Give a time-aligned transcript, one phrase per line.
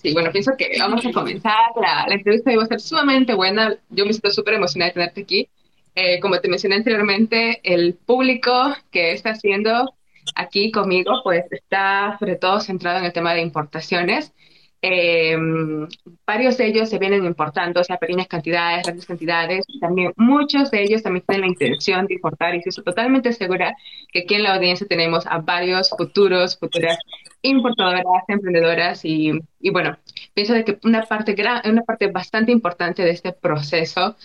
[0.00, 1.70] Sí, bueno, pienso que vamos a comenzar.
[1.80, 3.76] La, entrevista va a ser sumamente buena.
[3.90, 5.48] Yo me siento súper emocionada de tenerte aquí.
[5.96, 9.92] Eh, como te mencioné anteriormente, el público que está haciendo
[10.36, 14.32] aquí conmigo, pues está sobre todo centrado en el tema de importaciones.
[14.80, 15.36] Eh,
[16.26, 19.64] varios de ellos se vienen importando, o sea, pequeñas cantidades, grandes cantidades.
[19.80, 23.76] También muchos de ellos también tienen la intención de importar y estoy totalmente segura
[24.12, 26.98] que aquí en la audiencia tenemos a varios futuros, futuras
[27.42, 29.98] importadoras, emprendedoras y, y bueno,
[30.34, 34.16] pienso de que una parte, gran, una parte bastante importante de este proceso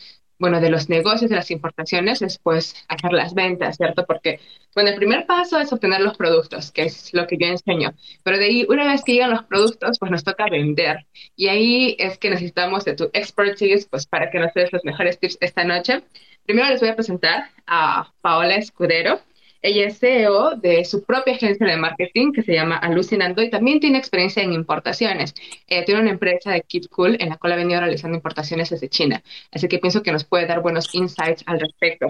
[0.44, 4.06] bueno, de los negocios, de las importaciones, es pues hacer las ventas, ¿cierto?
[4.06, 4.42] Porque,
[4.76, 7.94] bueno, el primer paso es obtener los productos, que es lo que yo enseño.
[8.24, 11.06] Pero de ahí, una vez que llegan los productos, pues nos toca vender.
[11.38, 15.18] Y ahí es que necesitamos de tu expertise, pues para que nos des los mejores
[15.18, 16.04] tips esta noche.
[16.46, 19.22] Primero les voy a presentar a Paola Escudero.
[19.64, 23.80] Ella es CEO de su propia agencia de marketing que se llama Alucinando y también
[23.80, 25.34] tiene experiencia en importaciones.
[25.68, 28.90] Eh, tiene una empresa de Kit Cool en la cual ha venido realizando importaciones desde
[28.90, 29.24] China.
[29.54, 32.08] Así que pienso que nos puede dar buenos insights al respecto.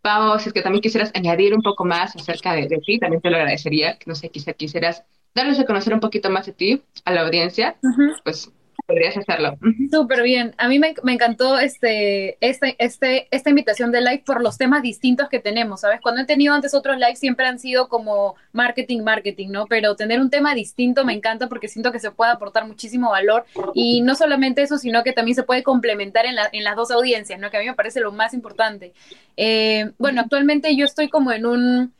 [0.00, 3.20] Pau, si es que también quisieras añadir un poco más acerca de, de ti, también
[3.20, 3.98] te lo agradecería.
[4.06, 7.76] No sé, quizá quisieras darles a conocer un poquito más de ti a la audiencia,
[7.82, 8.22] uh -huh.
[8.24, 8.50] pues
[8.86, 9.56] podrías hacerlo.
[9.90, 10.54] Súper bien.
[10.58, 14.82] A mí me, me, encantó este, este, este, esta invitación de live por los temas
[14.82, 16.00] distintos que tenemos, ¿sabes?
[16.00, 19.66] Cuando he tenido antes otros lives siempre han sido como marketing, marketing, ¿no?
[19.66, 23.44] Pero tener un tema distinto me encanta porque siento que se puede aportar muchísimo valor
[23.74, 26.90] y no solamente eso, sino que también se puede complementar en, la, en las dos
[26.90, 27.50] audiencias, ¿no?
[27.50, 28.92] Que a mí me parece lo más importante.
[29.36, 31.92] Eh, bueno, actualmente yo estoy como en un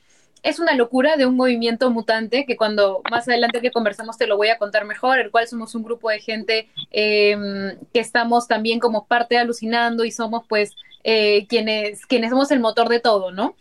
[0.45, 4.37] es una locura de un movimiento mutante que cuando más adelante que conversamos te lo
[4.37, 7.37] voy a contar mejor, el cual somos un grupo de gente eh,
[7.93, 12.61] que estamos también como parte de alucinando y somos pues eh, quienes, quienes somos el
[12.61, 13.57] motor de todo, ¿no?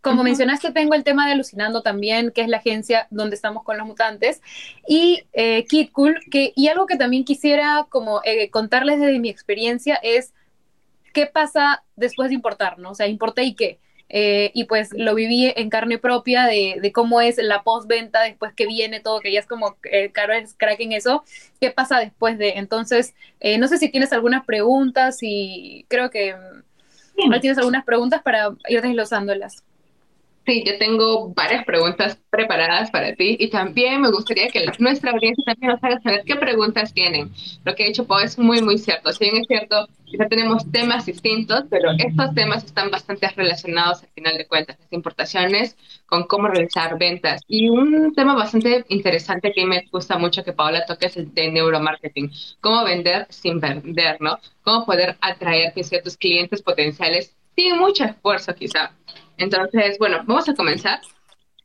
[0.00, 0.24] Como uh -huh.
[0.24, 3.86] mencionaste, tengo el tema de Alucinando también, que es la agencia donde estamos con los
[3.86, 4.40] mutantes,
[4.88, 9.28] y eh, Kid Cool, que, y algo que también quisiera como eh, contarles desde mi
[9.28, 10.32] experiencia es
[11.12, 12.92] qué pasa después de importar, ¿no?
[12.92, 13.78] O sea, importé y qué.
[14.12, 18.52] Eh, y pues lo viví en carne propia de, de cómo es la postventa después
[18.52, 21.22] que viene todo, que ya es como eh, caro es crack en eso,
[21.60, 22.54] qué pasa después de.
[22.56, 26.34] Entonces, eh, no sé si tienes algunas preguntas y creo que
[27.16, 27.40] sí.
[27.40, 29.62] tienes algunas preguntas para ir desglosándolas.
[30.46, 35.44] Sí, yo tengo varias preguntas preparadas para ti y también me gustaría que nuestra audiencia
[35.44, 37.30] también nos haga saber qué preguntas tienen.
[37.64, 39.12] Lo que ha dicho Pau es muy, muy cierto.
[39.12, 44.08] Si bien es cierto, ya tenemos temas distintos, pero estos temas están bastante relacionados al
[44.10, 47.42] final de cuentas, las importaciones con cómo realizar ventas.
[47.46, 51.52] Y un tema bastante interesante que me gusta mucho que Paola toque es el de
[51.52, 52.30] neuromarketing.
[52.60, 54.38] Cómo vender sin vender, ¿no?
[54.62, 58.92] Cómo poder atraer a ciertos clientes potenciales sin mucho esfuerzo quizá.
[59.40, 61.00] Entonces, bueno, vamos a comenzar.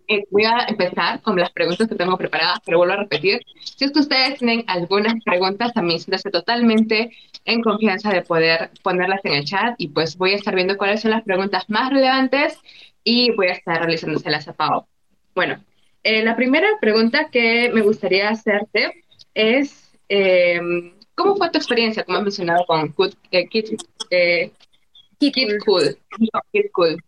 [0.07, 3.41] Eh, voy a empezar con las preguntas que tengo preparadas, pero vuelvo a repetir.
[3.63, 7.11] Si es que ustedes tienen algunas preguntas, también siéntanse totalmente
[7.43, 11.01] en confianza de poder ponerlas en el chat y pues voy a estar viendo cuáles
[11.01, 12.57] son las preguntas más relevantes
[13.03, 14.85] y voy a estar realizándoselas a Pau.
[15.33, 15.61] Bueno,
[16.03, 19.03] eh, la primera pregunta que me gustaría hacerte
[19.33, 20.61] es, eh,
[21.13, 23.65] ¿cómo fue tu experiencia, como has mencionado, con Kid, eh, Kid,
[25.19, 25.97] Kid, Kid Cool?
[26.19, 27.03] No, Kid Cool.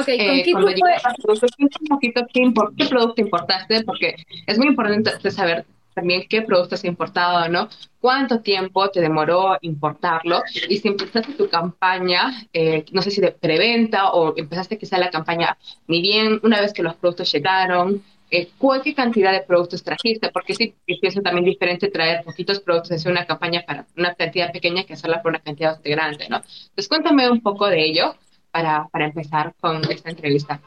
[0.00, 0.86] Ok, eh, con cuando
[1.22, 4.16] productos, un poquito qué, import, qué producto importaste, porque
[4.46, 5.64] es muy importante saber
[5.94, 7.68] también qué producto has importado, ¿no?
[8.00, 10.42] ¿Cuánto tiempo te demoró importarlo?
[10.68, 15.10] Y si empezaste tu campaña, eh, no sé si de preventa o empezaste quizá la
[15.10, 18.48] campaña ni bien una vez que los productos llegaron, eh,
[18.84, 20.30] ¿qué cantidad de productos trajiste?
[20.30, 24.84] Porque sí, pienso también diferente traer poquitos productos, hacer una campaña para una cantidad pequeña
[24.84, 26.36] que hacerla por una cantidad grande, ¿no?
[26.36, 28.14] Entonces cuéntame un poco de ello
[28.50, 30.60] para, para empezar con esta entrevista.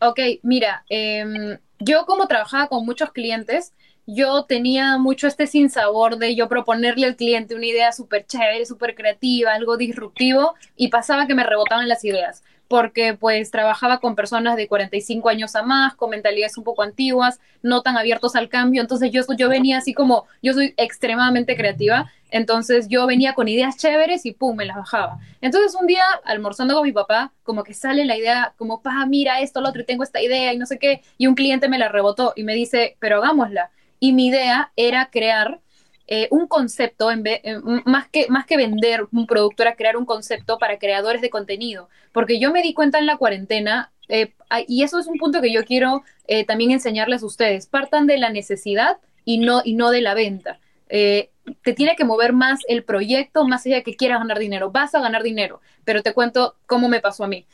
[0.00, 3.72] Ok, mira, eh, yo como trabajaba con muchos clientes,
[4.06, 8.94] yo tenía mucho este sinsabor de yo proponerle al cliente una idea súper chévere, súper
[8.94, 14.56] creativa, algo disruptivo, y pasaba que me rebotaban las ideas, porque pues trabajaba con personas
[14.56, 18.80] de 45 años a más, con mentalidades un poco antiguas, no tan abiertos al cambio,
[18.80, 23.76] entonces yo, yo venía así como, yo soy extremadamente creativa, entonces yo venía con ideas
[23.76, 25.18] chéveres y pum, me las bajaba.
[25.40, 29.40] Entonces un día, almorzando con mi papá, como que sale la idea, como, pa, mira
[29.40, 31.78] esto, lo otro, y tengo esta idea y no sé qué, y un cliente me
[31.78, 33.70] la rebotó y me dice, pero hagámosla
[34.00, 35.60] y mi idea era crear
[36.06, 39.96] eh, un concepto, en vez, eh, más, que, más que vender un producto, era crear
[39.96, 44.32] un concepto para creadores de contenido, porque yo me di cuenta en la cuarentena, eh,
[44.66, 46.02] y eso es un punto que yo quiero
[46.46, 50.60] también enseñarles a ustedes, partan de la necesidad y no, y no de la venta.
[50.88, 51.30] Eh,
[51.62, 54.70] te tiene que mover más el proyecto, más allá de que quieras ganar dinero.
[54.70, 57.46] Vas a ganar dinero, pero te cuento cómo me pasó a mí.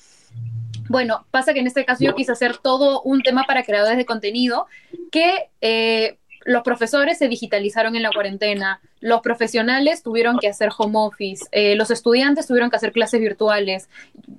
[0.88, 4.04] Bueno, pasa que en este caso yo quise hacer todo un tema para creadores de
[4.04, 4.66] contenido
[5.10, 10.94] que eh, los profesores se digitalizaron en la cuarentena, los profesionales tuvieron que hacer home
[10.96, 13.88] office, eh, los estudiantes tuvieron que hacer clases virtuales,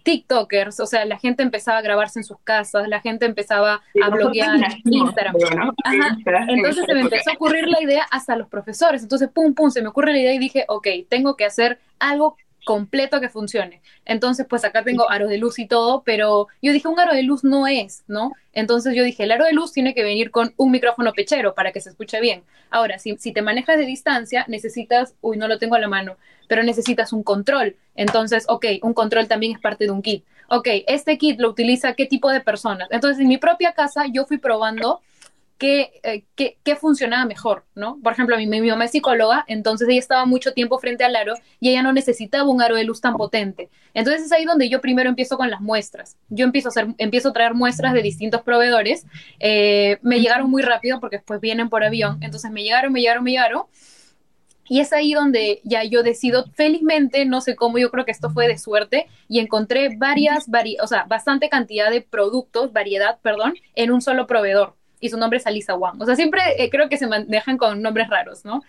[0.03, 4.09] TikTokers, o sea, la gente empezaba a grabarse en sus casas, la gente empezaba a
[4.09, 5.35] bloguear Instagram.
[6.47, 9.03] Entonces se me empezó a ocurrir la idea hasta los profesores.
[9.03, 12.37] Entonces, pum, pum, se me ocurre la idea y dije, ok, tengo que hacer algo
[12.65, 13.81] completo que funcione.
[14.03, 17.23] Entonces, pues acá tengo aro de luz y todo, pero yo dije, un aro de
[17.23, 18.33] luz no es, ¿no?
[18.51, 21.71] Entonces yo dije, el aro de luz tiene que venir con un micrófono pechero para
[21.71, 22.43] que se escuche bien.
[22.71, 26.17] Ahora, si, si te manejas de distancia, necesitas, uy, no lo tengo a la mano,
[26.49, 27.77] pero necesitas un control.
[27.95, 30.25] Entonces, ok, un control también es parte de un kit.
[30.49, 32.87] Ok, este kit lo utiliza qué tipo de personas.
[32.91, 35.01] Entonces, en mi propia casa yo fui probando
[35.59, 37.97] eh, qué, qué, funcionaba mejor, ¿no?
[38.03, 41.33] Por ejemplo, mi, mi, mamá es psicóloga, entonces ella estaba mucho tiempo frente al aro
[41.61, 43.69] y ella no necesitaba un aro de luz tan potente.
[43.93, 46.17] Entonces es ahí donde yo primero empiezo con las muestras.
[46.29, 49.05] Yo empiezo a, hacer, empiezo a traer muestras de distintos proveedores.
[49.39, 52.17] Eh, me llegaron muy rápido porque después vienen por avión.
[52.21, 53.63] Entonces me llegaron, me llegaron, me llegaron.
[54.67, 58.31] Y es ahí donde ya yo decido, felizmente, no sé cómo, yo creo que esto
[58.31, 63.53] fue de suerte, y encontré varias, vari o sea, bastante cantidad de productos, variedad, perdón,
[63.75, 66.01] en un solo proveedor y su nombre es Alisa Wang.
[66.01, 68.61] O sea, siempre eh, creo que se manejan con nombres raros, ¿no?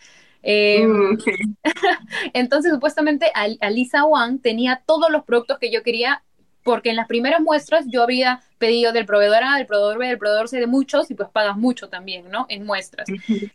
[0.43, 1.19] Eh, mm,
[2.33, 3.27] entonces, supuestamente,
[3.61, 6.23] Alisa Wang tenía todos los productos que yo quería
[6.63, 10.19] porque en las primeras muestras yo había pedido del proveedor A, del proveedor B, del
[10.19, 12.47] proveedor C de muchos y pues pagas mucho también, ¿no?
[12.49, 13.09] En muestras.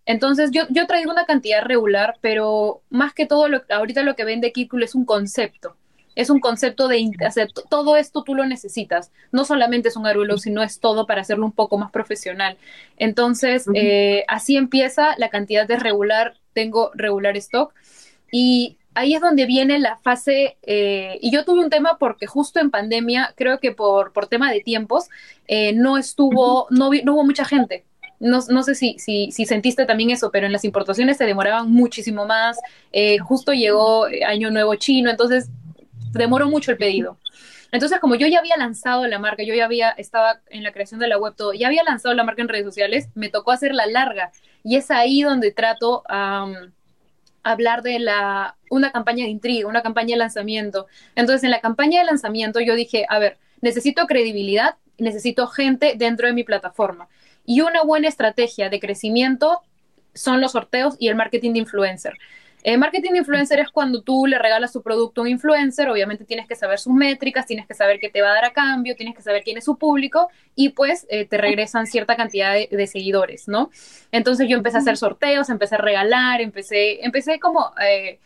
[0.06, 4.24] Entonces yo, yo traigo una cantidad regular, pero más que todo, lo, ahorita lo que
[4.24, 5.76] vende Kikul es un concepto
[6.16, 9.12] es un concepto de hacer todo esto tú lo necesitas.
[9.32, 12.58] No solamente es un aruelo, sino es todo para hacerlo un poco más profesional.
[12.98, 17.74] Entonces, eh, así empieza la cantidad de regular, tengo regular stock.
[18.32, 22.60] Y ahí es donde viene la fase, eh, y yo tuve un tema porque justo
[22.60, 25.10] en pandemia, creo que por, por tema de tiempos,
[25.48, 27.86] eh, no estuvo, no, no, hubo mucha gente.
[28.20, 31.72] No, no sé si, si, si, sentiste también eso, pero en las importaciones se demoraban
[31.72, 32.60] muchísimo más.
[33.24, 35.50] justo llegó Año Nuevo Chino, entonces
[36.12, 37.18] demoró mucho el pedido.
[37.72, 41.00] Entonces, como yo ya había lanzado la marca, yo ya había, estaba en la creación
[41.00, 43.86] de la web, todo, ya había lanzado la marca en redes sociales, me tocó hacerla
[43.86, 44.32] larga.
[44.64, 46.52] Y es ahí donde trato a
[47.44, 50.88] hablar de la, una campaña de intriga, una campaña de lanzamiento.
[51.16, 56.28] Entonces, en la campaña de lanzamiento yo dije, a ver, necesito credibilidad, necesito gente dentro
[56.28, 57.08] de mi plataforma.
[57.46, 59.62] Y una buena estrategia de crecimiento
[60.14, 62.18] son los sorteos y el marketing de influencer.
[62.64, 66.48] Eh, marketing influencer es cuando tú le regalas tu producto a un influencer, obviamente tienes
[66.48, 69.16] que saber sus métricas, tienes que saber qué te va a dar a cambio, tienes
[69.16, 73.48] que saber quién es su público y pues eh, te regresan cierta cantidad de, seguidores,
[73.48, 73.70] ¿no?
[74.12, 77.72] Entonces yo empecé a hacer sorteos, empecé a regalar, empecé, empecé como...
[77.82, 78.20] Eh,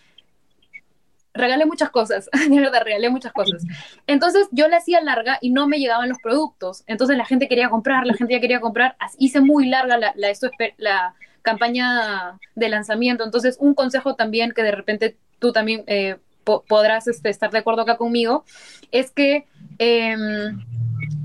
[1.36, 3.64] regalé muchas cosas, de verdad, regalé muchas cosas.
[4.08, 6.84] Entonces yo la hacía larga y no me llegaban los productos.
[6.88, 8.96] Entonces la gente quería comprar, la gente ya quería comprar.
[9.18, 10.32] Hice muy larga la, la,
[10.78, 11.16] la,
[11.46, 13.24] campaña de lanzamiento.
[13.24, 17.82] Entonces, un consejo también que de repente tú también eh, podrás este, estar de acuerdo
[17.84, 18.44] acá conmigo,
[18.92, 19.46] es que
[19.80, 20.60] em,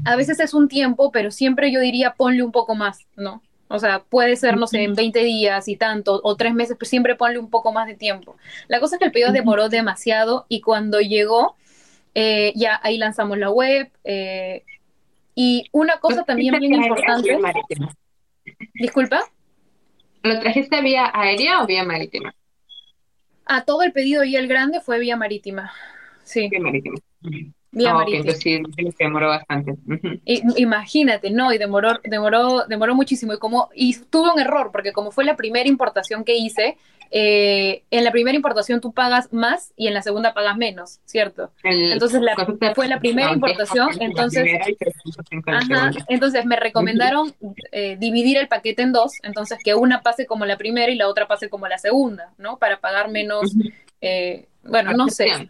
[0.04, 3.42] a veces es un tiempo, pero siempre yo diría ponle un poco más, ¿no?
[3.68, 6.88] O sea, puede ser, no sé, en 20 días y tanto, o tres meses, pero
[6.88, 8.36] siempre ponle un poco más de tiempo.
[8.66, 11.54] La cosa es que el pedido demoró demasiado y cuando llegó,
[12.14, 13.88] eh, ya ahí lanzamos la web.
[14.02, 14.64] Eh,
[15.36, 17.38] y una cosa también bien importante.
[18.74, 19.22] Disculpa.
[20.22, 22.34] ¿Lo trajiste vía aérea o vía marítima?
[23.46, 25.72] A todo el pedido y el grande fue vía marítima.
[26.22, 26.48] Sí.
[26.48, 26.96] Vía marítima.
[27.72, 28.18] Vía marítima.
[28.18, 28.62] entonces sí,
[28.98, 29.74] demoró bastante.
[30.24, 33.32] imagínate, no, y demoró, demoró, demoró muchísimo.
[33.32, 36.76] Y como, y tuve un error, porque como fue la primera importación que hice,
[37.12, 41.50] eh, en la primera importación tú pagas más y en la segunda pagas menos, ¿cierto?
[41.64, 42.36] entonces la,
[42.74, 44.46] fue la primera importación, entonces,
[46.08, 47.34] entonces me recomendaron
[47.72, 51.08] eh, dividir el paquete en dos, entonces que una pase como la primera y la
[51.08, 52.58] otra pase como la segunda, ¿no?
[52.58, 53.56] Para pagar menos,
[54.00, 55.48] eh, bueno, no sé.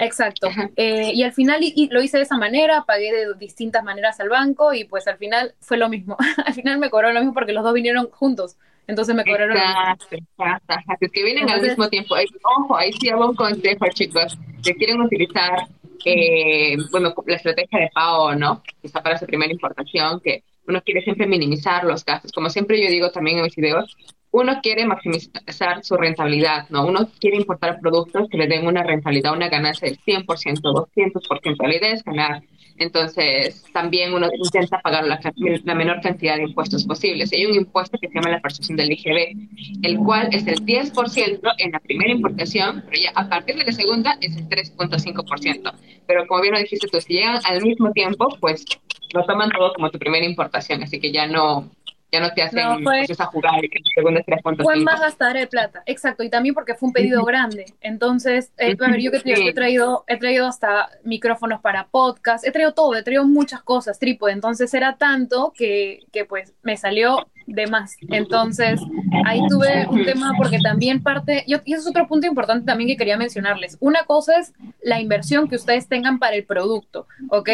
[0.00, 0.48] Exacto.
[0.76, 4.84] y al final lo hice de esa manera, pagué de distintas maneras al banco y
[4.84, 6.16] pues al final fue lo mismo.
[6.46, 8.56] al final me cobraron lo mismo porque los dos vinieron juntos.
[8.88, 9.56] Entonces me cobraron.
[9.56, 10.96] Exacto, exacto.
[11.00, 12.16] Es que vienen al mismo tiempo.
[12.58, 15.68] Ojo, ahí sí hago un consejo, chicos, que quieren utilizar,
[16.06, 18.62] eh, bueno, la estrategia de pago, ¿no?
[18.80, 22.32] Quizá para su primera importación, que uno quiere siempre minimizar los gastos.
[22.32, 23.94] Como siempre yo digo también en mis videos,
[24.30, 26.86] uno quiere maximizar su rentabilidad, ¿no?
[26.86, 31.66] Uno quiere importar productos que le den una rentabilidad, una ganancia del 100%, 200%.
[31.66, 32.42] La idea es ganar
[32.78, 37.32] entonces, también uno intenta pagar la, menor cantidad de impuestos posibles.
[37.32, 39.36] Hay un impuesto que se llama la percepción del IGB,
[39.82, 43.72] el cual es el 10% en la primera importación, pero ya a partir de la
[43.72, 45.72] segunda es el 3.5%.
[46.06, 48.64] Pero como bien lo dijiste tú, si llegan al mismo tiempo, pues
[49.12, 51.70] lo toman todo como tu primera importación, así que ya no,
[52.10, 54.20] ya no te hacen no, fue, esa jugada de que segundo
[54.62, 57.66] Fue más gastar de plata, exacto, y también porque fue un pedido grande.
[57.80, 62.50] Entonces, eh, a ver, yo que he traído, he traído hasta micrófonos para podcast, he
[62.50, 64.32] traído todo, he traído muchas cosas, trípode.
[64.32, 67.96] Entonces era tanto que, que pues me salió de más.
[68.08, 68.80] Entonces,
[69.24, 72.96] ahí tuve un tema porque también parte, y eso es otro punto importante también que
[72.96, 73.76] quería mencionarles.
[73.80, 74.52] Una cosa es
[74.82, 77.50] la inversión que ustedes tengan para el producto, ¿ok?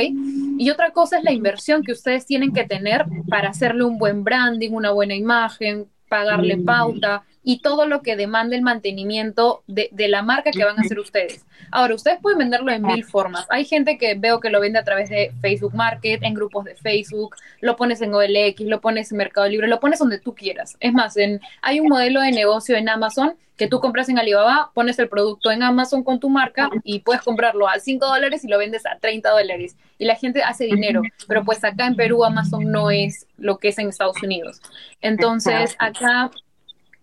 [0.59, 4.25] Y otra cosa es la inversión que ustedes tienen que tener para hacerle un buen
[4.25, 10.09] branding, una buena imagen, pagarle pauta, y todo lo que demanda el mantenimiento de, de,
[10.09, 11.45] la marca que van a hacer ustedes.
[11.71, 13.47] Ahora, ustedes pueden venderlo en mil formas.
[13.51, 16.75] Hay gente que veo que lo vende a través de Facebook Market, en grupos de
[16.75, 20.77] Facebook, lo pones en OLX, lo pones en Mercado Libre, lo pones donde tú quieras.
[20.81, 24.71] Es más, en, hay un modelo de negocio en Amazon que tú compras en Alibaba,
[24.75, 28.49] pones el producto en Amazon con tu marca y puedes comprarlo a 5 dólares y
[28.49, 29.77] lo vendes a 30 dólares.
[29.99, 33.69] Y la gente hace dinero, pero pues acá en Perú Amazon no es lo que
[33.69, 34.61] es en Estados Unidos.
[35.01, 36.31] Entonces, acá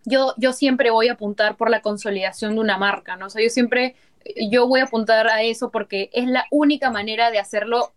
[0.05, 3.27] yo, yo siempre voy a apuntar por la consolidación de una marca, ¿no?
[3.27, 3.95] O sea, yo siempre,
[4.49, 7.93] yo voy a apuntar a eso porque es la única manera de hacerlo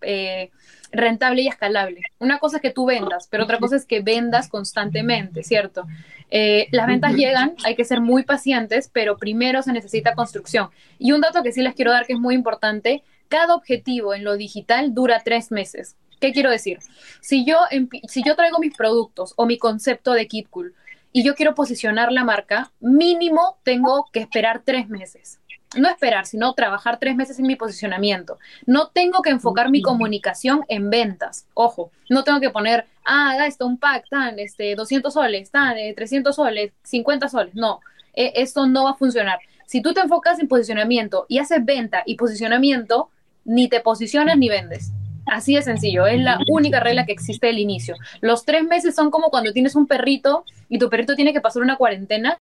[0.00, 0.50] eh,
[0.92, 2.02] rentable y escalable.
[2.18, 5.86] Una cosa es que tú vendas, pero otra cosa es que vendas constantemente, ¿cierto?
[6.30, 10.68] Eh, las ventas llegan, hay que ser muy pacientes, pero primero se necesita construcción.
[10.98, 14.22] Y un dato que sí les quiero dar que es muy importante, cada objetivo en
[14.22, 15.96] lo digital dura tres meses.
[16.20, 16.78] ¿Qué quiero decir?
[17.20, 17.58] Si yo,
[18.06, 20.74] si yo traigo mis productos o mi concepto de KitCool
[21.16, 25.38] y yo quiero posicionar la marca, mínimo tengo que esperar tres meses.
[25.76, 28.40] No esperar, sino trabajar tres meses en mi posicionamiento.
[28.66, 31.46] No tengo que enfocar mi comunicación en ventas.
[31.54, 36.32] Ojo, no tengo que poner, ah, esto un pack, tan, este, 200 soles, tan, 300
[36.32, 37.54] eh, soles, 50 soles.
[37.54, 37.78] No,
[38.12, 39.38] e, esto no va a funcionar.
[39.66, 43.08] Si tú te enfocas en posicionamiento y haces venta y posicionamiento,
[43.44, 44.90] ni te posicionas ni vendes.
[45.26, 47.96] Así de sencillo, es la única regla que existe del inicio.
[48.20, 51.62] Los tres meses son como cuando tienes un perrito y tu perrito tiene que pasar
[51.62, 52.38] una cuarentena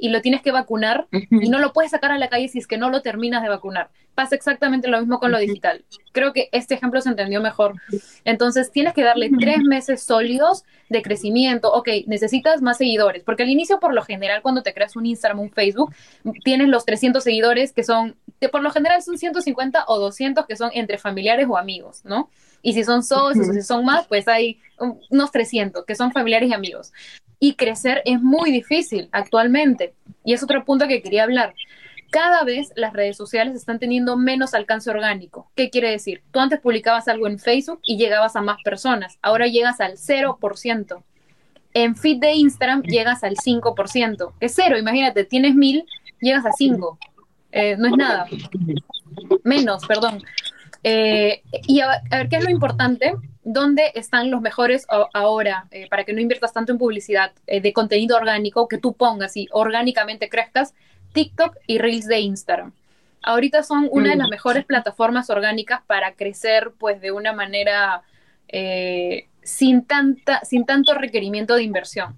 [0.00, 2.66] y lo tienes que vacunar y no lo puedes sacar a la calle si es
[2.66, 3.90] que no lo terminas de vacunar.
[4.14, 5.84] Pasa exactamente lo mismo con lo digital.
[6.12, 7.74] Creo que este ejemplo se entendió mejor.
[8.24, 11.70] Entonces tienes que darle tres meses sólidos de crecimiento.
[11.72, 15.40] Ok, necesitas más seguidores, porque al inicio por lo general cuando te creas un Instagram,
[15.40, 15.94] un Facebook,
[16.44, 20.56] tienes los 300 seguidores que son, que por lo general son 150 o 200 que
[20.56, 22.30] son entre familiares o amigos, ¿no?
[22.62, 24.60] Y si son socios o si son más, pues hay
[25.10, 26.92] unos 300 que son familiares y amigos
[27.40, 29.94] y crecer es muy difícil actualmente.
[30.24, 31.54] Y es otro punto que quería hablar.
[32.10, 35.50] Cada vez las redes sociales están teniendo menos alcance orgánico.
[35.56, 36.22] ¿Qué quiere decir?
[36.32, 39.18] Tú antes publicabas algo en Facebook y llegabas a más personas.
[39.22, 41.02] Ahora llegas al 0%.
[41.72, 44.32] En feed de Instagram llegas al 5%.
[44.40, 45.84] Es cero, imagínate, tienes mil,
[46.20, 46.98] llegas a 5.
[47.52, 48.26] Eh, no es nada.
[49.44, 50.22] Menos, perdón.
[50.82, 53.14] Eh, y a, ver, ¿qué es lo importante?
[53.42, 57.72] ¿Dónde están los mejores ahora eh, para que no inviertas tanto en publicidad eh, de
[57.72, 60.74] contenido orgánico que tú pongas y orgánicamente crezcas?
[61.12, 62.72] TikTok y Reels de Instagram.
[63.22, 64.30] Ahorita son una de las mm.
[64.30, 68.02] mejores plataformas orgánicas para crecer pues de una manera
[69.42, 72.14] sin, tanta, sin tanto requerimiento de inversión.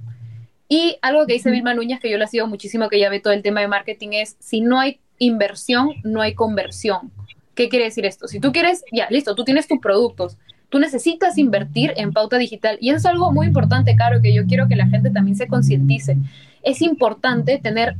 [0.69, 3.35] Y algo que dice Vilma Núñez, que yo le sigo muchísimo, que ya ve todo
[3.35, 7.12] el tema de marketing, es si no hay inversión, no hay conversión.
[7.55, 8.26] ¿Qué quiere decir esto?
[8.26, 10.38] Si tú quieres, ya, listo, tú tienes tus productos,
[10.73, 12.79] tú necesitas invertir en pauta digital.
[12.81, 15.47] Y eso es algo muy importante, Caro, que yo quiero que la gente también se
[15.47, 16.17] concientice.
[16.62, 17.95] Es importante tener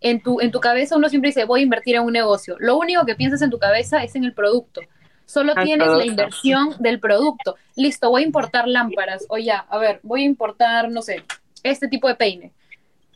[0.00, 2.56] en tu, en tu cabeza, uno siempre dice, voy a invertir en un negocio.
[2.58, 4.80] Lo único que piensas en tu cabeza es en el producto.
[5.26, 7.54] Solo tienes la inversión del producto.
[7.76, 9.24] Listo, voy a importar lámparas.
[9.28, 11.22] O ya, a ver, voy a importar, no sé,
[11.62, 12.50] este tipo de peine.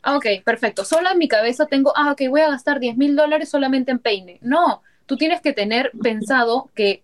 [0.01, 0.85] Ah, ok, perfecto.
[0.85, 3.99] Solo en mi cabeza tengo, ah, ok, voy a gastar 10 mil dólares solamente en
[3.99, 4.37] peine.
[4.39, 7.03] No, tú tienes que tener pensado que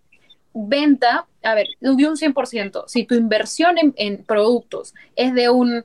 [0.54, 5.84] venta, a ver, de un 100%, si tu inversión en, productos es de un,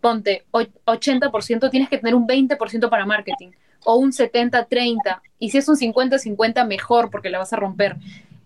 [0.00, 3.50] ponte, 80%, tienes que tener un 20% para marketing
[3.84, 5.20] o un 70-30.
[5.38, 7.96] Y si es un 50-50, mejor porque la vas a romper.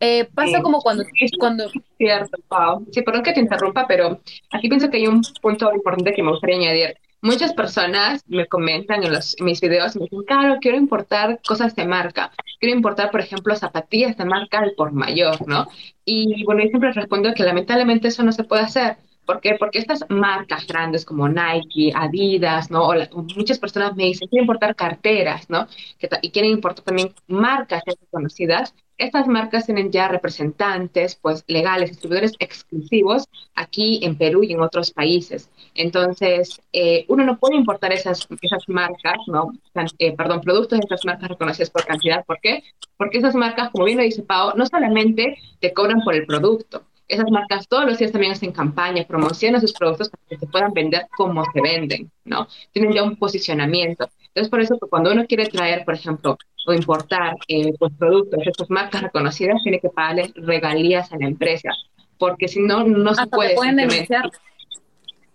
[0.00, 1.04] Eh, pasa como cuando,
[1.38, 1.70] cuando...
[1.96, 2.84] Cierto, Pau.
[2.92, 4.20] Sí, perdón que te interrumpa, pero
[4.50, 6.96] aquí pienso que hay un punto importante que me gustaría añadir.
[7.24, 11.86] Muchas personas me comentan en, los, mis videos, me dicen, claro, quiero importar cosas de
[11.86, 12.30] marca.
[12.60, 15.66] Quiero importar, por ejemplo, zapatillas de marca al por mayor, ¿no?
[16.04, 18.98] Y bueno, yo siempre respondo que lamentablemente eso no se puede hacer.
[19.24, 19.56] ¿Por qué?
[19.58, 22.88] Porque estas marcas grandes como Nike, Adidas, ¿no?
[22.88, 22.94] O
[23.36, 25.66] muchas personas me dicen, quiero importar carteras, ¿no?
[25.98, 32.34] Que, y quieren importar también marcas conocidas estas marcas tienen ya representantes, pues legales, distribuidores
[32.38, 35.50] exclusivos aquí en Perú y en otros países.
[35.74, 39.52] Entonces, eh, uno no puede importar esas, esas marcas, ¿no?
[39.98, 42.24] Eh, perdón, productos de esas marcas reconocidas por cantidad.
[42.24, 42.62] ¿Por qué?
[42.96, 46.84] Porque esas marcas, como bien lo dice Pau, no solamente te cobran por el producto,
[47.08, 50.72] esas marcas todos los días también hacen campaña, promocionan sus productos para que se puedan
[50.72, 52.48] vender como se venden, ¿no?
[52.72, 54.08] Tienen ya un posicionamiento.
[54.28, 58.40] Entonces, por eso que cuando uno quiere traer, por ejemplo, o importar eh, pues, productos
[58.42, 61.70] de estas marcas reconocidas, tiene que pagarle regalías a la empresa,
[62.18, 63.54] porque si no, no se puede.
[63.54, 64.30] pueden denunciar.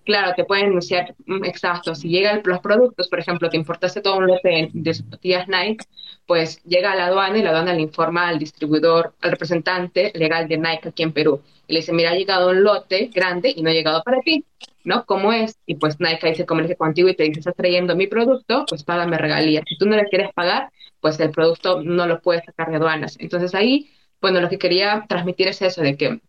[0.05, 1.93] Claro, te pueden denunciar, mm, exacto.
[1.93, 5.85] Si llegan los productos, por ejemplo, te importaste todo un lote de zapatillas Nike,
[6.25, 10.47] pues llega a la aduana y la aduana le informa al distribuidor, al representante legal
[10.47, 11.41] de Nike aquí en Perú.
[11.69, 14.43] Y le dice, mira, ha llegado un lote grande y no ha llegado para ti,
[14.83, 15.05] ¿no?
[15.05, 15.55] ¿Cómo es?
[15.67, 19.19] Y pues Nike se comunica contigo y te dice, estás trayendo mi producto, pues págame
[19.19, 19.63] regalías.
[19.67, 23.17] Si tú no le quieres pagar, pues el producto no lo puedes sacar de aduanas.
[23.19, 26.19] Entonces ahí, bueno, lo que quería transmitir es eso, de que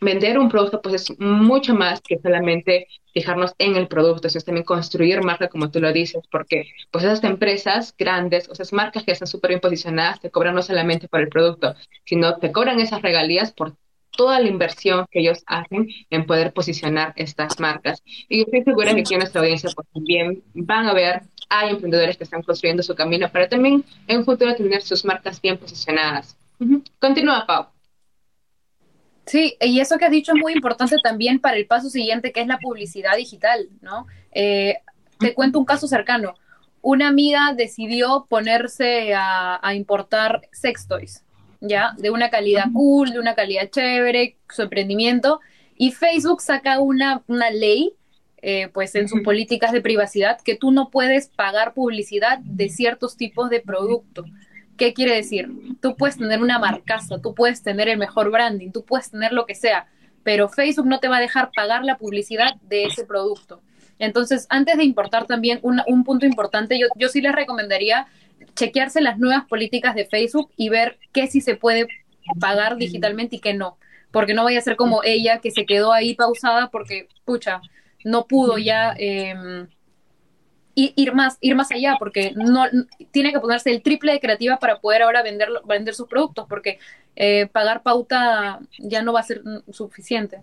[0.00, 4.64] vender un producto pues es mucho más que solamente fijarnos en el producto, es también
[4.64, 9.26] construir marca como tú lo dices, porque pues esas empresas grandes, esas marcas que están
[9.26, 11.74] súper bien posicionadas, te cobran no solamente por el producto,
[12.04, 13.74] sino te cobran esas regalías por
[14.16, 18.02] toda la inversión que ellos hacen en poder posicionar estas marcas.
[18.28, 21.70] Y yo estoy segura que aquí en nuestra audiencia pues también van a ver, hay
[21.70, 25.58] emprendedores que están construyendo su camino para también en un futuro tener sus marcas bien
[25.58, 26.36] posicionadas.
[26.98, 27.66] Continúa, Pau.
[29.26, 32.40] Sí, y eso que has dicho es muy importante también para el paso siguiente, que
[32.40, 34.06] es la publicidad digital, ¿no?
[34.32, 34.76] Eh,
[35.18, 36.34] te cuento un caso cercano.
[36.82, 41.23] Una amiga decidió ponerse a, importar sex toys,
[41.64, 41.94] ¿ya?
[41.98, 45.40] De una calidad cool, de una calidad chévere, su emprendimiento.
[45.76, 47.94] Y Facebook saca una, una ley,
[48.42, 53.16] eh, pues en sus políticas de privacidad, que tú no puedes pagar publicidad de ciertos
[53.16, 54.26] tipos de productos.
[54.76, 55.48] ¿Qué quiere decir?
[55.80, 59.46] Tú puedes tener una marcaza, tú puedes tener el mejor branding, tú puedes tener lo
[59.46, 59.86] que sea,
[60.22, 63.62] pero Facebook no te va a dejar pagar la publicidad de ese producto.
[64.00, 68.08] Entonces, antes de importar también, un, punto importante, yo, yo sí les recomendaría
[68.54, 71.88] chequearse las nuevas políticas de Facebook y ver qué sí se puede
[72.40, 73.78] pagar digitalmente y qué no.
[74.10, 77.60] Porque no vaya a ser como ella que se quedó ahí pausada porque, pucha,
[78.04, 79.66] no pudo ya eh,
[80.74, 82.64] ir más, ir más allá, porque no
[83.10, 86.78] tiene que ponerse el triple de creativa para poder ahora vender, vender sus productos, porque
[87.16, 89.42] eh, pagar pauta ya no va a ser
[89.72, 90.42] suficiente.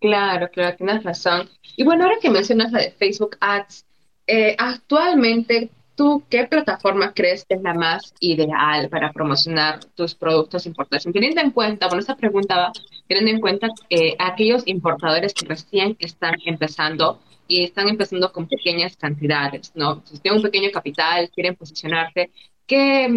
[0.00, 1.50] Claro, claro, tienes razón.
[1.76, 3.84] Y bueno, ahora que mencionas la de Facebook Ads,
[4.26, 10.66] eh, actualmente, ¿tú qué plataforma crees que es la más ideal para promocionar tus productos
[10.66, 11.04] importados?
[11.12, 12.72] Teniendo en cuenta, bueno, esta pregunta va
[13.06, 18.96] teniendo en cuenta eh, aquellos importadores que recién están empezando y están empezando con pequeñas
[18.96, 20.02] cantidades, ¿no?
[20.06, 22.30] Si tienen un pequeño capital, quieren posicionarse,
[22.66, 23.08] ¿qué,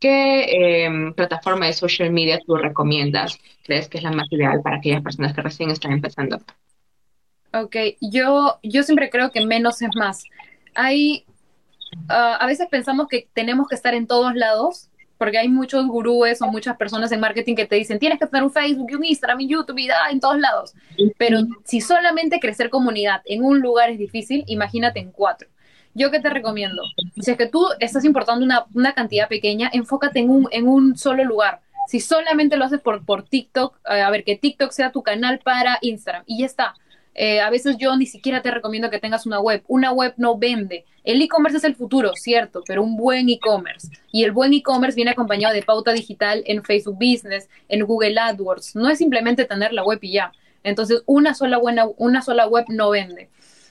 [0.00, 3.38] qué em, plataforma de social media tú recomiendas?
[3.64, 6.40] ¿Crees que es la más ideal para aquellas personas que recién están empezando?
[7.52, 10.24] Ok, yo, yo siempre creo que menos es más.
[10.74, 11.24] Hay,
[12.08, 16.40] ah, a veces pensamos que tenemos que estar en todos lados porque hay muchos gurúes
[16.40, 19.38] o muchas personas en marketing que te dicen, tienes que tener un Facebook, un Instagram,
[19.38, 20.74] un YouTube, y en todos lados.
[21.18, 25.48] Pero si solamente crecer comunidad en un lugar es difícil, imagínate en cuatro.
[25.94, 26.82] Yo qué te recomiendo,
[27.20, 30.96] si es que tú estás importando una, una cantidad pequeña, enfócate en un, en un
[30.96, 31.60] solo lugar.
[31.88, 35.40] Si solamente lo haces por, por TikTok, eh, a ver, que TikTok sea tu canal
[35.40, 36.74] para Instagram y ya está
[37.20, 39.64] eh, a veces yo ni siquiera te recomiendo que tengas una web.
[39.66, 40.84] Una web no vende.
[41.02, 43.88] El e-commerce es el futuro, cierto, pero un buen e-commerce.
[44.12, 48.76] Y el buen e-commerce viene acompañado de pauta digital en Facebook Business, en Google AdWords.
[48.76, 50.30] No es simplemente tener la web y ya.
[50.62, 53.30] Entonces, una sola, buena, una sola web no vende.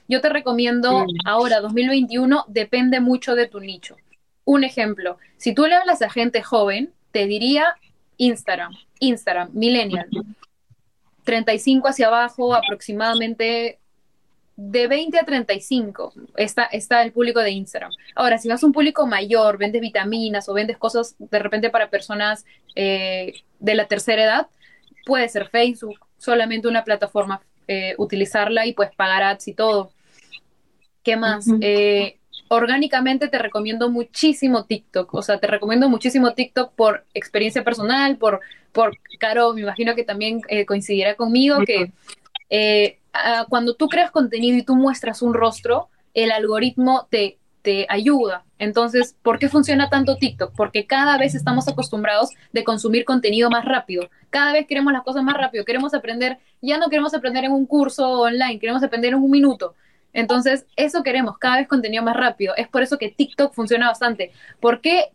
[0.09, 3.95] Yo te recomiendo ahora, 2021, depende mucho de tu nicho.
[4.43, 7.77] Un ejemplo, si tú le hablas a gente joven, te diría
[8.17, 10.09] Instagram, Instagram, millennial.
[11.27, 13.79] 35 hacia abajo, aproximadamente
[14.55, 17.91] de 20 a 35 está, está el público de Instagram.
[18.15, 21.89] Ahora, si vas a un público mayor, vendes vitaminas o vendes cosas de repente para
[21.89, 24.47] personas eh, de la tercera edad,
[25.05, 29.91] puede ser Facebook, solamente una plataforma, eh, utilizarla y pues pagar ads y todo.
[31.03, 31.45] ¿Qué más?
[31.59, 38.17] Eh, orgánicamente te recomiendo muchísimo TikTok, o sea, te recomiendo muchísimo TikTok por experiencia personal,
[38.17, 38.39] por
[38.77, 41.91] por Caro, me imagino que también eh, coincidirá conmigo, que
[42.51, 42.99] eh,
[43.49, 48.45] cuando tú creas contenido y tú muestras un rostro, el algoritmo te, te ayuda.
[48.59, 50.53] Entonces, ¿por qué funciona tanto TikTok?
[50.55, 54.11] Porque cada vez estamos acostumbrados de consumir contenido más rápido.
[54.29, 55.65] Cada vez queremos las cosas más rápido.
[55.65, 59.73] Queremos aprender, ya no queremos aprender en un curso online, queremos aprender en un minuto.
[60.13, 62.55] Entonces, eso queremos, cada vez contenido más rápido.
[62.55, 64.31] Es por eso que TikTok funciona bastante.
[64.59, 65.11] ¿Por qué,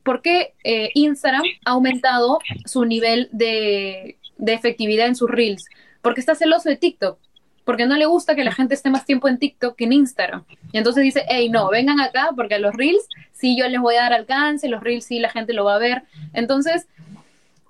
[0.65, 5.65] eh, Instagram ha aumentado su nivel de, efectividad en sus reels?
[6.03, 7.19] Porque está celoso de TikTok.
[7.65, 10.45] Porque no le gusta que la gente esté más tiempo en TikTok que en Instagram.
[10.73, 13.95] Y entonces dice, hey, no, vengan acá porque a los reels sí yo les voy
[13.95, 16.03] a dar alcance, los reels sí la gente lo va a ver.
[16.33, 16.87] Entonces,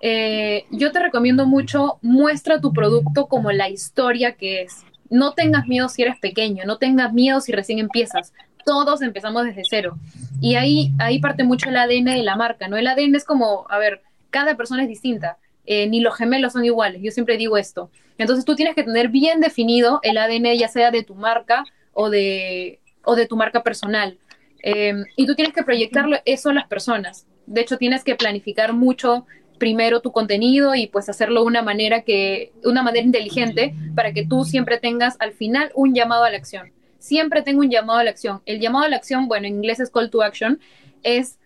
[0.01, 4.83] eh, yo te recomiendo mucho, muestra tu producto como la historia que es.
[5.13, 8.33] No tengas miedo si eres pequeño, no tengas miedo si recién empiezas.
[8.65, 9.99] Todos empezamos desde cero.
[10.41, 12.77] Y ahí, ahí parte mucho el ADN de la marca, ¿no?
[12.77, 15.37] El ADN es como, a ver, cada persona es distinta.
[15.67, 17.91] Eh, ni los gemelos son iguales, yo siempre digo esto.
[18.17, 22.09] Entonces tú tienes que tener bien definido el ADN, ya sea de tu marca o
[22.09, 24.17] de, o de tu marca personal.
[24.63, 27.27] Em, y tú tienes que proyectarlo eso a las personas.
[27.45, 29.27] De hecho, tienes que planificar mucho
[29.63, 34.25] primero tu contenido y pues hacerlo de una manera que, una manera inteligente para que
[34.25, 36.73] tú siempre tengas al final un llamado a la acción.
[36.99, 38.41] Siempre tengo un llamado a la acción.
[38.45, 40.59] El llamado a la acción, bueno, en inglés es call to action,
[41.01, 41.39] es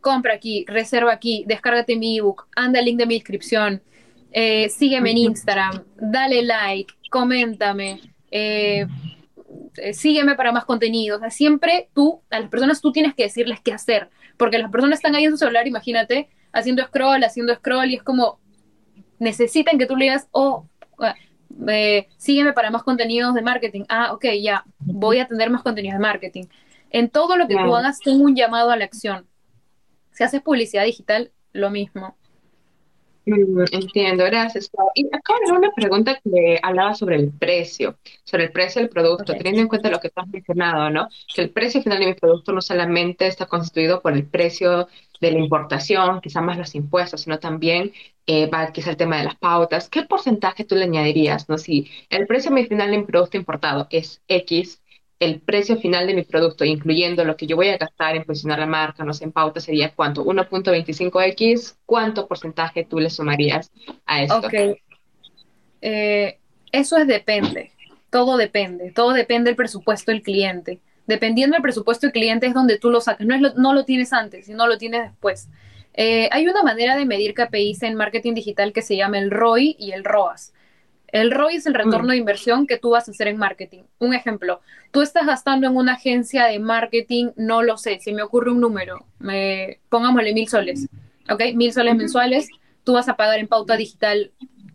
[0.00, 3.82] compra aquí, reserva aquí, descárgate mi ebook, anda el link de mi descripción,
[4.30, 8.86] eh, sígueme en Instagram, dale like, coméntame, eh,
[9.78, 11.16] eh, sígueme para más contenido.
[11.16, 14.70] O sea, siempre tú, a las personas tú tienes que decirles qué hacer, porque las
[14.70, 18.38] personas están ahí en su celular, imagínate, haciendo scroll, haciendo scroll, y es como,
[19.18, 20.66] necesitan que tú le digas, oh,
[22.16, 23.84] sígueme para más contenidos de marketing.
[23.88, 26.44] Ah, ok, ya, voy a tener más contenidos de marketing.
[26.90, 29.26] En todo lo que tú hagas, tengo un llamado a la acción.
[30.12, 32.16] Si haces publicidad digital, lo mismo.
[33.26, 34.70] Entiendo, gracias.
[34.94, 39.32] Y acá hay una pregunta que hablaba sobre el precio, sobre el precio del producto,
[39.34, 41.08] teniendo en cuenta lo que tú has mencionado, ¿no?
[41.34, 44.88] Que el precio final de mi producto no solamente está constituido por el precio
[45.20, 47.92] de la importación, quizá más los impuestos, sino también
[48.26, 49.88] eh, va quizá el tema de las pautas.
[49.88, 51.56] ¿Qué porcentaje tú le añadirías, no?
[51.56, 54.82] Si el precio final de mi producto importado es X,
[55.24, 58.58] el precio final de mi producto, incluyendo lo que yo voy a gastar en posicionar
[58.58, 63.70] la marca, no sé, en pauta, sería cuánto, 1.25x, ¿cuánto porcentaje tú le sumarías
[64.06, 64.38] a esto?
[64.38, 64.78] Ok.
[65.80, 66.38] Eh,
[66.72, 67.72] eso es depende,
[68.10, 70.80] todo depende, todo depende del presupuesto del cliente.
[71.06, 73.84] Dependiendo del presupuesto del cliente es donde tú lo sacas, no, es lo, no lo
[73.84, 75.48] tienes antes, sino lo tienes después.
[75.94, 79.76] Eh, hay una manera de medir KPIs en marketing digital que se llama el ROI
[79.78, 80.52] y el ROAS.
[81.14, 82.10] El ROI es el retorno mm.
[82.10, 83.84] de inversión que tú vas a hacer en marketing.
[84.00, 88.24] Un ejemplo, tú estás gastando en una agencia de marketing, no lo sé, si me
[88.24, 90.88] ocurre un número, me, pongámosle mil soles,
[91.30, 91.40] ¿ok?
[91.54, 92.48] Mil soles mensuales,
[92.82, 94.32] tú vas a pagar en pauta digital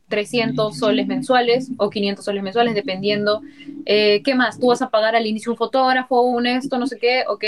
[0.08, 3.41] 300 soles mensuales o 500 soles mensuales, dependiendo.
[3.86, 4.62] Eh, ¿Qué más?
[4.62, 7.43] Tú vas a pagar al inicio un fotógrafo, un esto, no sé qué, ok,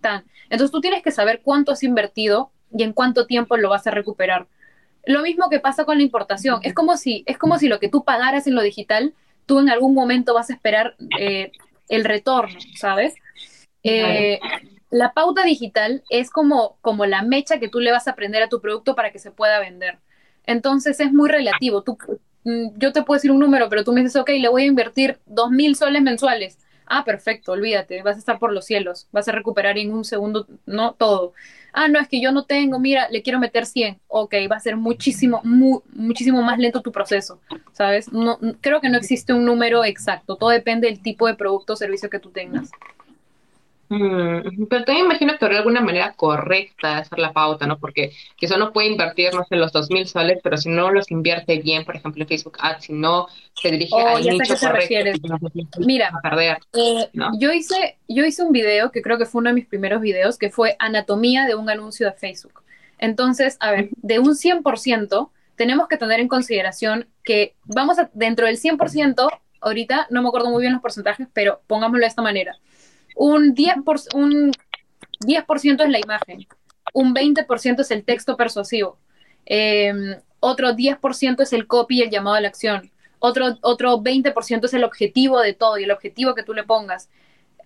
[0.00, 0.24] tan.
[0.44, 3.90] Entonces tú tienes que saber cuánto has invertido y en cuánto tiempo lo vas a
[3.90, 4.46] recuperar.
[5.04, 6.60] Lo mismo que pasa con la importación.
[6.62, 9.14] Es como si, es como si lo que tú pagaras en lo digital,
[9.46, 11.52] tú en algún momento vas a esperar eh,
[11.88, 13.14] el retorno, ¿sabes?
[13.82, 14.38] Eh,
[14.90, 18.48] la pauta digital es como, como la mecha que tú le vas a prender a
[18.48, 19.98] tu producto para que se pueda vender.
[20.44, 21.82] Entonces es muy relativo.
[21.82, 21.96] Tú,
[22.44, 24.66] mm, yo te puedo decir un número, pero tú me dices, ok, le voy a
[24.66, 26.58] invertir dos mil soles mensuales.
[26.86, 30.48] Ah, perfecto, olvídate, vas a estar por los cielos, vas a recuperar en un segundo,
[30.66, 31.34] no todo
[31.72, 34.60] ah, no, es que yo no tengo, mira, le quiero meter 100, ok, va a
[34.60, 37.40] ser muchísimo, muchísimo más lento tu proceso,
[37.72, 38.12] ¿sabes?
[38.12, 41.76] No, creo que no existe un número exacto, todo depende del tipo de producto o
[41.76, 42.70] servicio que tú tengas.
[43.92, 47.76] Mm, pero también imagino que habrá alguna manera correcta de hacer la pauta, ¿no?
[47.76, 51.10] Porque quizá no puede invertir, no sé, los dos mil soles, pero si no los
[51.10, 54.94] invierte bien, por ejemplo, en Facebook Ads, si no se dirige oh, al nicho correcto,
[55.80, 56.12] Mira,
[56.72, 57.08] eh,
[57.40, 60.38] yo, hice, yo hice un video que creo que fue uno de mis primeros videos,
[60.38, 62.62] que fue anatomía de un anuncio de Facebook.
[62.96, 68.46] Entonces, a ver, de un 100%, tenemos que tener en consideración que vamos a, dentro
[68.46, 69.28] del 100%,
[69.60, 72.56] ahorita no me acuerdo muy bien los porcentajes, pero pongámoslo de esta manera
[73.20, 74.50] un 10%, un
[75.20, 76.46] 10 es la imagen,
[76.94, 78.96] un 20% es el texto persuasivo,
[79.44, 84.64] em, otro 10% es el copy y el llamado a la acción, otro, otro 20%
[84.64, 87.10] es el objetivo de todo y el objetivo que tú le pongas,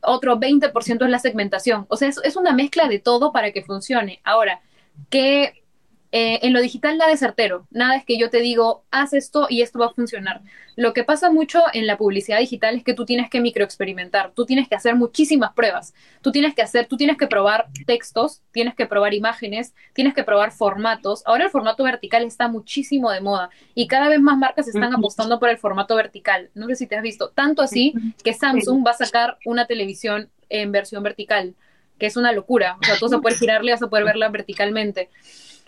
[0.03, 1.87] otro 20% es la segmentación.
[1.89, 4.21] O sea, es, es una mezcla de todo para que funcione.
[4.25, 4.61] Ahora,
[5.09, 5.64] ¿qué
[6.17, 9.49] eh, en lo digital nada es certero, nada es que yo te digo, haz esto
[9.51, 10.43] y esto va a funcionar.
[10.77, 14.47] Lo que pasa mucho en la publicidad digital es que tú tienes que microexperimentar, tú
[14.47, 18.77] tienes que hacer muchísimas pruebas, tú tienes que hacer, tú tienes que probar textos, tienes
[18.77, 21.25] que probar imágenes, tienes que probar formatos.
[21.27, 25.41] Ahora el formato vertical está muchísimo de moda y cada vez más marcas están apostando
[25.41, 26.49] por el formato vertical.
[26.55, 30.31] No sé si te has visto, tanto así que Samsung va a sacar una televisión
[30.49, 31.57] en versión vertical,
[31.99, 32.77] que es una locura.
[32.81, 35.11] O sea, tú vas a poder girarle, vas a poder verla verticalmente.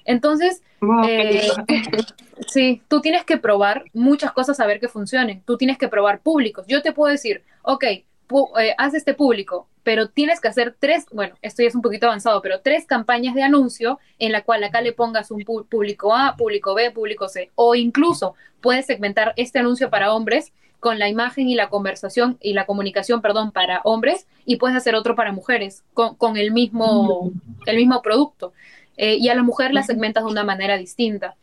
[0.07, 0.63] Entonces,
[1.09, 1.49] eh,
[2.49, 5.43] sí, tú tienes que probar muchas cosas a ver que funcionen.
[5.43, 6.65] Tú tienes que probar públicos.
[6.69, 11.37] Yo te puedo decir, ok, eh, haz este público, pero tienes que hacer tres, bueno,
[11.43, 14.81] esto ya es un poquito avanzado, pero tres campañas de anuncio en la cual acá
[14.81, 17.51] le pongas un público A, público B, público C.
[17.55, 22.53] O incluso puedes segmentar este anuncio para hombres con la imagen y la conversación y
[22.53, 27.33] la comunicación, perdón, para hombres y puedes hacer otro para mujeres con, con el, mismo,
[27.67, 28.53] el mismo producto.
[28.97, 31.37] Eh, y a la mujer la segmentas de una manera distinta.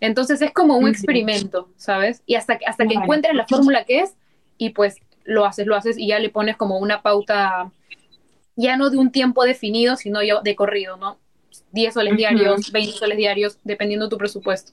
[0.00, 2.22] Entonces es como un experimento, ¿sabes?
[2.26, 4.14] Y hasta, hasta que encuentres la fórmula que es
[4.56, 7.70] y pues lo haces, lo haces y ya le pones como una pauta,
[8.56, 11.18] ya no de un tiempo definido, sino yo de corrido, ¿no?
[11.72, 14.72] 10 soles diarios, 20 soles diarios, dependiendo de tu presupuesto.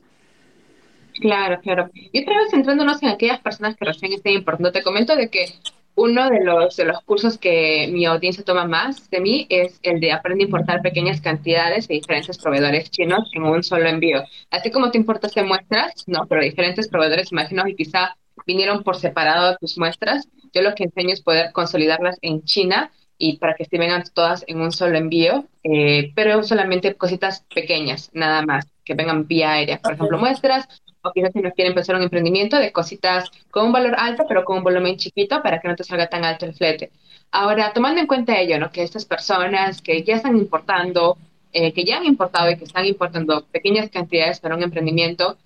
[1.19, 1.89] Claro, claro.
[1.93, 5.53] Y otra vez centrándonos en aquellas personas que recién estén importando, te comento de que
[5.97, 9.99] uno de los, de los cursos que mi audiencia toma más de mí es el
[9.99, 14.23] de aprende a importar pequeñas cantidades de diferentes proveedores chinos en un solo envío.
[14.51, 18.97] Así como te importas de muestras, no, pero diferentes proveedores, imagino que quizá vinieron por
[18.97, 20.29] separado tus muestras.
[20.53, 24.45] Yo lo que enseño es poder consolidarlas en China y para que se vengan todas
[24.47, 29.79] en un solo envío, eh, pero solamente cositas pequeñas, nada más, que vengan vía aérea.
[29.79, 30.67] Por ejemplo, muestras
[31.07, 34.43] o quizás si no quieren empezar un emprendimiento de cositas con un valor alto, pero
[34.45, 36.91] con un volumen chiquito para que no te salga tan alto el flete.
[37.31, 38.71] Ahora, tomando en cuenta ello, ¿no?
[38.71, 41.17] que estas personas que ya están importando,
[41.51, 45.37] eh, que ya han importado y que están importando pequeñas cantidades para un emprendimiento,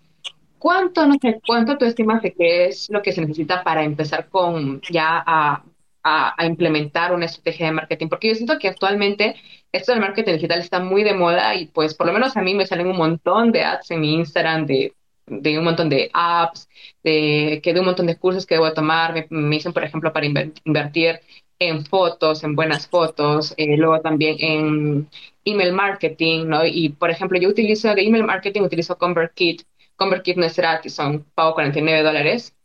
[0.60, 4.30] ¿cuánto, no sé, cuánto tú estimas de que es lo que se necesita para empezar
[4.30, 5.64] con ya a,
[6.04, 8.08] a, a implementar una estrategia de marketing?
[8.10, 9.36] Porque yo siento que actualmente
[9.72, 12.54] esto del marketing digital está muy de moda y pues por lo menos a mí
[12.54, 14.94] me salen un montón de ads en mi Instagram de
[15.40, 16.70] de un montón de apps,
[17.04, 19.14] de, que de un montón de cursos que debo tomar.
[19.14, 21.20] Me, me dicen, por ejemplo, para invertir
[21.60, 25.10] en fotos, en buenas fotos, eh, luego también en
[25.46, 26.66] email marketing, ¿no?
[26.66, 29.64] Y, por ejemplo, yo utilizo de email marketing, utilizo ConvertKit.
[29.96, 32.56] ConvertKit no es gratis, son pago 49 dólares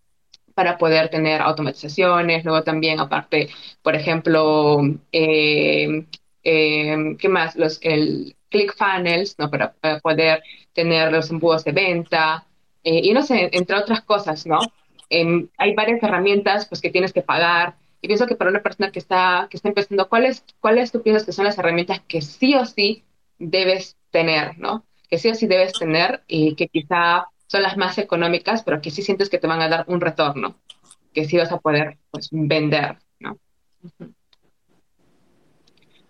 [0.55, 2.45] para poder tener automatizaciones.
[2.45, 3.51] Luego también, aparte,
[3.83, 4.81] por ejemplo,
[5.13, 6.07] eh,
[7.19, 7.57] ¿qué más?
[7.57, 9.51] Los, el ClickFunnels, ¿no?
[9.51, 12.46] Para, para poder tener los embudos de venta,
[12.87, 14.61] eh, y no sé, entre otras cosas, ¿no?
[15.11, 17.75] Eh, hay varias herramientas pues, que tienes que pagar.
[18.01, 21.25] Y pienso que para una persona que está, que está empezando, ¿cuáles, ¿cuáles tú piensas
[21.25, 23.03] que son las herramientas que sí o sí
[23.41, 24.85] debes tener, ¿no?
[25.11, 28.93] Que sí o sí debes tener y que quizá son las más económicas, pero que
[28.93, 30.55] sí sientes que te van a dar un retorno,
[31.13, 33.37] que sí vas a poder pues, vender, ¿no?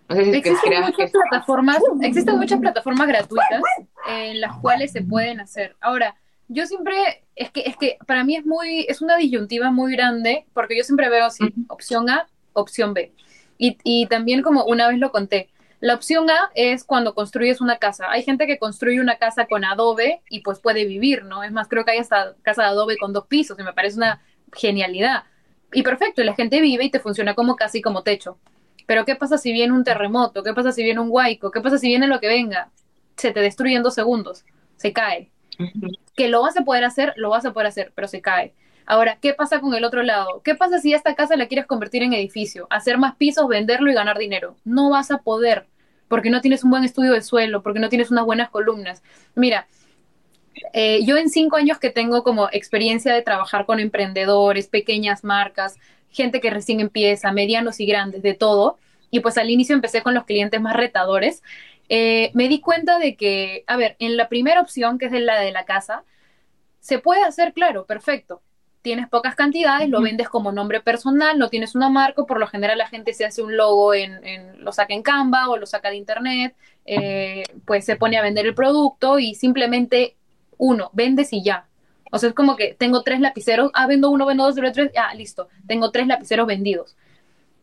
[0.09, 3.63] No sé si existen, muchas plataformas, existen muchas plataformas gratuitas
[4.07, 5.75] en las cuales se pueden hacer.
[5.81, 6.15] Ahora,
[6.47, 10.45] yo siempre, es que, es que para mí es muy, es una disyuntiva muy grande,
[10.53, 13.13] porque yo siempre veo así, opción A, opción B.
[13.57, 17.77] Y, y también como una vez lo conté, la opción A es cuando construyes una
[17.77, 18.05] casa.
[18.09, 21.43] Hay gente que construye una casa con adobe y pues puede vivir, ¿no?
[21.43, 23.97] Es más, creo que hay hasta casa de adobe con dos pisos y me parece
[23.97, 24.21] una
[24.53, 25.23] genialidad.
[25.73, 28.39] Y perfecto, la gente vive y te funciona como casi como techo.
[28.87, 30.41] Pero ¿qué pasa si viene un terremoto?
[30.43, 31.51] ¿Qué pasa si viene un huaico?
[31.51, 32.71] ¿Qué pasa si viene lo que venga?
[33.17, 34.45] Se te destruye en dos segundos,
[34.77, 35.29] se cae.
[36.17, 38.53] Que lo vas a poder hacer, lo vas a poder hacer, pero se cae.
[38.85, 40.41] Ahora, ¿qué pasa con el otro lado?
[40.43, 43.93] ¿Qué pasa si esta casa la quieres convertir en edificio, hacer más pisos, venderlo y
[43.93, 44.57] ganar dinero?
[44.65, 45.65] No vas a poder,
[46.09, 49.01] porque no tienes un buen estudio de suelo, porque no tienes unas buenas columnas.
[49.35, 49.67] Mira,
[50.73, 55.77] eh, yo en cinco años que tengo como experiencia de trabajar con emprendedores, pequeñas marcas,
[56.09, 58.77] gente que recién empieza, medianos y grandes, de todo,
[59.11, 61.43] y pues al inicio empecé con los clientes más retadores,
[61.89, 65.39] eh, me di cuenta de que, a ver, en la primera opción, que es la
[65.39, 66.03] de la casa,
[66.79, 68.41] se puede hacer, claro, perfecto.
[68.81, 72.77] Tienes pocas cantidades, lo vendes como nombre personal, no tienes una marca, por lo general
[72.77, 75.97] la gente se hace un logo, en, lo saca en Canva o lo saca de
[75.97, 80.15] internet, eh, pues se pone a vender el producto y simplemente
[80.57, 81.67] uno, vendes y ya.
[82.11, 84.91] O sea, es como que tengo tres lapiceros, ah, vendo uno, vendo dos, vendo tres,
[84.95, 86.95] ah, listo, tengo tres lapiceros vendidos.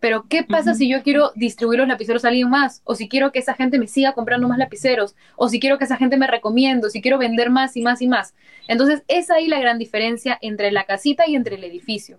[0.04, 2.82] Pero, ¿qué pasa si yo quiero distribuir los lapiceros a alguien más?
[2.84, 5.86] O si quiero que esa gente me siga comprando más lapiceros, o si quiero que
[5.86, 8.34] esa gente me recomiende, o si quiero vender más y más y más.
[8.68, 12.18] Entonces, es ahí la gran diferencia entre la casita y entre el edificio.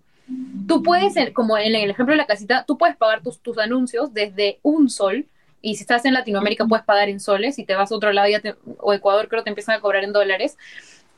[0.67, 4.15] Tú puedes, como en el ejemplo de la casita, tú puedes pagar tus, tus anuncios
[4.15, 5.27] desde un sol,
[5.61, 8.27] y si estás en Latinoamérica puedes pagar en soles, si te vas a otro lado
[8.79, 10.57] o Ecuador creo que te empiezan a cobrar en dólares,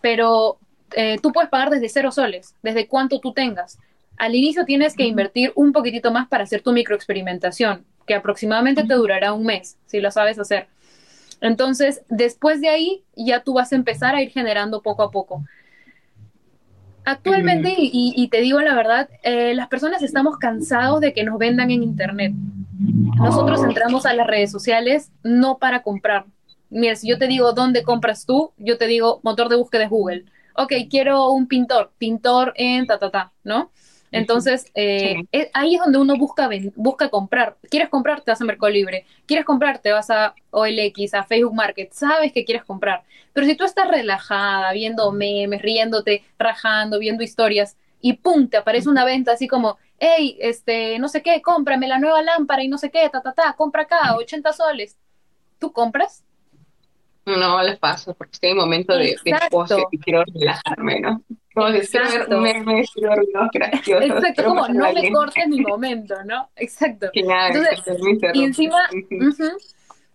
[0.01, 0.57] pero
[0.97, 3.79] eh, tú puedes pagar desde cero soles, desde cuánto tú tengas.
[4.17, 8.93] Al inicio tienes que invertir un poquitito más para hacer tu microexperimentación, que aproximadamente te
[8.95, 10.67] durará un mes, si lo sabes hacer.
[11.39, 15.43] Entonces, después de ahí, ya tú vas a empezar a ir generando poco a poco.
[17.05, 21.71] Actualmente, y, te digo la verdad, eh, las personas estamos cansados de que nos vendan
[21.71, 22.33] en Internet.
[23.17, 26.25] Nosotros entramos a las redes sociales no para comprar.
[26.69, 29.87] Mira, si yo te digo dónde compras tú, yo te digo motor de búsqueda de
[29.87, 30.25] Google.
[30.57, 33.71] Ok, quiero un pintor, pintor en ta, ta, ta, ¿no?
[34.11, 37.57] Entonces, eh, ahí es donde uno busca, busca comprar.
[37.69, 38.21] ¿Quieres comprar?
[38.21, 39.05] Te vas a Mercado Libre.
[39.25, 39.79] ¿Quieres comprar?
[39.79, 41.91] Te vas a OLX, a Facebook Market.
[41.91, 43.03] Sabes que quieres comprar.
[43.33, 48.89] Pero si tú estás relajada, viendo memes, riéndote, rajando, viendo historias, y pum, te aparece
[48.89, 52.77] una venta así como, hey, este, no sé qué, cómprame la nueva lámpara y no
[52.77, 54.97] sé qué, ta, ta, ta, compra acá, 80 soles.
[55.59, 56.23] ¿Tú compras?
[57.25, 61.21] no les paso porque estoy en momento de, de Exacto, y quiero relajarme, ¿no?
[61.57, 62.37] Como si exacto.
[64.45, 66.51] como no me cortes mi momento, ¿no?
[66.55, 67.09] Exacto.
[67.13, 67.79] Entonces,
[68.35, 68.87] y encima,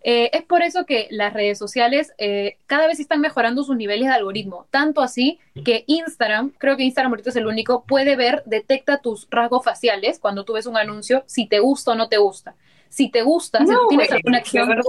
[0.05, 4.07] eh, es por eso que las redes sociales eh, cada vez están mejorando sus niveles
[4.07, 4.69] de algoritmo.
[4.71, 9.27] Tanto así que Instagram, creo que Instagram ahorita es el único, puede ver, detecta tus
[9.29, 12.55] rasgos faciales cuando tú ves un anuncio, si te gusta o no te gusta.
[12.89, 14.81] Si te gusta, si No, tú tienes alguna acción,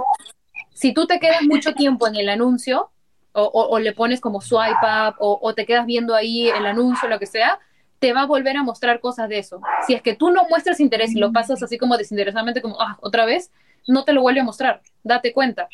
[0.75, 2.91] si tú te quedas mucho tiempo en el anuncio
[3.33, 6.65] o, o- o le pones como swipe up o, o te quedas viendo ahí el
[6.65, 7.59] anuncio, lo que sea,
[7.99, 9.61] te va a volver a mostrar cosas de eso.
[9.87, 12.97] Si es que tú no muestras interés y lo pasas así como desinteresadamente, como, ah,
[13.01, 13.51] otra vez,
[13.87, 15.67] no te lo vuelve a mostrar, date cuenta.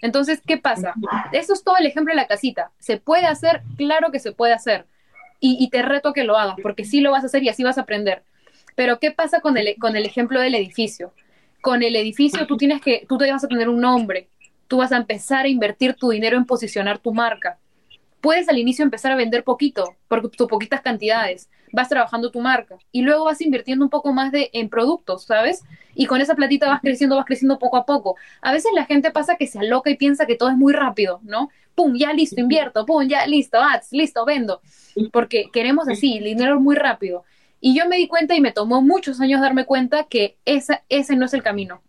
[0.00, 0.94] Entonces, ¿qué pasa?
[1.32, 2.70] Eso es todo el ejemplo de la casita.
[2.78, 3.62] ¿Se puede hacer?
[3.76, 4.86] Claro que se puede hacer.
[5.40, 7.48] Y, y te reto a que lo hagas, porque sí lo vas a hacer y
[7.48, 8.22] así vas a aprender.
[8.76, 11.12] Pero, ¿qué pasa con el, con el ejemplo del edificio?
[11.60, 14.28] Con el edificio tú tienes que, tú te vas a tener un nombre,
[14.68, 17.58] tú vas a empezar a invertir tu dinero en posicionar tu marca.
[18.20, 22.76] Puedes al inicio empezar a vender poquito, por tus poquitas cantidades, vas trabajando tu marca
[22.92, 25.62] y luego vas invirtiendo un poco más de, en productos, ¿sabes?
[25.94, 28.16] Y con esa platita vas creciendo, vas creciendo poco a poco.
[28.40, 31.20] A veces la gente pasa que se aloca y piensa que todo es muy rápido,
[31.22, 31.50] ¿no?
[31.74, 34.60] Pum, ya listo, invierto, pum, ya listo, ads, listo, vendo.
[35.12, 37.24] Porque queremos así, dinero muy rápido.
[37.60, 40.82] Y yo me di cuenta y me tomó muchos años darme cuenta que ese
[41.16, 41.82] no es el camino.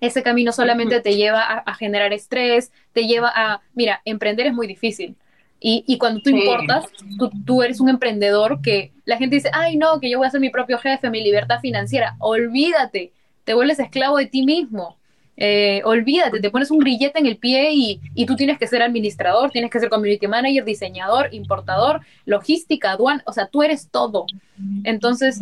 [0.00, 4.54] Ese camino solamente te lleva a, a generar estrés, te lleva a, mira, emprender es
[4.54, 5.16] muy difícil.
[5.60, 6.36] Y, y cuando tú Sí.
[6.36, 6.84] importas,
[7.18, 10.30] tú, tú eres un emprendedor que la gente dice, ay no, que yo voy a
[10.30, 12.14] ser mi propio jefe, mi libertad financiera.
[12.20, 13.12] Olvídate,
[13.44, 14.96] te vuelves esclavo de ti mismo.
[15.40, 18.82] Eh, olvídate, te pones un grillete en el pie y, y tú tienes que ser
[18.82, 24.26] administrador, tienes que ser community manager, diseñador, importador, logística, aduana, o sea, tú eres todo.
[24.84, 25.38] Entonces.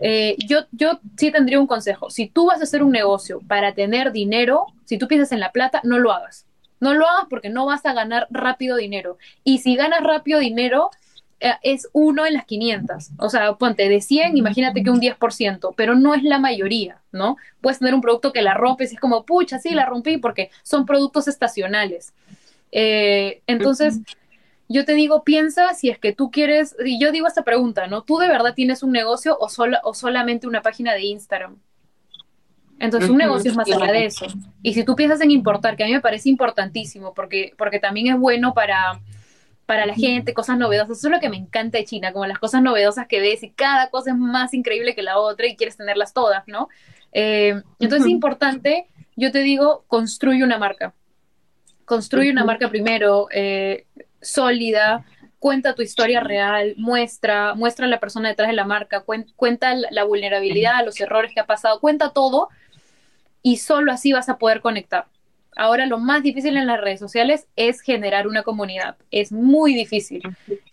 [0.00, 2.10] Eh, yo, yo sí tendría un consejo.
[2.10, 5.52] Si tú vas a hacer un negocio para tener dinero, si tú piensas en la
[5.52, 6.46] plata, no lo hagas.
[6.80, 9.18] No lo hagas porque no vas a ganar rápido dinero.
[9.44, 10.90] Y si ganas rápido dinero,
[11.40, 13.10] eh, es uno en las 500.
[13.18, 17.36] O sea, ponte de 100, imagínate que un 10%, pero no es la mayoría, ¿no?
[17.60, 20.50] Puedes tener un producto que la rompes y es como, pucha, sí, la rompí porque
[20.62, 22.12] son productos estacionales.
[22.72, 24.00] Eh, entonces,
[24.68, 28.02] yo te digo, piensa si es que tú quieres, y yo digo esta pregunta, ¿no?
[28.02, 31.56] ¿Tú de verdad tienes un negocio o, sola, o solamente una página de Instagram?
[32.78, 34.26] Entonces, un negocio es más allá de eso.
[34.62, 38.08] Y si tú piensas en importar, que a mí me parece importantísimo, porque, porque también
[38.08, 39.00] es bueno para,
[39.64, 40.98] para la gente, cosas novedosas.
[40.98, 43.50] Eso es lo que me encanta de China, como las cosas novedosas que ves y
[43.50, 46.68] cada cosa es más increíble que la otra y quieres tenerlas todas, ¿no?
[47.12, 50.92] Eh, entonces es importante, yo te digo, construye una marca.
[51.86, 53.86] Construye una marca primero, eh,
[54.26, 55.04] sólida,
[55.38, 59.74] cuenta tu historia real, muestra, muestra a la persona detrás de la marca, cuen- cuenta
[59.74, 62.48] la vulnerabilidad, los errores que ha pasado, cuenta todo
[63.42, 65.06] y solo así vas a poder conectar.
[65.58, 68.96] Ahora lo más difícil en las redes sociales es generar una comunidad.
[69.10, 70.22] Es muy difícil.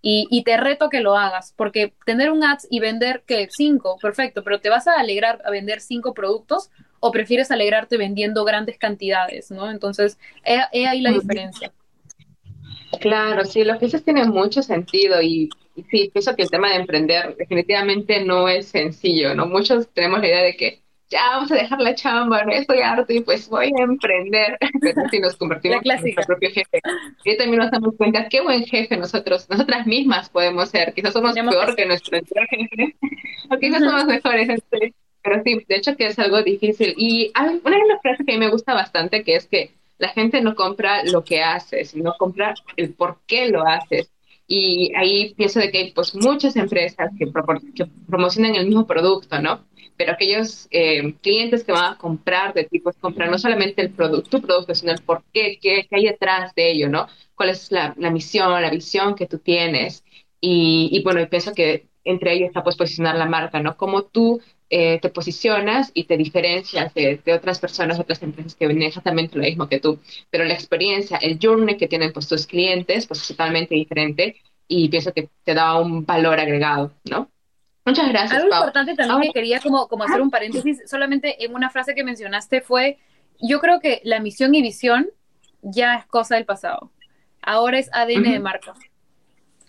[0.01, 3.97] Y, y te reto que lo hagas, porque tener un ads y vender que cinco,
[4.01, 8.77] perfecto, pero ¿te vas a alegrar a vender cinco productos o prefieres alegrarte vendiendo grandes
[8.77, 9.69] cantidades, ¿no?
[9.71, 11.71] Entonces, he, he ahí la diferencia.
[12.99, 16.69] Claro, sí, lo que dices tiene mucho sentido y, y sí, pienso que el tema
[16.69, 19.45] de emprender definitivamente no es sencillo, ¿no?
[19.45, 23.13] Muchos tenemos la idea de que ya vamos a dejar la chamba, no estoy harto
[23.13, 26.81] y pues voy a emprender, pero si nos convertimos en nuestro propio jefe.
[27.23, 31.35] Y también nos damos cuenta qué buen jefe nosotros, nosotras mismas podemos ser, quizás somos
[31.35, 32.95] Tenemos peor que nuestro jefe,
[33.51, 36.95] o quizás somos mejores, este, pero sí, de hecho que es algo difícil.
[36.97, 39.71] Y hay una de las frases que a mí me gusta bastante, que es que
[39.97, 44.11] la gente no compra lo que haces, sino compra el por qué lo haces.
[44.47, 47.27] Y ahí pienso de que hay pues muchas empresas que,
[48.07, 49.65] promocionan el mismo producto, ¿no?
[49.95, 53.91] Pero aquellos eh, clientes que van a comprar de ti, pues compran no solamente el
[53.91, 57.07] producto, tu producto, sino el por qué, qué, hay detrás de ello, ¿no?
[57.35, 60.03] ¿Cuál es la, la misión, la visión que tú tienes?
[60.45, 63.77] Y, bueno, pienso que entre ellos está pues posicionar la marca, ¿no?
[63.77, 68.67] Cómo tú eh, te posicionas y te diferencias de, de otras personas, otras empresas que
[68.67, 69.99] ven exactamente lo mismo que tú.
[70.29, 74.35] Pero la experiencia, el journey que tienen pues tus clientes, pues es totalmente diferente
[74.67, 77.29] y pienso que te da un valor agregado, ¿no?
[77.85, 78.59] Muchas gracias, Algo Pau.
[78.61, 82.03] importante también Ahora, que quería como, como hacer un paréntesis, solamente en una frase que
[82.03, 82.97] mencionaste fue,
[83.41, 85.09] yo creo que la misión y visión
[85.61, 86.91] ya es cosa del pasado.
[87.41, 88.73] Ahora es ADN de marca.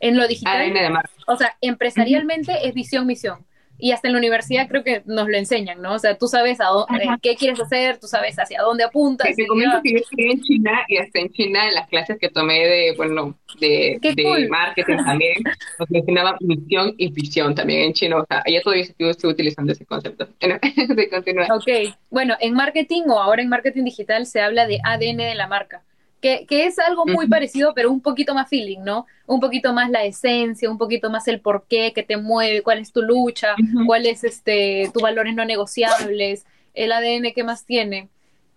[0.08, 1.10] En lo digital, ADN de marca.
[1.26, 3.44] o sea, empresarialmente es visión, misión.
[3.76, 5.94] Y hasta en la universidad creo que nos lo enseñan, ¿no?
[5.94, 7.18] O sea, tú sabes a dónde, Ajá.
[7.20, 9.82] qué quieres hacer, tú sabes hacia dónde Te, apuntas te y comento ya.
[9.82, 12.94] que yo estudié en China y hasta en China en las clases que tomé de,
[12.96, 14.48] bueno, de, ¡Qué de cool!
[14.48, 15.42] marketing también,
[15.78, 18.18] nos mencionaba misión y visión también en chino.
[18.18, 20.28] O sea, ella todavía estuvo utilizando ese concepto.
[20.40, 20.58] Bueno,
[20.94, 21.48] de continuar.
[21.52, 25.48] Ok, bueno, en marketing o ahora en marketing digital se habla de ADN de la
[25.48, 25.82] marca,
[26.24, 29.04] que, que es algo muy parecido, pero un poquito más feeling, ¿no?
[29.26, 32.92] Un poquito más la esencia, un poquito más el porqué que te mueve, cuál es
[32.92, 33.54] tu lucha,
[33.86, 38.08] cuál es este, tus valores no negociables, el ADN que más tiene.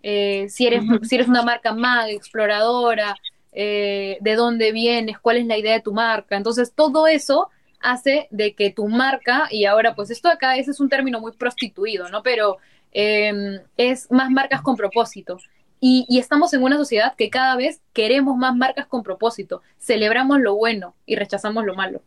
[0.02, 3.16] Eh, si, eres, si eres una marca mag, exploradora,
[3.52, 6.38] eh, de dónde vienes, cuál es la idea de tu marca.
[6.38, 7.50] Entonces, todo eso
[7.80, 11.32] hace de que tu marca, y ahora pues esto acá, ese es un término muy
[11.32, 12.22] prostituido, ¿no?
[12.22, 12.56] Pero
[12.92, 15.38] em, es más marcas con propósito.
[15.80, 19.62] Y, y, estamos en una sociedad que cada vez queremos más marcas con propósito.
[19.78, 22.02] Celebramos lo bueno y rechazamos lo malo.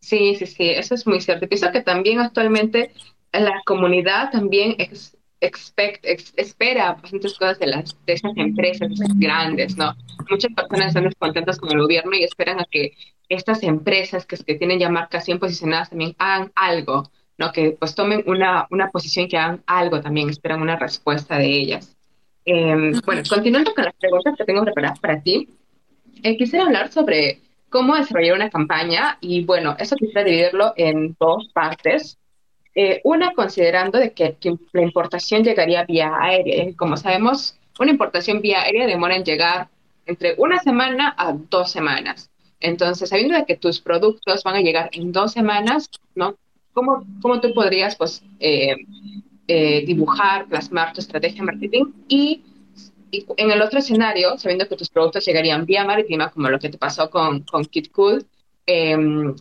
[0.00, 1.48] Sí, sí, sí, eso es muy cierto.
[1.48, 2.92] Pienso que también actualmente
[3.32, 4.76] la comunidad también
[5.42, 9.94] expect, espera bastantes cosas de, las, de esas empresas grandes, ¿no?
[10.30, 12.92] Muchas personas están descontentas con el gobierno y esperan a que
[13.28, 17.52] estas empresas que, que tienen ya marcas bien posicionadas también hagan algo, ¿no?
[17.52, 21.96] Que pues tomen una, una posición que hagan algo también, esperan una respuesta de ellas.
[22.44, 25.48] Em, bueno, continuando con las preguntas que tengo preparadas para ti,
[26.22, 31.48] eh, quisiera hablar sobre cómo desarrollar una campaña y bueno, eso quisiera dividirlo en dos
[31.52, 32.18] partes.
[32.74, 34.36] Eh, una, considerando de que,
[34.72, 36.74] la importación llegaría vía aérea.
[36.76, 39.68] Como sabemos, una importación vía aérea demora en llegar
[40.06, 42.30] entre una semana a dos semanas.
[42.60, 46.36] Entonces, sabiendo de que tus productos van a llegar en dos semanas, ¿no?
[46.72, 48.76] ¿Cómo, cómo tú podrías, pues, eh,
[49.48, 51.84] eh, dibujar, plasmar tu estrategia de marketing?
[52.08, 52.42] Y,
[53.36, 56.78] en el otro escenario, sabiendo que tus productos llegarían vía marítima, como lo que te
[56.78, 58.24] pasó con, con Kit Cool,
[58.64, 59.34] em,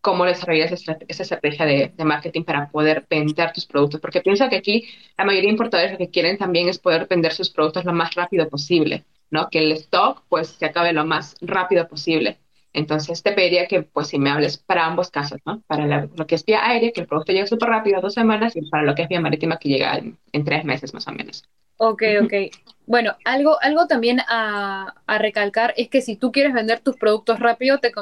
[0.00, 4.00] cómo desarrollas esa, estrategia de, marketing para poder vender tus productos.
[4.00, 4.86] Porque piensa que aquí
[5.16, 8.14] la mayoría de importadores lo que quieren también es poder vender sus productos lo más
[8.14, 9.48] rápido posible, ¿no?
[9.50, 12.38] Que el stock pues se acabe lo más rápido posible.
[12.72, 15.62] Entonces te pediría que pues si me hables para ambos casos, ¿no?
[15.66, 18.68] Para lo que es vía aérea, que el producto llegue súper rápido, dos semanas, y
[18.68, 21.48] para lo que es vía marítima, que llega en tres meses más o menos.
[21.80, 22.32] Ok, ok.
[22.86, 27.78] Bueno, algo, algo también a, recalcar es que si tú quieres vender tus productos rápido,
[27.78, 27.92] te,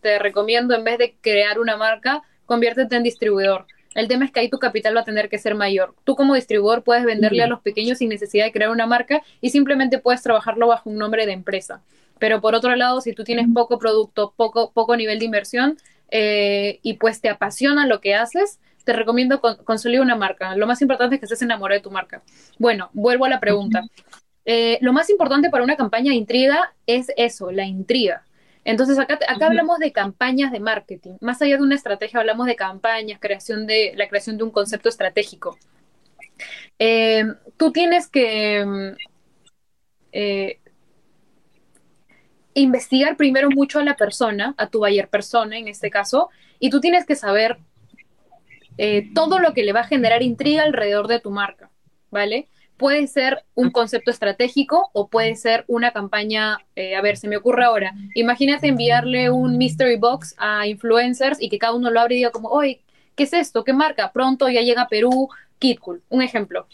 [0.00, 3.66] te recomiendo en vez de crear una marca, conviértete en distribuidor.
[3.96, 5.94] El tema es que ahí tu capital va a tener que ser mayor.
[6.04, 9.50] Tú como distribuidor puedes venderle a los pequeños sin necesidad de crear una marca y
[9.50, 11.82] simplemente puedes trabajarlo bajo un nombre de empresa.
[12.18, 15.78] Pero por otro lado, si tú tienes poco producto, poco, poco nivel de inversión
[16.10, 20.54] eh, y pues te apasiona lo que haces, te recomiendo construir una marca.
[20.56, 22.22] Lo más importante es que estés enamorado de tu marca.
[22.58, 23.82] Bueno, vuelvo a la pregunta.
[24.44, 28.24] Eh, lo más importante para una campaña de intriga es eso, la intriga.
[28.64, 31.16] Entonces, acá, acá hablamos de campañas de marketing.
[31.20, 34.88] Más allá de una estrategia, hablamos de campañas, creación de, la creación de un concepto
[34.88, 35.58] estratégico.
[36.78, 37.24] Eh,
[37.56, 38.94] tú tienes que
[40.12, 40.60] eh,
[42.54, 46.80] investigar primero mucho a la persona, a tu buyer persona en este caso, y tú
[46.80, 47.58] tienes que saber
[48.78, 51.70] eh, todo lo que le va a generar intriga alrededor de tu marca,
[52.10, 52.48] ¿vale?
[52.76, 57.36] Puede ser un concepto estratégico o puede ser una campaña, eh, a ver, se me
[57.36, 62.16] ocurre ahora, imagínate enviarle un mystery box a influencers y que cada uno lo abre
[62.16, 62.80] y diga como, oye,
[63.14, 63.64] ¿qué es esto?
[63.64, 64.10] ¿Qué marca?
[64.12, 65.28] Pronto ya llega a Perú,
[65.58, 66.66] Kitcool, un ejemplo.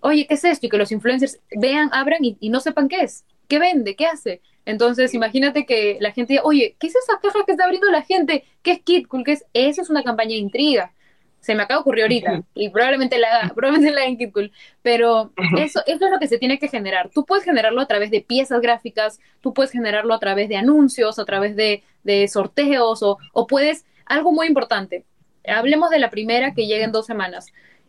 [0.00, 0.66] Oye, ¿qué es esto?
[0.66, 4.40] Y que los influencers vean, abran y, no sepan qué es, qué vende, qué hace.
[4.68, 8.02] Entonces, imagínate que la gente diga, oye, ¿qué es esa caja que está abriendo la
[8.02, 8.44] gente?
[8.62, 9.24] ¿Qué es Kitcool?
[9.24, 9.46] ¿Qué es?
[9.54, 10.92] Eso es una campaña de intriga
[11.40, 14.52] se me acaba de ocurrir ahorita y probablemente la haga, probablemente la haga en Kitcool,
[14.82, 17.10] pero eso, eso es lo que se tiene que generar.
[17.10, 21.18] Tú puedes generarlo a través de piezas gráficas, tú puedes generarlo a través de anuncios,
[21.18, 25.04] a través de, de sorteos o, o puedes, algo muy importante,
[25.46, 27.46] hablemos de la primera que llega en dos semanas.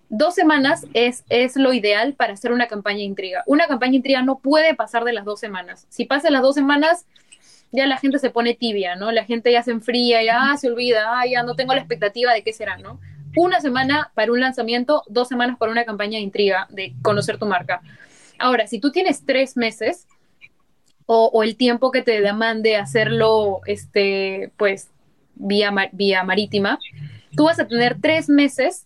[0.10, 3.43] Dos semanas es, es lo ideal para hacer una campaña intriga.
[3.45, 5.86] Una campaña intriga no puede pasar de las dos semanas.
[5.89, 7.05] Si pasa las dos semanas,
[7.72, 9.12] ya la gente se pone tibia, ¿no?
[9.12, 12.43] La gente ya se enfría, ya se olvida, ah, ya no tengo la expectativa de
[12.43, 12.99] qué será, ¿no?
[13.36, 17.45] una semana para un lanzamiento, dos semanas para una campaña de intriga, de conocer tu
[17.45, 17.82] marca.
[18.38, 20.07] Ahora, si tú tienes tres meses
[21.05, 24.89] o, el tiempo que te demande hacerlo, este, pues,
[25.36, 26.80] vía, vía marítima,
[27.36, 28.86] tú vas a tener tres meses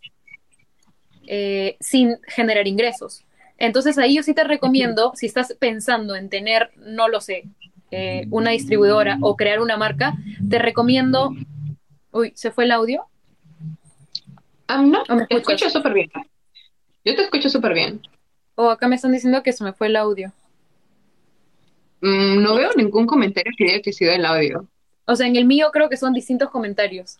[1.27, 3.25] eh, sin generar ingresos.
[3.57, 7.45] Entonces ahí yo sí te recomiendo, si estás pensando en tener, no lo sé,
[7.91, 10.15] eh, una distribuidora o crear una marca,
[10.49, 11.33] te recomiendo...
[12.11, 13.05] Uy, ¿se fue el audio?
[14.67, 16.11] Ah, no, te escucho súper bien.
[17.05, 18.01] Yo te escucho súper bien.
[18.55, 20.31] O acá me están diciendo que se me fue el audio.
[22.01, 24.67] Mm, no veo ningún comentario que haya que sido el audio.
[25.05, 27.17] O sea, en el mío creo que son distintos comentarios.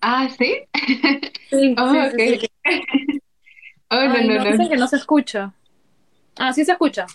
[0.00, 0.56] Ah, ¿sí?
[1.50, 2.50] Sí, oh, sí, sí,
[3.90, 4.50] oh, no, no, no.
[4.50, 5.52] Dicen que no se escucha.
[6.36, 7.06] Ah, sí se escucha.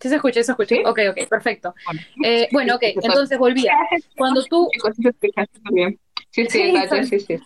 [0.00, 0.76] Sí se escucha, sí se escucha.
[0.84, 1.74] Ok, ok, perfecto.
[1.84, 3.74] Bueno, eh, bueno ok, entonces volvía.
[4.16, 4.68] Cuando tú...
[6.32, 6.72] Sí, sí,
[7.08, 7.38] sí, sí,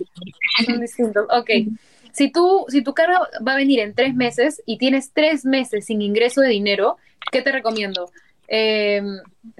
[0.66, 1.26] Son distintos.
[1.30, 1.48] Ok.
[2.12, 5.86] Si tú, si tu carga va a venir en tres meses y tienes tres meses
[5.86, 6.98] sin ingreso de dinero,
[7.30, 8.10] ¿Qué te recomiendo?
[8.48, 9.02] Eh,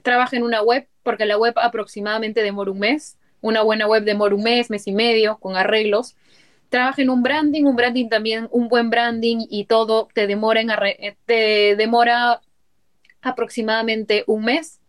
[0.03, 3.17] trabaja en una web, porque la web aproximadamente demora un mes.
[3.45, 6.17] Una buena web demora un mes, mes y medio, con arreglos.
[6.71, 10.71] Trabaja en un branding, un branding también, un buen branding y todo te demora, en
[11.27, 12.41] te demora
[13.21, 14.81] aproximadamente un mes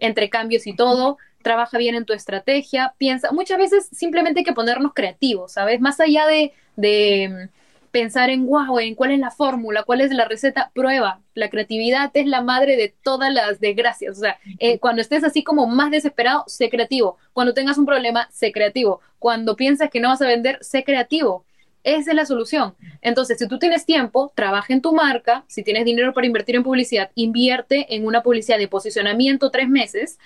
[0.00, 4.52] entre cambios y todo trabaja bien en tu estrategia, piensa, muchas veces simplemente hay que
[4.52, 5.80] ponernos creativos, ¿sabes?
[5.80, 7.48] Más allá de, de
[7.90, 11.20] pensar en, wow, en cuál es la fórmula, cuál es la receta, prueba.
[11.34, 14.16] La creatividad es la madre de todas las desgracias.
[14.16, 17.16] O sea, eh, cuando estés así como más desesperado, sé creativo.
[17.32, 19.00] Cuando tengas un problema, sé creativo.
[19.18, 21.44] Cuando piensas que no vas a vender, sé creativo.
[21.82, 22.74] Esa es la solución.
[23.00, 25.44] Entonces, si tú tienes tiempo, trabaja en tu marca.
[25.48, 30.18] Si tienes dinero para invertir en publicidad, invierte en una publicidad de posicionamiento tres meses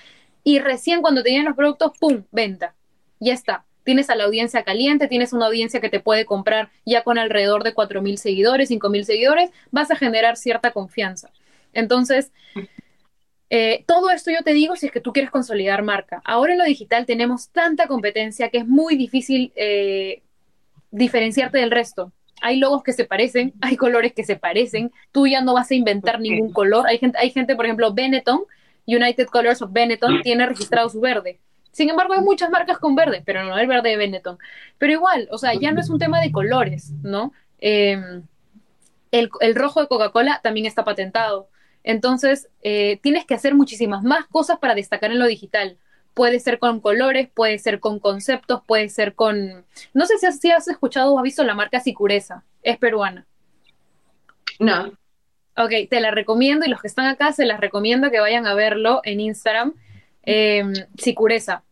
[0.42, 2.74] y recién cuando te los productos, ¡pum!, venta.
[3.20, 3.64] Ya está.
[3.84, 7.64] Tienes a la audiencia caliente, tienes una audiencia que te puede comprar ya con alrededor
[7.64, 11.30] de 4.000 seguidores, 5.000 seguidores, vas a generar cierta confianza.
[11.72, 12.32] Entonces,
[13.50, 16.22] eh, todo esto yo te digo si es que tú quieres consolidar marca.
[16.24, 20.22] Ahora en lo digital tenemos tanta competencia que es muy difícil eh,
[20.90, 22.12] diferenciarte del resto.
[22.40, 25.74] Hay logos que se parecen, hay colores que se parecen, tú ya no vas a
[25.74, 26.86] inventar ningún color.
[26.88, 28.40] Hay gente, hay gente por ejemplo, Benetton,
[28.86, 31.38] United Colors of Benetton tiene registrado su verde.
[31.74, 34.38] Sin embargo, hay muchas marcas con verde, pero no el verde de Benetton.
[34.78, 37.32] Pero igual, o sea, ya no es un tema de colores, ¿no?
[37.58, 38.22] Em,
[39.10, 41.48] el, rojo de Coca-Cola también está patentado.
[41.82, 45.76] Entonces, eh, tienes que hacer muchísimas más cosas para destacar en lo digital.
[46.14, 49.64] Puede ser con colores, puede ser con conceptos, puede ser con...
[49.94, 53.26] No sé si has, si has escuchado o has visto la marca Sicureza, es peruana.
[54.60, 54.92] No.
[55.56, 58.54] Ok, te la recomiendo y los que están acá se las recomiendo que vayan a
[58.54, 59.74] verlo en Instagram.
[60.26, 60.64] Eh,
[60.98, 61.62] Sicureza.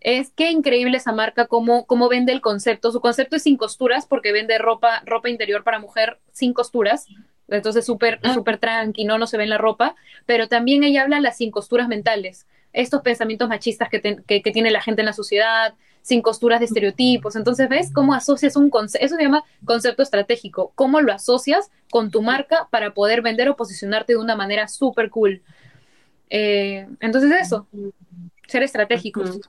[0.00, 2.92] Es que increíble esa marca, cómo, cómo vende el concepto.
[2.92, 7.06] Su concepto es sin costuras porque vende ropa, ropa interior para mujer sin costuras.
[7.48, 8.34] Entonces súper, ah.
[8.34, 9.96] súper tranquilo, no se ve en la ropa.
[10.26, 12.46] Pero también ella habla de las sin costuras mentales.
[12.72, 15.74] Estos pensamientos machistas que, que tiene la gente en la sociedad,
[16.08, 17.36] sin costuras de estereotipos.
[17.36, 19.04] Entonces, ¿ves cómo asocias un concepto?
[19.04, 20.72] Eso se llama concepto estratégico.
[20.74, 25.10] ¿Cómo lo asocias con tu marca para poder vender o posicionarte de una manera súper
[25.10, 25.42] cool?
[26.30, 27.68] Eh, entonces, eso,
[28.46, 29.40] ser estratégicos.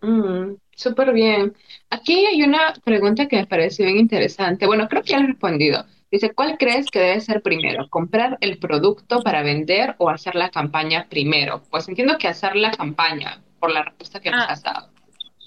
[0.00, 1.54] Mm, súper bien.
[1.90, 4.66] Aquí hay una pregunta que me parece bien interesante.
[4.66, 5.84] Bueno, creo que ya lo he respondido.
[6.10, 7.88] Dice, ¿cuál crees que debe ser primero?
[7.88, 11.62] ¿Comprar el producto para vender o hacer la campaña primero?
[11.70, 14.52] Pues entiendo que hacer la campaña, por la respuesta que nos ah.
[14.52, 14.93] has dado.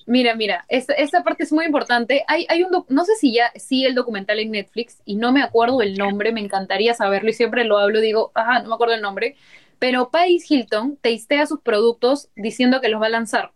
[0.08, 2.24] Mira, mira, esta, parte es muy importante.
[2.30, 5.44] Hay, hay un, no sé si ya, sí el documental en Netflix, y no me
[5.44, 8.96] acuerdo el nombre, me encantaría saberlo, y siempre lo hablo, digo, ajá, no me acuerdo
[8.96, 9.36] el nombre,
[9.80, 13.52] pero Paris Hilton testea sus productos diciendo que los va a lanzar.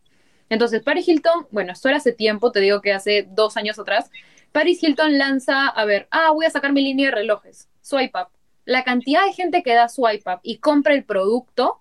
[0.49, 4.11] Entonces, Paris Hilton, bueno, esto era hace tiempo, te digo que hace dos años atrás,
[4.51, 8.27] Paris Hilton lanza, a ver, ah, voy a sacar mi línea de relojes, swipe up.
[8.65, 11.79] La cantidad de gente que da swipe up y compra el producto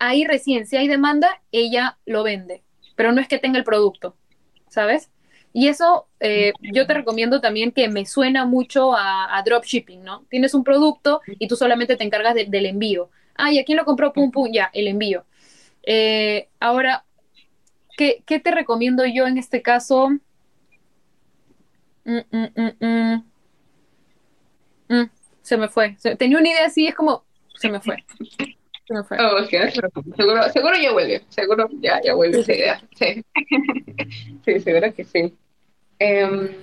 [0.00, 2.64] ahí recién, si hay demanda, ella lo vende,
[2.96, 4.16] pero no es que tenga el producto,
[4.68, 5.10] ¿sabes?
[5.52, 10.24] Y eso eh, yo te recomiendo también que me suena mucho a, dropshipping, ¿no?
[10.30, 13.10] Tienes un producto y tú solamente te encargas del envío.
[13.34, 14.12] Ah, ¿y a quién lo compró?
[14.12, 15.26] Pum, pum, ya, el envío.
[15.82, 17.04] Eh, ahora,
[17.96, 20.10] ¿qué, te recomiendo yo en este caso?
[22.04, 23.24] Mm, mm,
[24.88, 25.10] mm,
[25.42, 25.96] se me fue.
[26.18, 27.24] Tenía una idea así, es como,
[27.56, 28.04] se me fue.
[29.00, 32.82] Oh, seguro, seguro ya vuelve, seguro ya, ya vuelve esa idea.
[32.94, 33.24] Sí,
[34.44, 35.34] sí seguro que sí.
[35.98, 36.56] Eh,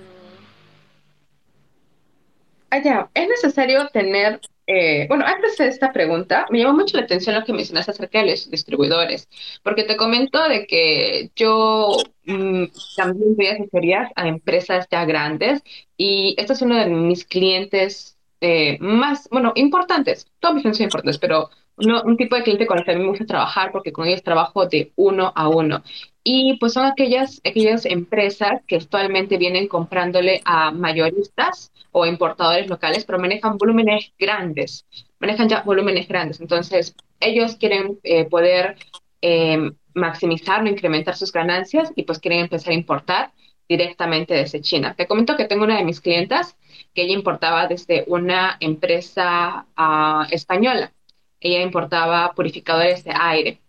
[2.70, 7.34] allá, es necesario tener, eh, bueno, antes de esta pregunta, me llamó mucho la atención
[7.34, 9.28] lo que mencionaste acerca de los distribuidores,
[9.62, 12.64] porque te comento de que yo mm,
[12.96, 15.62] también doy asesorías a empresas ya grandes
[15.96, 20.84] y esto es uno de mis clientes eh, más, bueno, importantes, todos mis clientes son
[20.84, 21.50] importantes, pero
[21.80, 24.22] un tipo de cliente con el que a mí me gusta trabajar porque con ellos
[24.22, 25.82] trabajo de uno a uno.
[26.22, 33.04] Y pues son aquellas, aquellas empresas que actualmente vienen comprándole a mayoristas o importadores locales,
[33.04, 34.86] pero manejan volúmenes grandes,
[35.18, 36.40] manejan ya volúmenes grandes.
[36.40, 38.76] Entonces, ellos quieren eh, poder
[39.22, 43.32] eh, maximizar o incrementar sus ganancias y pues quieren empezar a importar
[43.68, 44.94] directamente desde China.
[44.96, 46.56] Te comento que tengo una de mis clientas
[46.92, 50.92] que ella importaba desde una empresa uh, española
[51.40, 53.60] ella importaba purificadores de aire.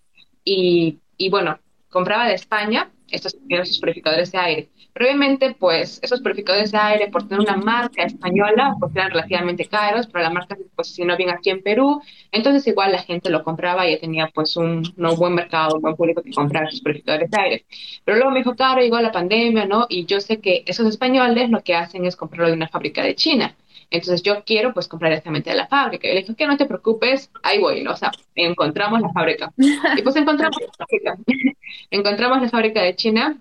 [0.44, 1.60] Y, y bueno,
[1.90, 4.70] compraba de España estos, esos purificadores de aire.
[4.94, 9.66] Pero obviamente, pues, esos purificadores de aire, por tener una marca española, pues eran relativamente
[9.66, 12.02] caros, pero la marca se posicionó bien aquí en Perú,
[12.32, 15.96] entonces igual la gente lo compraba y tenía pues un no, buen mercado, un buen
[15.96, 17.66] público que compraba esos purificadores de aire.
[18.04, 19.86] Pero luego me dijo, claro, igual la pandemia, ¿no?
[19.90, 23.16] Y yo sé que esos españoles lo que hacen es comprarlo de una fábrica de
[23.16, 23.56] China.
[23.92, 26.08] Entonces yo quiero pues comprar directamente de la fábrica.
[26.08, 27.92] Y le dije, que no te preocupes, ahí voy, ¿no?
[27.92, 29.54] o sea, encontramos la fábrica.
[29.58, 31.18] Y pues encontramos la fábrica.
[31.92, 33.38] encontramos la fábrica de China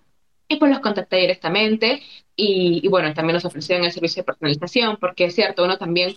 [0.48, 2.02] y pues los contacté directamente
[2.36, 6.16] y, y, bueno, también nos ofrecieron el servicio de personalización, porque es cierto, uno también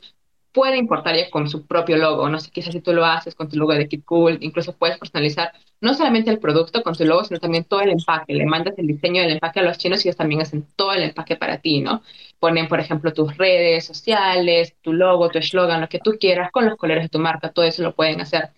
[0.54, 3.50] puede importar ya con su propio logo, no sé, quizás si tú lo haces con
[3.50, 7.26] tu logo de Kit Cool, incluso puedes personalizar no solamente el producto con tu logo,
[7.26, 10.08] sino también todo el empaque, le mandas el diseño del empaque a los chinos y
[10.08, 12.04] ellos también hacen todo el empaque para ti, ¿no?
[12.44, 16.66] Ponen, por ejemplo, tus redes sociales, tu logo, tu eslogan, lo que tú quieras, con
[16.66, 18.50] los colores de tu marca, todo eso lo pueden hacer.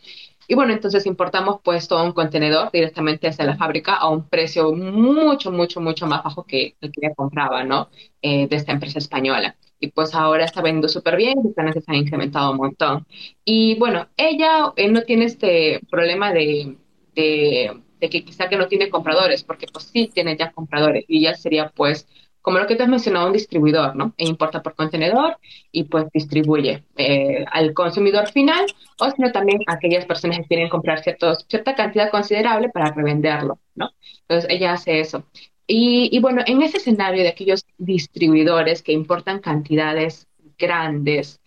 [0.48, 4.74] Y bueno, entonces importamos pues todo un contenedor directamente hacia la fábrica a un precio
[4.74, 7.90] mucho, mucho, mucho más bajo que el que ya compraba, ¿no?
[8.24, 11.92] Eh, de esta empresa española y pues ahora está vendiendo súper bien, sus planes se
[11.92, 13.06] han incrementado un montón.
[13.44, 16.78] Y bueno, ella eh, no tiene este problema de,
[17.14, 21.22] de, de, que quizá que no tiene compradores, porque pues sí tiene ya compradores y
[21.22, 22.08] ya sería pues
[22.46, 24.14] como lo que te has mencionado, un distribuidor, ¿no?
[24.20, 25.40] E importa por contenedor
[25.72, 28.68] y pues distribuye eh, al consumidor final
[29.00, 33.58] o sino también a aquellas personas que quieren comprar ciertos, cierta cantidad considerable para revenderlo,
[33.74, 33.90] ¿no?
[34.22, 35.26] Entonces ella hace eso.
[35.66, 40.28] Y, y, bueno, en ese escenario de aquellos distribuidores que importan cantidades
[40.60, 41.42] grandes,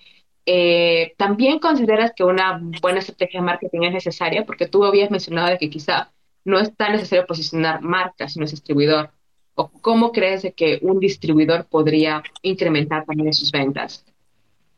[0.47, 4.45] eh, ¿también consideras que una buena estrategia de marketing es necesaria?
[4.45, 6.11] Porque tú habías mencionado de que quizá
[6.45, 9.13] no es tan necesario posicionar marcas, sino es distribuidor.
[9.61, 14.05] ¿O cómo crees que un distribuidor podría incrementar también sus ventas?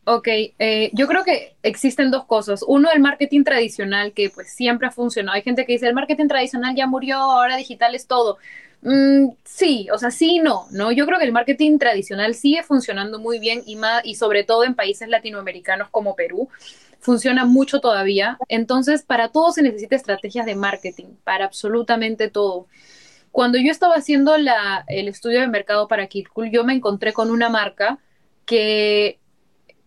[0.05, 0.26] Ok,
[0.59, 2.64] eh, yo creo que existen dos cosas.
[2.66, 5.37] Uno, el marketing tradicional, que pues siempre ha funcionado.
[5.37, 8.39] Hay gente que dice, el marketing tradicional ya murió, ahora digital es todo.
[8.81, 10.91] Mm, sí, o sea, sí, no, no.
[10.93, 14.64] Yo creo que el marketing tradicional sigue funcionando muy bien y más, y sobre todo
[14.64, 16.49] en países latinoamericanos como Perú,
[17.01, 18.39] funciona mucho todavía.
[18.49, 22.66] Entonces, para todo se necesita estrategias de marketing, para absolutamente todo.
[23.33, 27.31] Cuando yo estaba haciendo la, el estudio de mercado para KidCool, yo me encontré con
[27.31, 27.99] una marca
[28.45, 29.18] que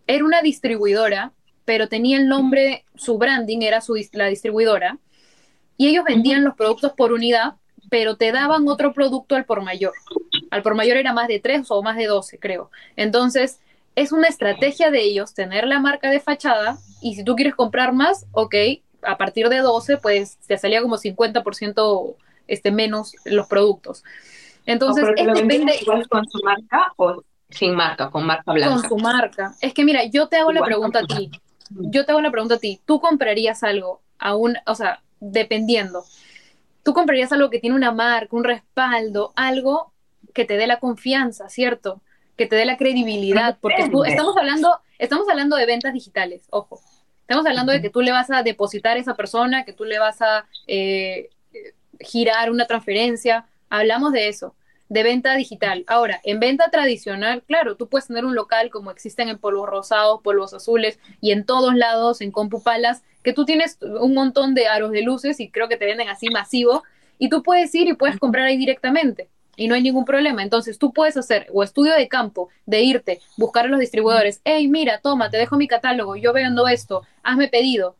[0.06, 1.32] era una distribuidora,
[1.64, 4.98] pero tenía el nombre, su branding era su, la distribuidora,
[5.76, 7.54] y ellos vendían los productos por unidad
[7.90, 9.92] pero te daban otro producto al por mayor.
[10.50, 12.70] Al por mayor era más de 3 o más de 12, creo.
[12.96, 13.60] Entonces,
[13.94, 17.92] es una estrategia de ellos tener la marca de fachada y si tú quieres comprar
[17.92, 18.54] más, ok,
[19.02, 22.16] a partir de 12, pues te salía como 50%
[22.46, 24.04] este, menos los productos.
[24.66, 25.76] Entonces, es depende...
[25.80, 28.74] igual con su marca o sin marca, con marca blanca.
[28.74, 29.54] Con su marca.
[29.60, 31.30] Es que mira, yo te hago la pregunta a ti.
[31.70, 32.80] Yo te hago la pregunta a ti.
[32.84, 36.04] ¿Tú comprarías algo a un, o sea, dependiendo,
[36.82, 39.92] tú comprarías algo que tiene una marca, un respaldo, algo
[40.32, 42.02] que te dé la confianza, ¿cierto?
[42.36, 46.80] Que te dé la credibilidad, porque tú, estamos hablando, estamos hablando de ventas digitales, ojo.
[47.20, 49.98] Estamos hablando de que tú le vas a depositar a esa persona, que tú le
[49.98, 51.30] vas a eh,
[52.00, 53.46] girar una transferencia.
[53.70, 54.54] Hablamos de eso,
[54.88, 55.84] de venta digital.
[55.86, 60.20] Ahora, en venta tradicional, claro, tú puedes tener un local como existen en polvos rosados,
[60.22, 64.92] polvos azules y en todos lados, en compupalas, que tú tienes un montón de aros
[64.92, 66.82] de luces y creo que te venden así masivo
[67.18, 70.42] y tú puedes ir y puedes comprar ahí directamente y no hay ningún problema.
[70.42, 74.68] Entonces tú puedes hacer o estudio de campo, de irte, buscar a los distribuidores, hey,
[74.68, 77.96] mira, toma, te dejo mi catálogo, yo vendo esto, hazme pedido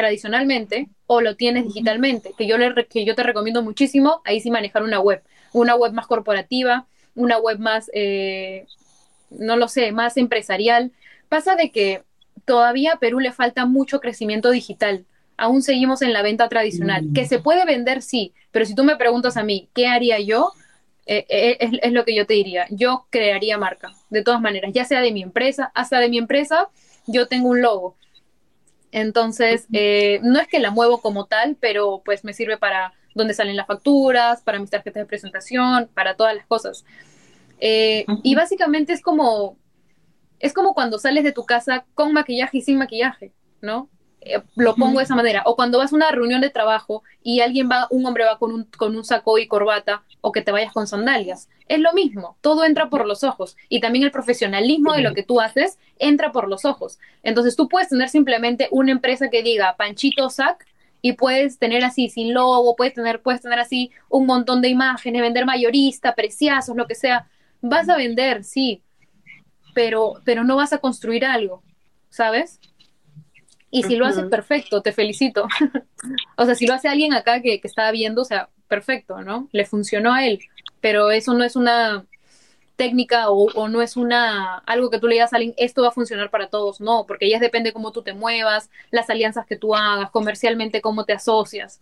[0.00, 4.50] tradicionalmente o lo tienes digitalmente, que yo, le, que yo te recomiendo muchísimo, ahí sí
[4.50, 5.22] manejar una web,
[5.52, 8.66] una web más corporativa, una web más, eh,
[9.28, 10.92] no lo sé, más empresarial.
[11.28, 12.02] Pasa de que
[12.46, 15.04] todavía a Perú le falta mucho crecimiento digital.
[15.36, 18.96] Aún seguimos en la venta tradicional, que se puede vender, sí, pero si tú me
[18.96, 20.52] preguntas a mí, ¿qué haría yo?
[21.06, 22.66] Eh, eh, es, lo que yo te diría.
[22.70, 26.68] Yo crearía marca, de todas maneras, ya sea de mi empresa, hasta de mi empresa,
[27.06, 27.96] yo tengo un logo.
[28.92, 33.34] Entonces, eh, no es que la muevo como tal, pero pues me sirve para donde
[33.34, 36.84] salen las facturas, para mis tarjetas de presentación, para todas las cosas.
[37.60, 39.58] Y básicamente es como
[40.40, 43.88] es como cuando sales de tu casa con maquillaje y sin maquillaje, ¿no?
[44.22, 45.42] Eh, lo pongo de esa manera.
[45.46, 48.52] O cuando vas a una reunión de trabajo y alguien va, un hombre va con
[48.52, 51.48] un, con un saco y corbata, o que te vayas con sandalias.
[51.68, 53.56] Es lo mismo, todo entra por los ojos.
[53.68, 56.98] Y también el profesionalismo de lo que tú haces entra por los ojos.
[57.22, 60.66] Entonces tú puedes tener simplemente una empresa que diga Panchito Sac
[61.02, 65.22] y puedes tener así sin logo, puedes tener, puedes tener así un montón de imágenes,
[65.22, 67.26] vender mayorista, preciazos, lo que sea.
[67.62, 68.82] Vas a vender, sí,
[69.74, 71.62] pero, pero no vas a construir algo,
[72.10, 72.60] ¿sabes?
[73.70, 75.46] Y si lo haces perfecto, te felicito.
[76.36, 79.48] o sea, si lo hace alguien acá que, que estaba viendo, o sea, perfecto, ¿no?
[79.52, 80.40] Le funcionó a él,
[80.80, 82.04] pero eso no es una
[82.76, 85.88] técnica o, o, no es una algo que tú le digas a alguien, esto va
[85.88, 89.56] a funcionar para todos, no, porque ya depende cómo tú te muevas, las alianzas que
[89.56, 91.80] tú hagas, comercialmente cómo te asocias.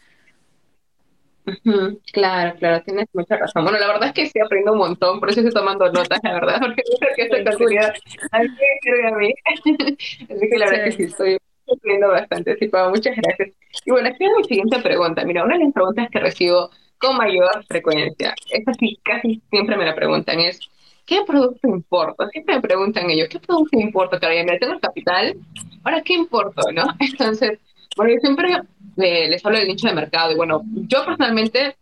[2.13, 3.63] Claro, claro, tienes mucha razón.
[3.63, 6.33] Bueno, la verdad es que sí aprendo un montón, por eso estoy tomando notas, la
[6.33, 7.45] verdad, porque creo que cool.
[7.45, 7.87] contenido
[8.33, 9.35] a mí me sirve a mí.
[10.35, 11.39] Así que la verdad que sí estoy
[11.73, 13.51] aprendiendo bastante, así que muchas gracias.
[13.85, 15.25] Y bueno, aquí es mi siguiente pregunta.
[15.25, 19.85] Mira, una de las preguntas que recibo con mayor frecuencia, esta sí casi siempre me
[19.85, 20.61] la preguntan, es
[21.07, 22.29] ¿qué producto importa?
[22.29, 24.19] Siempre me preguntan ellos, ¿qué producto importa?
[24.19, 25.37] Claro, ya mira, tengo el capital,
[25.85, 26.85] ahora ¿qué importa, no?
[27.01, 27.59] Entonces,
[27.97, 28.57] bueno, yo siempre
[28.97, 31.77] eh, les hablo del nicho de mercado y bueno, yo personalmente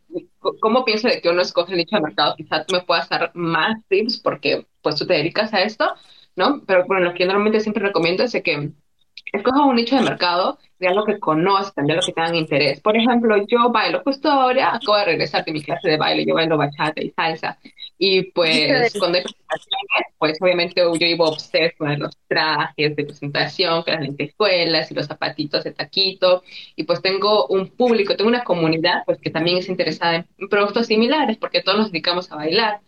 [0.60, 2.34] ¿Cómo pienso de que uno escoge el nicho de mercado?
[2.36, 5.84] Quizás me puedas dar más tips porque pues tú te dedicas a esto,
[6.36, 6.62] ¿no?
[6.66, 8.70] Pero bueno, lo que yo normalmente siempre recomiendo es de que
[9.32, 12.80] escoja un nicho de mercado de algo que conozcan, de algo que tengan interés.
[12.80, 16.34] Por ejemplo, yo bailo, justo ahora acabo de regresar de mi clase de baile, yo
[16.34, 17.58] bailo bachata y salsa.
[17.98, 23.82] Y pues cuando hay presentaciones, pues obviamente yo iba obses con los trajes de presentación,
[23.82, 26.42] con las lentejuelas y los zapatitos de taquito.
[26.76, 30.88] Y pues tengo un público, tengo una comunidad pues que también es interesada en productos
[30.88, 32.80] similares porque todos nos dedicamos a bailar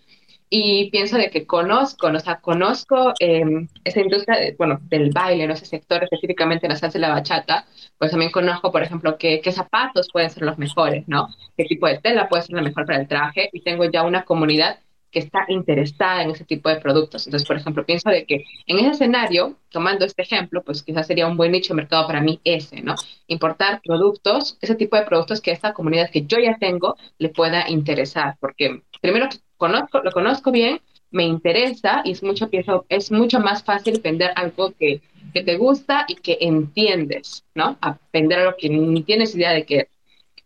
[0.50, 3.42] y pienso de que conozco, o sea, conozco eh,
[3.84, 5.54] esa industria, de- bueno, del baile, ¿no?
[5.54, 7.66] Ese sector específicamente la salsa y la bachata,
[7.98, 11.28] pues también conozco, por ejemplo, qué, qué zapatos pueden ser los mejores, ¿no?
[11.56, 14.24] Qué tipo de tela puede ser la mejor para el traje y tengo ya una
[14.24, 14.78] comunidad
[15.10, 17.26] que está interesada en ese tipo de productos.
[17.26, 21.26] Entonces, por ejemplo, pienso de que en ese escenario, tomando este ejemplo, pues quizás sería
[21.26, 22.94] un buen nicho de mercado para mí ese, ¿no?
[23.26, 27.68] Importar productos, ese tipo de productos que esta comunidad que yo ya tengo le pueda
[27.70, 29.28] interesar, porque primero
[29.58, 30.80] conozco, lo conozco bien,
[31.10, 32.48] me interesa y es mucho,
[32.88, 35.02] es mucho más fácil vender algo que,
[35.34, 37.76] que te gusta y que entiendes, ¿no?
[37.82, 39.88] A vender algo que ni tienes idea de qué.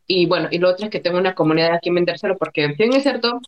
[0.06, 2.92] Y bueno, y lo otro es que tengo una comunidad aquí en vendérselo porque, bien
[2.92, 3.40] es cierto,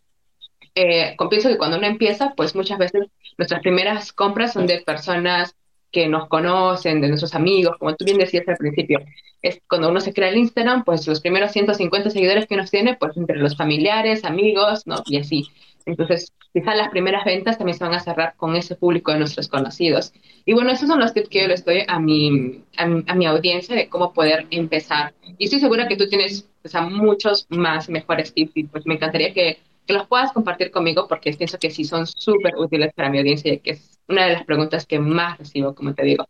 [0.73, 3.07] eh, que cuando uno empieza, pues muchas veces
[3.37, 5.55] nuestras primeras compras son de personas
[5.95, 8.99] que nos conocen, de nuestros amigos, como tú bien decías al principio.
[9.41, 12.97] Es cuando uno se crea el Instagram, pues los primeros 150 seguidores que nos tiene,
[12.99, 14.97] pues entre los familiares, amigos, ¿no?
[15.05, 15.47] Y así.
[15.85, 19.47] Entonces, quizás las primeras ventas también se van a cerrar con ese público de nuestros
[19.47, 20.11] conocidos.
[20.43, 23.15] Y bueno, esos son los tips que yo les doy a mi, a mi, a
[23.15, 25.13] mi audiencia de cómo poder empezar.
[25.37, 28.95] Y estoy segura que tú tienes, o sea, muchos más mejores tips y pues me
[28.95, 33.09] encantaría que que los puedas compartir conmigo porque pienso que sí son súper útiles para
[33.09, 36.25] mi audiencia y que es una de las preguntas que más recibo, como te digo.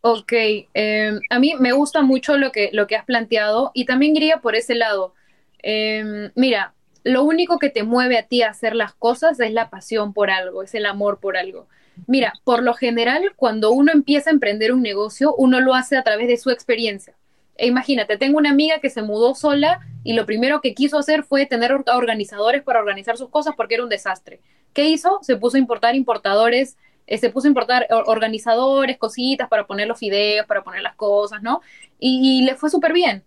[0.00, 4.16] Ok, eh, a mí me gusta mucho lo que, lo que has planteado y también
[4.16, 5.14] iría por ese lado.
[5.62, 6.74] Eh, mira,
[7.04, 10.30] lo único que te mueve a ti a hacer las cosas es la pasión por
[10.30, 11.68] algo, es el amor por algo.
[12.06, 16.02] Mira, por lo general, cuando uno empieza a emprender un negocio, uno lo hace a
[16.02, 17.14] través de su experiencia.
[17.56, 21.22] E imagínate, tengo una amiga que se mudó sola y lo primero que quiso hacer
[21.22, 24.40] fue tener organizadores para organizar sus cosas porque era un desastre.
[24.72, 25.18] ¿Qué hizo?
[25.22, 26.76] Se puso a importar importadores
[27.06, 31.42] eh, se puso a importar organizadores, cositas para poner los videos, para poner las cosas,
[31.42, 31.60] ¿no?
[31.98, 33.24] Y, y le fue súper bien.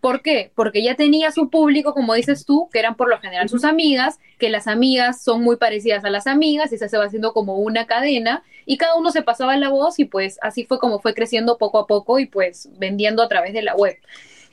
[0.00, 0.50] ¿Por qué?
[0.54, 4.18] Porque ya tenía su público, como dices tú, que eran por lo general sus amigas,
[4.38, 7.86] que las amigas son muy parecidas a las amigas y se va haciendo como una
[7.86, 11.58] cadena y cada uno se pasaba la voz y pues así fue como fue creciendo
[11.58, 13.98] poco a poco y pues vendiendo a través de la web.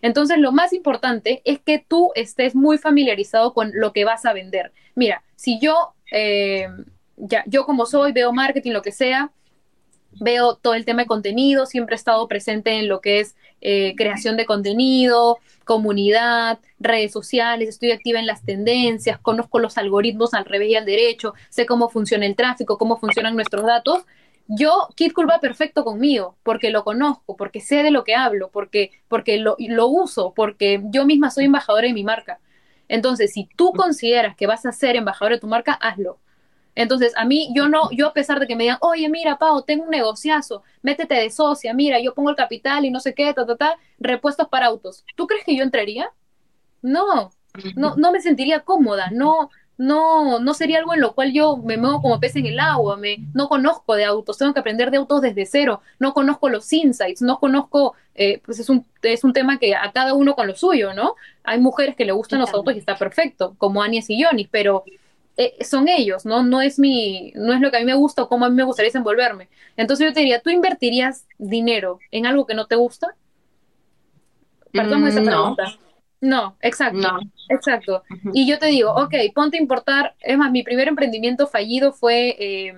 [0.02, 4.34] Entonces, lo más importante es que tú estés muy familiarizado con lo que vas a
[4.34, 4.72] vender.
[4.96, 6.68] Mira, si yo eh,
[7.18, 9.32] ya, yo como soy, veo marketing, lo que sea,
[10.20, 13.96] veo todo el tema de contenido, siempre he estado presente en lo que es eh,
[13.96, 20.46] creación de contenido, comunidad, redes sociales, estoy activa en las tendencias, conozco los algoritmos al
[20.46, 24.06] revés y al derecho, sé cómo funciona el tráfico, cómo funcionan nuestros datos.
[24.48, 28.92] Yo, KidCool va perfecto conmigo, porque lo conozco, porque sé de lo que hablo, porque,
[29.10, 32.40] porque lo, lo uso, porque yo misma soy embajadora de mi marca.
[32.88, 36.20] Entonces, si tú consideras que vas a ser embajador de tu marca, hazlo
[36.78, 39.64] entonces, a mí, yo no, yo a pesar de que me digan, oye, mira, Pau,
[39.64, 43.34] tengo un negociazo, métete de socia, mira, yo pongo el capital y no sé qué,
[43.34, 45.04] ta, ta, ta, repuestos para autos.
[45.16, 46.12] ¿Tú crees que yo entraría?
[46.84, 47.32] No,
[47.76, 49.50] no, no me sentiría cómoda, no,
[49.80, 52.96] no, no sería algo en lo cual yo me muevo como pez en el agua,
[52.96, 56.72] me, no conozco de autos, tengo que aprender de autos desde cero, no conozco los
[56.72, 60.46] insights, no conozco, eh, pues es un, es un tema que a cada uno con
[60.46, 61.16] lo suyo, ¿no?
[61.44, 64.84] Hay mujeres que le gustan los autos y está perfecto, como Anies y Johnny, pero
[65.38, 66.44] eh, son ellos, ¿no?
[66.44, 68.56] No es mi, no es lo que a mí me gusta o cómo a mí
[68.56, 69.50] me gustaría desenvolverme.
[69.78, 73.16] Entonces yo te diría, ¿tú invertirías dinero en algo que no te gusta?
[74.74, 75.76] De esa Mm, no, pregunta.
[76.22, 77.32] No, exacto, no.
[77.50, 78.04] exacto.
[78.32, 82.36] Y yo te digo, ok, ponte a importar, es más, mi primer emprendimiento fallido fue,
[82.40, 82.74] eh,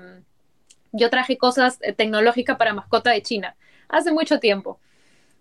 [0.93, 3.55] yo traje cosas eh, tecnológicas para mascota de China,
[3.89, 4.79] hace mucho tiempo.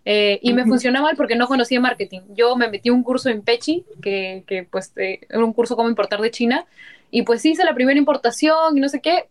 [0.06, 0.66] Eh, y me ujú.
[0.66, 2.22] funcionó mal porque no conocía marketing.
[2.30, 5.88] Yo me metí un curso en Pechi, que, que pues eh, era un curso como
[5.90, 6.66] importar de China,
[7.11, 9.28] y pues hice la primera importación y no sé qué,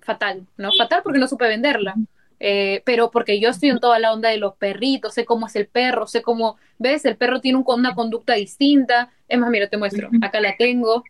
[0.00, 0.72] fatal, ¿no?
[0.74, 1.98] Fatal porque no supe venderla.
[2.40, 5.56] eh, pero porque yo estoy en toda la onda de los perritos, sé cómo es
[5.56, 9.10] el perro, sé cómo, ves, el perro tiene un, una conducta distinta.
[9.28, 11.04] Es más, mira, te muestro, acá la tengo.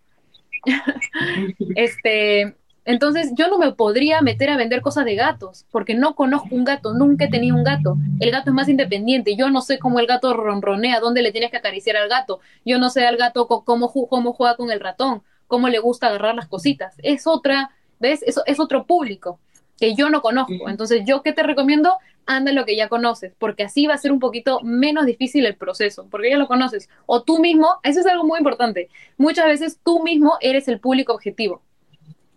[1.75, 6.55] este, entonces yo no me podría meter a vender cosas de gatos, porque no conozco
[6.55, 7.99] un gato, nunca he tenido un gato.
[8.19, 11.51] El gato es más independiente, yo no sé cómo el gato ronronea, dónde le tienes
[11.51, 15.23] que acariciar al gato, yo no sé al gato cómo, cómo juega con el ratón,
[15.49, 16.95] cómo le gusta agarrar las cositas.
[17.03, 18.23] Es otra, ¿ves?
[18.23, 19.41] Eso es otro público
[19.81, 20.69] que yo no conozco.
[20.69, 21.97] Entonces, ¿yo qué te recomiendo?
[22.27, 25.57] Anda lo que ya conoces, porque así va a ser un poquito menos difícil el
[25.57, 26.91] proceso, porque ya lo conoces.
[27.07, 28.91] O tú mismo, eso es algo muy importante.
[29.17, 31.63] Muchas veces tú mismo eres el público objetivo.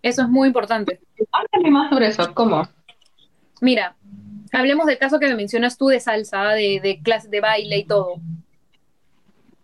[0.02, 1.02] Eso es muy importante.
[1.32, 2.68] Háblame más sobre eso, ¿cómo?
[3.60, 3.96] Mira,
[4.54, 7.84] hablemos del caso que me mencionas tú de salsa, de, de clase de baile y
[7.84, 8.16] todo.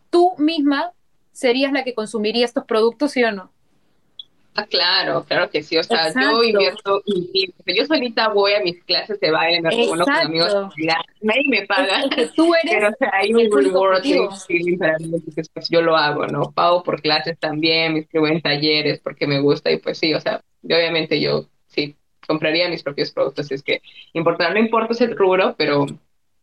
[0.09, 0.91] Tú misma
[1.37, 3.51] serías la que consumiría estos productos, ¿sí o no?
[4.55, 5.77] Ah, claro, claro que sí.
[5.77, 7.63] O sea, yo invierto mi tiempo.
[7.67, 10.73] Yo solita voy a mis clases de baile, me reúno con amigos.
[11.21, 12.05] Nadie me paga.
[12.35, 15.11] tú eres pero, o sea, hay un feeling para mí,
[15.53, 16.51] pues, yo lo hago, ¿no?
[16.51, 20.19] Pago por clases también, me inscribo en talleres porque me gusta y pues sí, o
[20.19, 21.95] sea, obviamente yo sí
[22.27, 23.51] compraría mis propios productos.
[23.51, 23.83] Es que
[24.13, 25.85] importar, no importa ese rubro, pero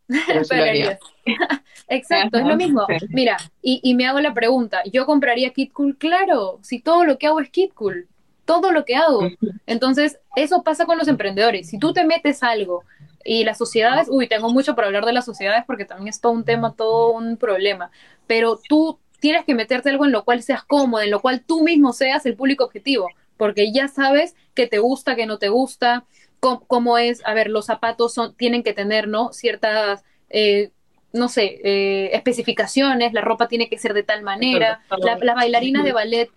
[1.87, 2.85] Exacto, es lo mismo.
[3.09, 5.97] Mira, y, y, me hago la pregunta, ¿yo compraría Kit Cool?
[5.97, 8.07] Claro, si todo lo que hago es Kit Cool,
[8.45, 9.27] todo lo que hago.
[9.65, 11.69] Entonces, eso pasa con los emprendedores.
[11.69, 12.83] Si tú te metes algo
[13.23, 16.31] y las sociedades, uy, tengo mucho para hablar de las sociedades porque también es todo
[16.31, 17.89] un tema, todo un problema,
[18.27, 21.63] pero tú tienes que meterte algo en lo cual seas cómodo, en lo cual tú
[21.63, 26.05] mismo seas el público objetivo, porque ya sabes que te gusta, que no te gusta,
[26.39, 29.33] cómo, es, a ver, los zapatos son, tienen que tener, ¿no?
[29.33, 30.71] Ciertas, eh,
[31.13, 35.93] no sé, eh, especificaciones, la ropa tiene que ser de tal manera, las bailarinas de
[35.93, 36.29] ballet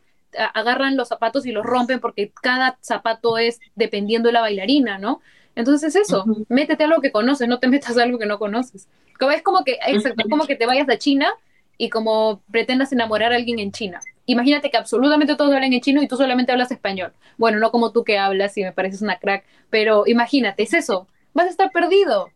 [0.55, 5.21] agarran los zapatos y los rompen porque cada zapato es dependiendo de la bailarina, ¿no?
[5.55, 8.39] Entonces es eso, métete a algo que conoces, no te metas a algo que no
[8.39, 8.89] conoces.
[9.35, 11.33] Es como que, exacto, es como que te vayas a China
[11.77, 14.01] y como pretendas enamorar a alguien en China.
[14.29, 17.13] Imagínate que absolutamente todos hablan en chino y tú solamente hablas español.
[17.39, 21.09] Bueno, no como tú que hablas y me pareces una crack, pero imagínate, es eso,
[21.33, 22.29] vas a estar perdido.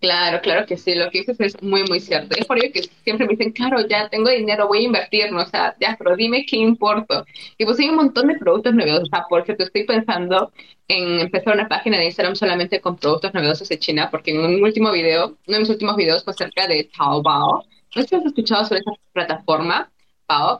[0.00, 2.36] Claro, claro que sí, lo que dices es muy, muy cierto.
[2.36, 5.40] Es por ello que siempre me dicen, claro, ya tengo dinero, voy a invertir, ¿no?
[5.40, 7.24] O sea, ya, pero dime qué importa.
[7.56, 10.52] Y pues hay un montón de productos novedosos, o sea, estoy pensando
[10.88, 14.62] en empezar una página de Instagram solamente con productos novedosos de China, porque en un
[14.62, 17.64] último video, uno de mis últimos videos fue acerca de Taobao.
[17.96, 19.90] No sé si has escuchado sobre esa plataforma,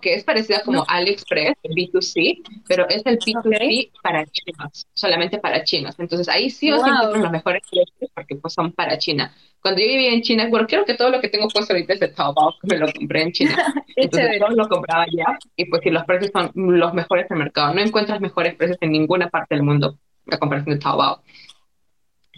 [0.01, 5.95] que es parecida como AliExpress, B2C, pero es el B2C para chinos, solamente para chinos.
[5.99, 9.35] Entonces ahí sí o sí los mejores precios porque pues son para China.
[9.61, 12.01] Cuando yo vivía en China, bueno, creo que todo lo que tengo puesto ahorita es
[12.01, 13.57] de Taobao, que me lo compré en China.
[13.97, 17.75] Entonces todo lo compraba allá y pues si los precios son los mejores del mercado.
[17.75, 19.99] No encuentras mejores precios en ninguna parte del mundo
[20.31, 21.23] a comparación de Taobao.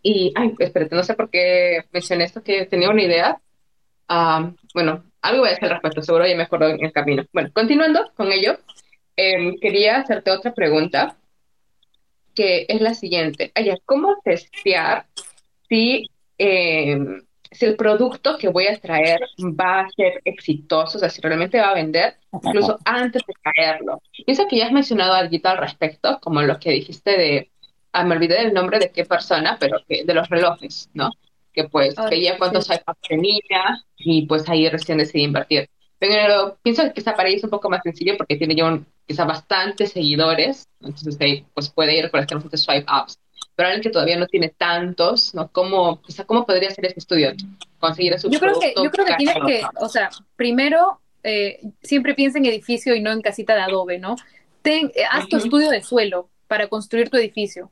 [0.03, 3.41] Y, ay, espérate, no sé por qué mencioné esto, que tenía una idea.
[4.09, 7.25] Ah, bueno, algo voy a decir al respecto, seguro ya me acuerdo en el camino.
[7.33, 8.59] Bueno, continuando con ello,
[9.17, 11.17] em, quería hacerte otra pregunta,
[12.35, 13.53] que es la siguiente.
[13.85, 15.07] ¿cómo testear
[15.69, 16.09] si,
[16.39, 21.21] em, si el producto que voy a traer va a ser exitoso, o sea, si
[21.21, 24.01] realmente va a vender, incluso antes de traerlo?
[24.25, 27.51] Pienso que ya has mencionado algo al respecto, como lo que dijiste de,
[27.93, 31.11] ah, me olvidé del nombre de qué persona, pero que, de los relojes, ¿no?
[31.63, 32.75] Que pues veía cuántos sí.
[33.09, 35.69] tenía y pues ahí recién decidí invertir.
[35.99, 38.87] Pero pienso que quizá para ella es un poco más sencillo porque tiene ya un,
[39.07, 43.19] quizá bastantes seguidores, entonces ahí pues puede ir con los swipe ups.
[43.55, 45.49] Pero alguien que todavía no tiene tantos, ¿no?
[45.53, 47.33] ¿Cómo, quizá, ¿cómo podría hacer ese estudio?
[47.79, 52.15] Conseguir su yo creo que Yo creo que tienes que, o sea, primero, eh, siempre
[52.15, 54.17] piensa en edificio y no en casita de adobe, ¿no?
[54.63, 57.71] Ten, eh, haz tu estudio de suelo para construir tu edificio.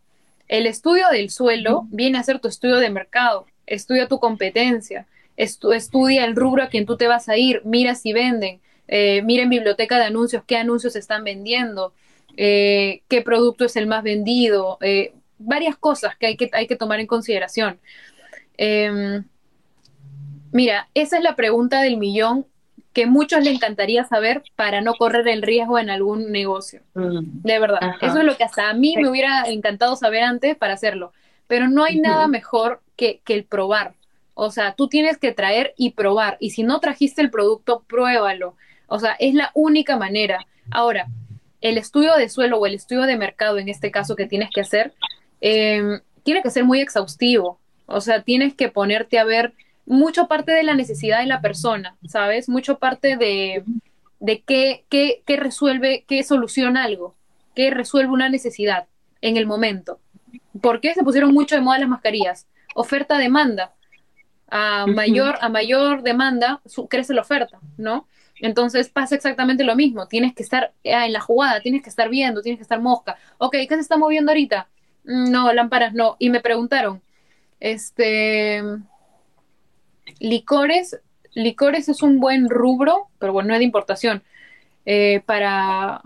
[0.49, 5.06] El estudio del suelo viene a ser tu estudio de mercado estudia tu competencia,
[5.36, 9.44] estudia el rubro a quien tú te vas a ir, mira si venden, eh, mira
[9.44, 11.92] en biblioteca de anuncios qué anuncios están vendiendo,
[12.36, 16.76] eh, qué producto es el más vendido, eh, varias cosas que hay, que hay que
[16.76, 17.78] tomar en consideración.
[18.56, 19.24] Em,
[20.50, 22.46] mira, esa es la pregunta del millón
[22.92, 26.80] que muchos le encantaría saber para no correr el riesgo en algún negocio.
[26.94, 27.42] Mm.
[27.42, 30.74] De verdad, eso es lo que hasta a mí me hubiera encantado saber antes para
[30.74, 31.12] hacerlo.
[31.46, 33.94] Pero no hay nada mejor que, el probar.
[34.34, 36.36] O sea, tú tienes que traer y probar.
[36.40, 38.57] Y si no trajiste el producto, pruébalo.
[38.88, 40.46] O sea, es la única manera.
[40.70, 41.07] Ahora,
[41.61, 44.61] el estudio de suelo o el estudio de mercado, en este caso que tienes que
[44.61, 44.92] hacer,
[45.40, 47.59] em, tiene que ser muy exhaustivo.
[47.86, 49.55] O sea, tienes que ponerte a ver
[49.86, 52.49] mucho parte de la necesidad de la persona, ¿sabes?
[52.49, 53.64] Mucho parte de,
[54.20, 57.14] de qué, qué, qué resuelve, qué soluciona algo,
[57.55, 58.86] qué resuelve una necesidad
[59.22, 59.99] en el momento.
[60.61, 62.46] ¿Por qué se pusieron mucho de moda las mascarillas?
[62.78, 63.74] Oferta-demanda.
[64.50, 68.06] A mayor, a mayor demanda crece la oferta, ¿no?
[68.40, 70.06] Entonces pasa exactamente lo mismo.
[70.06, 73.18] Tienes que estar ah, en la jugada, tienes que estar viendo, tienes que estar mosca.
[73.38, 74.68] Ok, ¿qué se está moviendo ahorita?
[75.04, 76.14] Mm, no, lámparas no.
[76.20, 77.02] Y me preguntaron,
[77.58, 78.62] este,
[80.20, 81.00] licores,
[81.34, 84.22] licores es un buen rubro, pero bueno, no es de importación,
[84.86, 86.00] eh, para,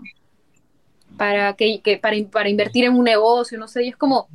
[1.17, 4.27] para, que, para, para, invertir en un negocio, no sé, y es como,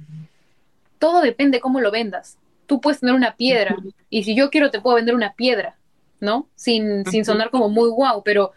[0.98, 2.38] todo depende cómo lo vendas.
[2.66, 3.76] Tú puedes tener una piedra,
[4.10, 5.76] y si yo quiero te puedo vender una piedra,
[6.20, 6.48] ¿no?
[6.54, 8.52] Sin, sin sonar como muy guau, pero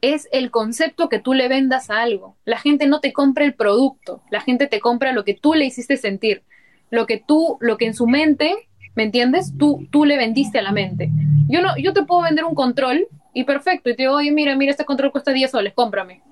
[0.00, 2.36] es el concepto que tú le vendas a algo.
[2.44, 5.64] La gente no te compra el producto, la gente te compra lo que tú le
[5.64, 6.42] hiciste sentir,
[6.90, 9.52] lo que tú, lo que en su mente, ¿me entiendes?
[9.58, 11.10] Tú, tú le vendiste a la mente.
[11.48, 14.56] Yo no, yo te puedo vender un control y perfecto, y te digo, oye, mira,
[14.56, 16.22] mira, este control cuesta 10 soles, cómprame.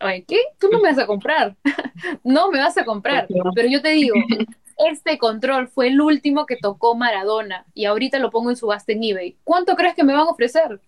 [0.00, 0.38] Ay, ¿qué?
[0.58, 1.56] Tú no me vas a comprar.
[2.24, 3.26] no me vas a comprar.
[3.54, 4.14] Pero yo te digo,
[4.78, 9.02] este control fue el último que tocó Maradona y ahorita lo pongo en subasta en
[9.02, 9.36] eBay.
[9.44, 10.80] ¿Cuánto crees que me van a ofrecer?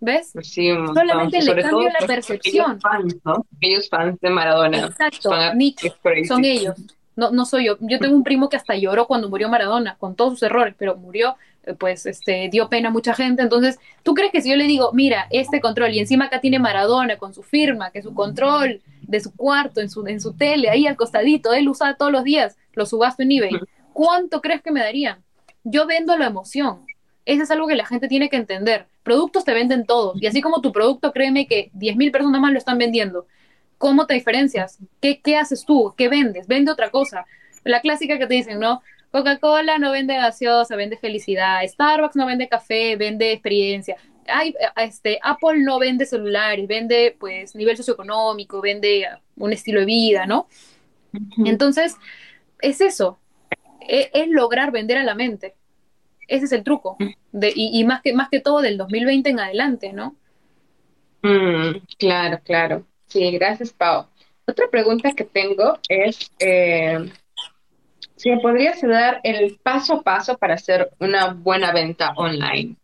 [0.00, 0.30] ¿Ves?
[0.34, 2.78] Pues sí, Solamente le cambio la percepción.
[3.56, 4.86] Aquellos fans, de Maradona.
[4.86, 5.30] Exacto,
[6.26, 6.74] son ellos.
[7.16, 7.76] No, no soy yo.
[7.80, 10.96] Yo tengo un primo que hasta lloró cuando murió Maradona, con todos sus errores, pero
[10.96, 13.42] murió, eh, pues, este, dio pena a mucha gente.
[13.42, 16.58] Entonces, ¿tú crees que si yo le digo, mira, este control, y encima acá tiene
[16.58, 20.32] Maradona con su firma, que es su control de su cuarto, en su, en su
[20.32, 23.60] tele, ahí al costadito, él usaba todos los días, lo subasto en eBay,
[23.92, 25.22] ¿cuánto crees que me darían?
[25.62, 26.84] Yo vendo la emoción.
[27.24, 28.86] Eso es algo que la gente tiene que entender.
[29.02, 30.20] Productos te venden todos.
[30.20, 33.26] Y así como tu producto, créeme que 10.000 personas más lo están vendiendo.
[33.84, 34.78] ¿Cómo te diferencias?
[34.98, 35.92] ¿Qué, ¿Qué haces tú?
[35.94, 36.46] ¿Qué vendes?
[36.46, 37.26] Vende otra cosa.
[37.64, 38.80] La clásica que te dicen, ¿no?
[39.10, 41.60] Coca-Cola no vende gaseosa, vende felicidad.
[41.62, 43.98] Starbucks no vende café, vende experiencia.
[44.26, 49.06] Ay, este, Apple no vende celulares, vende pues nivel socioeconómico, vende
[49.36, 50.48] un estilo de vida, ¿no?
[51.44, 51.94] Entonces,
[52.62, 53.18] es eso,
[53.86, 55.56] es, es, lograr vender a la mente.
[56.26, 56.96] Ese es el truco.
[57.32, 60.16] De, y, y, más, que, más que todo del 2020 en adelante, ¿no?
[61.20, 62.86] Mm, claro, claro.
[63.14, 64.08] Sí, gracias, Pau.
[64.44, 67.12] Otra pregunta que tengo es eh,
[68.16, 72.74] si me podrías dar el paso a paso para hacer una buena venta online.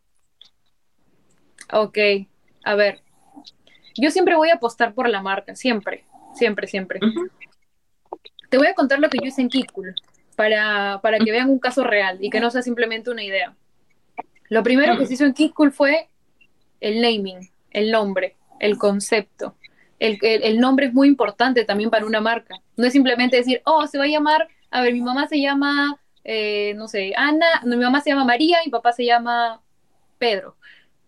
[1.73, 1.99] Ok,
[2.63, 3.01] a ver.
[3.97, 6.05] Yo siempre voy a apostar por la marca, siempre,
[6.37, 7.01] siempre, siempre.
[8.51, 9.97] Te voy a contar lo que yo hice en Kikul
[10.37, 13.57] para, para que vean un caso real y que no sea simplemente una idea.
[14.49, 16.09] Lo primero que se hizo en Kikul fue
[16.79, 19.57] el naming, el nombre, el concepto.
[20.01, 22.57] El, el, nombre es muy importante también para una marca.
[22.77, 26.01] No es simplemente decir, oh, se va a llamar, a ver, mi mamá se llama,
[26.25, 29.61] eh, no sé, Ana, mi mamá se llama María y mi papá se llama
[30.19, 30.57] Pedro.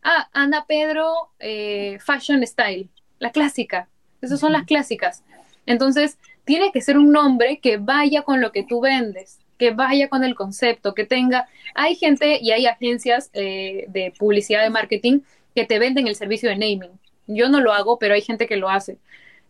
[0.03, 3.89] Ah, Ana Pedro eh, Fashion Style, la clásica.
[4.21, 5.25] Esas son las clásicas.
[5.65, 10.09] Entonces, tiene que ser un nombre que vaya con lo que tú vendes, que vaya
[10.09, 11.49] con el concepto, que tenga...
[11.75, 15.21] Hay gente y hay agencias eh, de publicidad de marketing
[15.55, 16.99] que te venden el servicio de naming.
[17.27, 18.99] Yo no lo hago, pero hay gente que lo hace.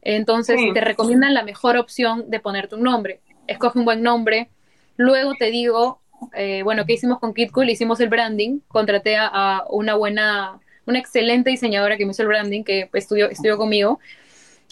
[0.02, 3.20] Entonces, te recomiendan la mejor opción de ponerte un nombre.
[3.46, 4.48] Escoge un buen nombre.
[4.96, 6.00] Luego te digo,
[6.34, 7.70] eh, bueno, ¿qué hicimos con KitCool?
[7.70, 12.64] Hicimos el branding, contraté a, una buena, una excelente diseñadora que me hizo el branding,
[12.64, 14.00] que estudió, estudió conmigo.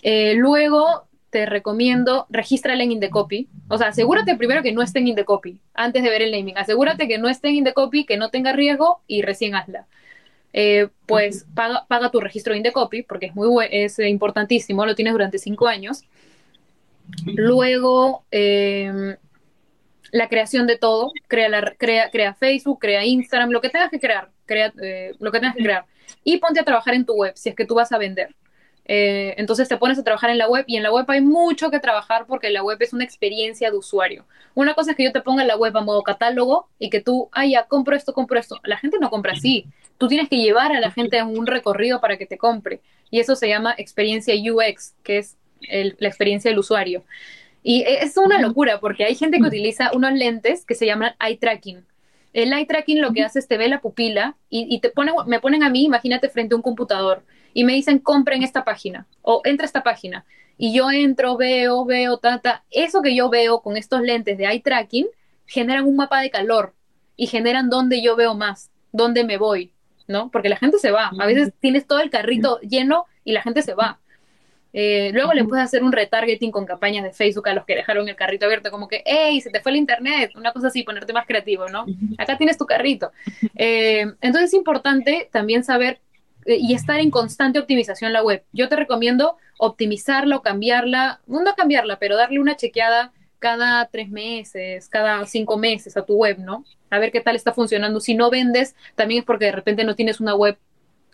[0.02, 3.48] Eh, luego te recomiendo, regístrala en Indecopy.
[3.68, 6.58] O sea, asegúrate primero que no esté en Indecopy, antes de ver el naming.
[6.58, 9.86] Asegúrate que no esté en Indecopy, que no tenga riesgo y recién hazla.
[10.52, 15.12] Eh, pues paga, paga, tu registro de Indecopy, porque es, muy es importantísimo, lo tienes
[15.12, 16.02] durante cinco años.
[17.24, 19.16] Luego, eh,
[20.12, 24.00] la creación de todo, crea, la, crea, crea Facebook, crea Instagram, lo que tengas que
[24.00, 25.86] crear, crea, eh, lo que tengas que crear.
[26.24, 28.34] Y ponte a trabajar en tu web, si es que tú vas a vender.
[28.92, 31.70] Eh, entonces te pones a trabajar en la web y en la web hay mucho
[31.70, 34.26] que trabajar porque la web es una experiencia de usuario.
[34.54, 37.00] Una cosa es que yo te ponga en la web a modo catálogo y que
[37.00, 38.58] tú, ah, ya, compro esto, compro esto.
[38.64, 39.66] La gente no compra así.
[40.00, 42.80] Tú tienes que llevar a la gente a un recorrido para que te compre.
[43.10, 47.04] Y eso se llama experiencia UX, que es la experiencia del usuario.
[47.62, 51.36] Y es una locura porque hay gente que utiliza unos lentes que se llaman eye
[51.36, 51.84] tracking.
[52.32, 55.38] El eye tracking lo que hace es te ve la pupila y, te pone, me
[55.38, 57.22] ponen a mí, imagínate, frente a un computador
[57.52, 60.24] y me dicen compren esta página o entra esta página.
[60.56, 62.64] Y yo entro, veo, veo, tata.
[62.70, 65.08] Eso que yo veo con estos lentes de eye tracking
[65.44, 66.74] generan un mapa de calor
[67.16, 69.74] y generan dónde yo veo más, dónde me voy,
[70.10, 70.30] ¿no?
[70.30, 71.10] Porque la gente se va.
[71.18, 73.98] A veces tienes todo el carrito lleno y la gente se va.
[74.72, 78.08] Eh, luego le puedes hacer un retargeting con campañas de Facebook a los que dejaron
[78.08, 81.12] el carrito abierto, como que, hey, se te fue el internet, una cosa así, ponerte
[81.12, 81.86] más creativo, ¿no?
[82.18, 83.10] Acá tienes tu carrito.
[83.56, 86.00] Eh, entonces es importante también saber
[86.44, 88.44] eh, y estar en constante optimización la web.
[88.52, 94.88] Yo te recomiendo optimizarla o cambiarla, no cambiarla, pero darle una chequeada cada tres meses,
[94.88, 96.64] cada cinco meses a tu web, ¿no?
[96.90, 98.00] A ver qué tal está funcionando.
[98.00, 100.58] Si no vendes, también es porque de repente no tienes una web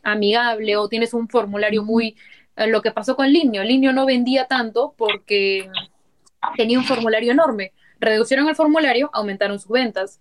[0.03, 2.17] amigable o tienes un formulario muy...
[2.57, 3.63] Eh, lo que pasó con Linio.
[3.63, 5.71] Linio no vendía tanto porque
[6.57, 7.73] tenía un formulario enorme.
[8.01, 10.21] Reducieron el formulario, aumentaron sus ventas.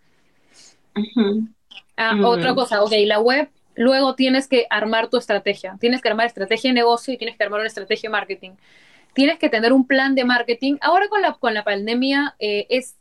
[1.97, 5.77] Ah, otra cosa, ok, la web, luego tienes que armar tu estrategia.
[5.79, 8.51] Tienes que armar estrategia de negocio y tienes que armar una estrategia de marketing.
[9.13, 10.75] Tienes que tener un plan de marketing.
[10.81, 12.95] Ahora con la, con la pandemia eh, es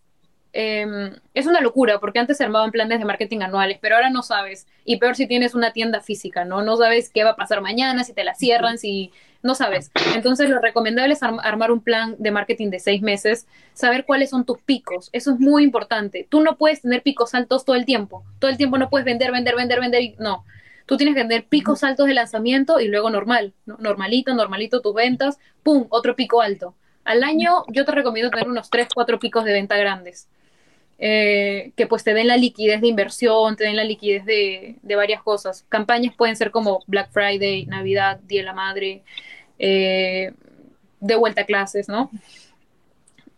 [0.56, 4.22] Em, es una locura, porque antes se armaban planes de marketing anuales, pero ahora no
[4.22, 4.68] sabes.
[4.84, 6.62] Y peor si tienes una tienda física, ¿no?
[6.62, 9.10] No sabes qué va a pasar mañana, si te la cierran, si
[9.42, 9.90] no sabes.
[10.14, 14.44] Entonces, lo recomendable es armar un plan de marketing de seis meses, saber cuáles son
[14.44, 15.10] tus picos.
[15.12, 16.24] Eso es muy importante.
[16.30, 18.24] Tú no puedes tener picos altos todo el tiempo.
[18.38, 20.14] Todo el tiempo no puedes vender, vender, vender, vender.
[20.20, 20.44] No.
[20.86, 25.38] Tú tienes que tener picos altos de lanzamiento y luego normal, normalito, normalito tus ventas,
[25.64, 25.86] ¡pum!
[25.88, 26.76] Otro pico alto.
[27.02, 30.28] Al año yo te recomiendo tener unos tres, cuatro picos de venta grandes.
[30.98, 35.22] Eh, que pues te den la liquidez de inversión, te den la liquidez de, varias
[35.22, 35.64] cosas.
[35.68, 39.02] Campañas pueden ser como Black Friday, Navidad, Día de la Madre,
[39.58, 40.32] eh,
[41.00, 42.10] de vuelta a clases, ¿no?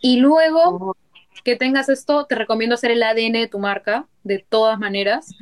[0.00, 0.96] Y luego
[1.44, 5.34] que tengas esto, te recomiendo hacer el ADN de tu marca, de todas maneras.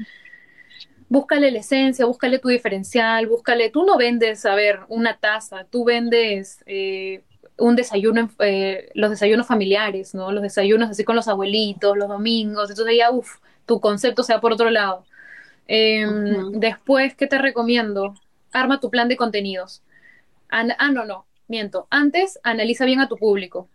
[1.08, 5.84] Búscale la esencia, búscale tu diferencial, búscale, tú no vendes, a ver, una taza, tú
[5.84, 7.22] vendes eh,
[7.58, 10.32] un desayuno, eh, los desayunos familiares, ¿no?
[10.32, 13.36] Los desayunos así con los abuelitos, los domingos, entonces ya, uff,
[13.66, 15.04] tu concepto sea por otro lado.
[15.66, 18.14] Em, después, ¿qué te recomiendo?
[18.52, 19.82] Arma tu plan de contenidos.
[20.50, 21.86] ah, no, no, miento.
[21.90, 23.68] Antes, analiza bien a tu público.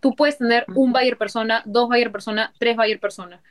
[0.00, 3.42] Tú puedes tener un buyer persona, dos buyer persona, tres buyer persona.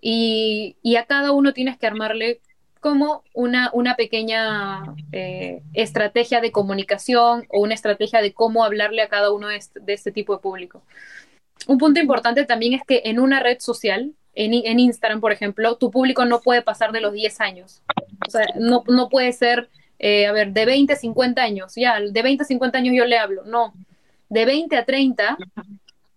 [0.00, 2.40] Y, y, a cada uno tienes que armarle
[2.86, 9.08] como una, una pequeña eh, estrategia de comunicación o una estrategia de cómo hablarle a
[9.08, 10.82] cada uno de este, tipo de público.
[11.66, 15.76] Un punto importante también es que en una red social, en, en, Instagram, por ejemplo,
[15.78, 17.82] tu público no puede pasar de los 10 años.
[18.24, 19.68] O sea, no, no puede ser,
[19.98, 21.72] eh, a ver, de 20 a 50 años.
[21.74, 23.42] Ya, de 20 a 50 años yo le hablo.
[23.46, 23.74] No.
[24.28, 25.38] De 20 a 30,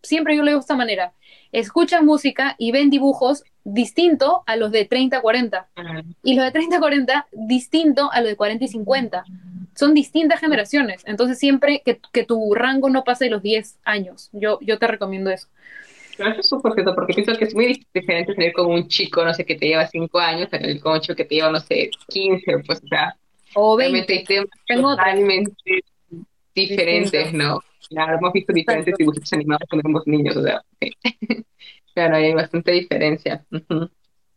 [0.01, 1.13] siempre yo le digo de esta manera.
[1.51, 5.67] Escuchan música y ven dibujos distinto a los de 30 a 40.
[6.23, 9.23] Y los de 30 a 40 distinto a los de 40 y 50.
[9.75, 11.03] Son distintas generaciones.
[11.05, 14.29] Entonces, siempre que, que tu rango no pase de los 10 años.
[14.33, 15.47] Yo, yo te recomiendo eso.
[16.17, 19.33] Eso es súper cierto, porque pienso que es muy diferente tener con un chico, no
[19.33, 21.89] sé, que te lleva 5 años, tener con un chico que te lleva, no sé,
[22.09, 23.15] 15, pues, o sea,
[23.55, 24.25] o 20.
[24.67, 25.83] totalmente
[26.53, 27.59] diferentes, ¿no?
[27.89, 30.61] Claro, hemos visto diferentes dibujos animados cuando éramos niños, o sea,
[31.93, 33.45] Claro, hay bastante diferencia.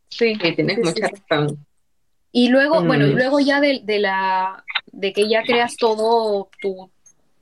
[0.09, 0.37] Sí.
[0.57, 1.65] tienes mucha razón.
[2.33, 3.17] Y luego, bueno, y mm.
[3.17, 6.91] luego ya de, de, la de que ya creas todo tu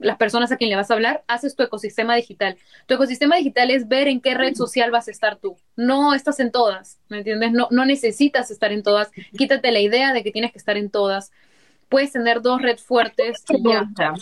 [0.01, 2.57] las personas a quien le vas a hablar, haces tu ecosistema digital.
[2.87, 5.59] Tu ecosistema digital es ver en qué red social vas a estar tú.
[5.77, 7.53] No estás en todas, ¿me entiendes?
[7.53, 9.11] No, no necesitas estar en todas.
[9.37, 11.33] Quítate la idea de que tienes que estar en todas.
[11.89, 13.45] Puedes tener dos redes fuertes.
[13.49, 14.15] Ya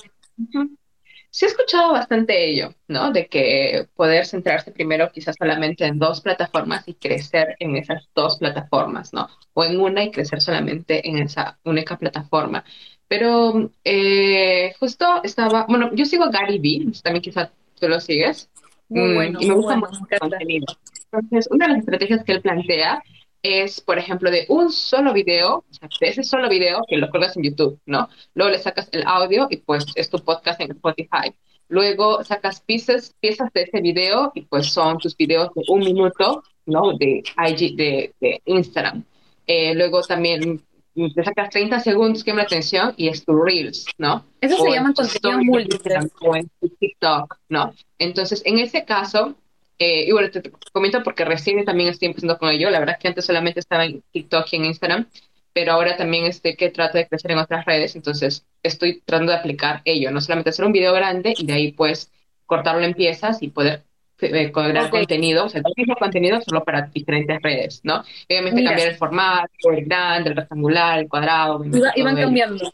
[1.31, 3.13] sí he escuchado bastante ello, ¿no?
[3.13, 8.39] De que poder centrarse primero quizás solamente en dos plataformas y crecer en esas dos
[8.39, 9.29] plataformas, ¿no?
[9.55, 12.65] O en una y crecer solamente en esa única plataforma.
[13.09, 18.51] Pero eh, justo estaba, bueno, yo sigo a Gary Vee, también quizás tú lo sigues.
[18.89, 20.67] Muy mm, bueno, y me gusta mucho su contenido.
[21.13, 23.03] Entonces, una de las estrategias que él plantea
[23.43, 27.11] es, por ejemplo, de un solo video, o sea, de ese solo video que lo
[27.11, 28.09] colgas en YouTube, ¿no?
[28.35, 31.35] Luego le sacas el audio y pues es tu podcast en Spotify.
[31.69, 36.43] Luego sacas piezas, piezas de ese video y pues son tus videos de un minuto,
[36.67, 36.97] ¿no?
[36.99, 39.05] De IG, de, de Instagram.
[39.47, 40.63] Eh, luego también
[41.15, 44.25] te sacas 30 segundos que me atención y es tu Reels, ¿no?
[44.41, 45.99] Eso se llama contenido múltiple.
[46.21, 46.51] O en
[46.81, 47.73] TikTok, ¿no?
[47.99, 49.35] Entonces, en ese caso,
[49.79, 52.71] eh, y bueno, te, comento porque recién también estoy empezando con ello.
[52.71, 55.09] La verdad es que antes solamente estaba en TikTok y en Instagram,
[55.53, 59.39] pero ahora también estoy que trato de crecer en otras redes, entonces estoy tratando de
[59.39, 62.11] aplicar ello, no solamente hacer un video grande y de ahí pues
[62.47, 63.85] cortarlo en piezas y poder
[64.21, 68.03] eh, crear contenido, o sea, el mismo contenido solo para diferentes redes, ¿no?
[68.29, 71.65] Obviamente cambiar el formato, el grande, el rectangular, el cuadrado.
[71.65, 72.73] Y, van cambiando.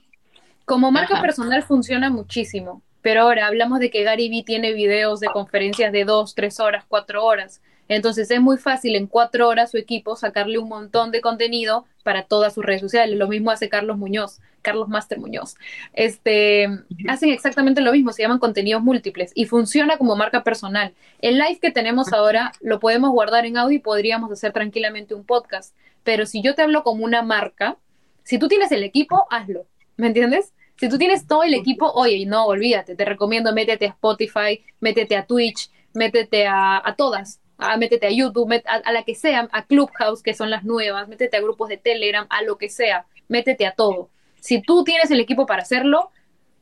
[0.65, 2.83] Como marca personal funciona muchísimo.
[3.05, 6.87] Pero ahora hablamos de que Gary Vee tiene videos de conferencias de dos, tres horas,
[6.89, 7.61] cuatro horas.
[7.87, 12.23] Entonces es muy fácil en cuatro horas su equipo sacarle un montón de contenido para
[12.23, 13.19] todas sus redes sociales.
[13.19, 15.57] Lo mismo hace Carlos Muñoz, Carlos Master Muñoz.
[15.93, 16.67] Este,
[17.07, 20.95] hacen exactamente lo mismo, se llaman contenidos múltiples y funciona como marca personal.
[21.21, 25.27] El live que tenemos ahora lo podemos guardar en audio y podríamos hacer tranquilamente un
[25.27, 25.77] podcast.
[26.05, 27.77] Pero si yo te hablo como una marca,
[28.23, 29.67] si tú tienes el equipo, hazlo.
[29.99, 30.55] ¿Me entiendes?
[30.77, 35.17] Si tú tienes todo el equipo, oye, no, olvídate, te recomiendo métete a Spotify, métete
[35.17, 37.41] a Twitch, métete a, todas,
[37.79, 41.37] métete a YouTube, a, a, la que sea, a Clubhouse, que son las nuevas, métete
[41.37, 44.11] a grupos de Telegram, a lo que sea, métete a todo.
[44.41, 46.11] Si tú tienes el equipo para hacerlo,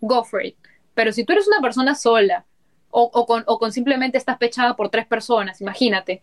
[0.00, 0.56] go for it.
[0.94, 2.44] Pero si tú eres una persona sola
[2.90, 6.22] o, o, con, o con simplemente estás pechada por tres personas, imagínate,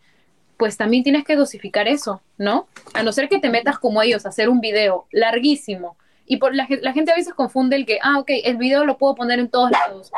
[0.58, 2.68] pues también tienes que dosificar eso, ¿no?
[2.94, 5.98] A no ser que te metas como ellos a hacer un video larguísimo.
[6.32, 9.00] Y por la, la gente a veces confunde el que, ah, ok, el video lo
[9.00, 10.12] puedo poner en todos lados.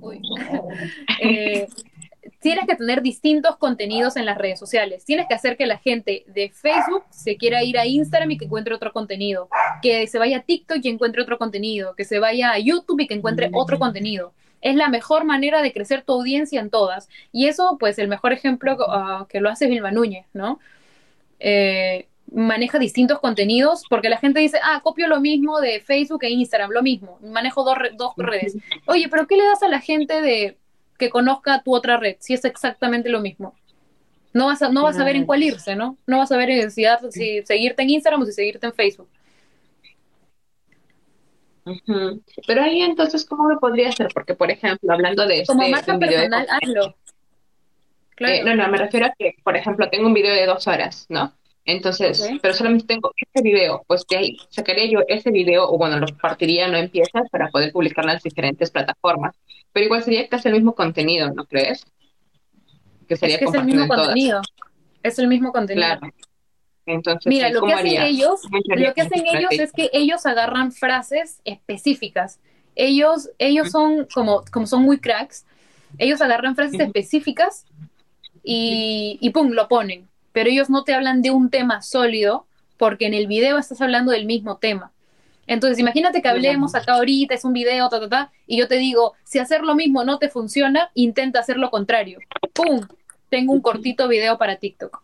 [0.00, 0.20] Uy.
[1.22, 1.68] eh,
[2.40, 5.04] tienes que tener distintos contenidos en las redes sociales.
[5.04, 8.46] Tienes que hacer que la gente de Facebook se quiera ir a Instagram y que
[8.46, 9.48] encuentre otro contenido,
[9.82, 13.06] que se vaya a TikTok y encuentre otro contenido, que se vaya a YouTube y
[13.06, 14.32] que encuentre otro contenido.
[14.62, 17.08] Es la mejor manera de crecer tu audiencia en todas.
[17.30, 20.58] Y eso, pues, el mejor ejemplo uh, que lo hace Vilma Núñez, ¿no?
[21.38, 26.30] Eh, maneja distintos contenidos porque la gente dice, ah, copio lo mismo de Facebook e
[26.30, 28.56] Instagram, lo mismo, manejo dos, dos redes.
[28.86, 30.56] Oye, pero ¿qué le das a la gente de
[31.02, 33.56] que conozca tu otra red, si es exactamente lo mismo.
[34.32, 35.98] No vas a, no vas a ver en cuál irse, ¿no?
[36.06, 39.08] No vas a ver si, si seguirte en Instagram o si seguirte en Facebook.
[41.64, 42.22] Uh -huh.
[42.46, 44.08] Pero ahí entonces, ¿cómo lo podría hacer?
[44.14, 46.96] Porque, por ejemplo, hablando de Como este, marca de personal, hazlo.
[48.14, 48.34] Claro.
[48.34, 51.06] Eh, no, no, me refiero a que, por ejemplo, tengo un video de dos horas,
[51.08, 51.32] ¿no?
[51.64, 55.98] Entonces, pero solamente tengo ese video, pues de ahí sacaría yo ese video, o bueno,
[55.98, 59.36] lo partiría no en piezas para poder publicarlo en las diferentes plataformas.
[59.72, 61.84] Pero igual sería casi el mismo contenido, ¿no crees?
[63.08, 64.06] Que sería Es que es el mismo todas.
[64.06, 64.40] contenido.
[65.02, 65.86] Es el mismo contenido.
[65.86, 66.12] Claro.
[66.84, 69.90] Entonces, Mira, lo que ¿cómo hacen ellos, ¿Cómo entrarías lo que hacen ellos es que
[69.92, 72.40] ellos agarran frases específicas.
[72.74, 75.46] Ellos, ellos son como, como son muy cracks,
[75.98, 77.66] ellos agarran frases específicas
[78.42, 80.08] y, y pum, lo ponen.
[80.32, 82.46] Pero ellos no te hablan de un tema sólido
[82.76, 84.92] porque en el video estás hablando del mismo tema.
[85.46, 88.76] Entonces, imagínate que hablemos acá ahorita, es un video, ta, ta, ta, y yo te
[88.76, 92.18] digo, si hacer lo mismo no te funciona, intenta hacer lo contrario.
[92.52, 92.80] ¡Pum!
[93.28, 95.02] Tengo un cortito video para TikTok,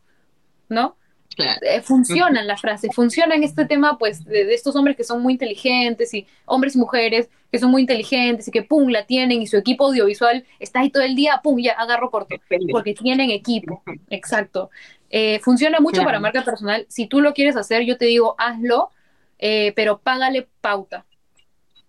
[0.68, 0.96] ¿no?
[1.36, 1.60] Claro.
[1.62, 5.34] eh, funcionan las frases, funcionan este tema pues de, de estos hombres que son muy
[5.34, 9.46] inteligentes y hombres y mujeres que son muy inteligentes y que pum la tienen y
[9.46, 12.36] su equipo audiovisual está ahí todo el día, pum ya agarro corto,
[12.72, 14.70] porque tienen equipo, exacto.
[15.10, 16.06] Eh, funciona mucho Claro.
[16.08, 18.90] para marca personal, si tú lo quieres hacer yo te digo hazlo,
[19.38, 21.06] eh, pero págale pauta,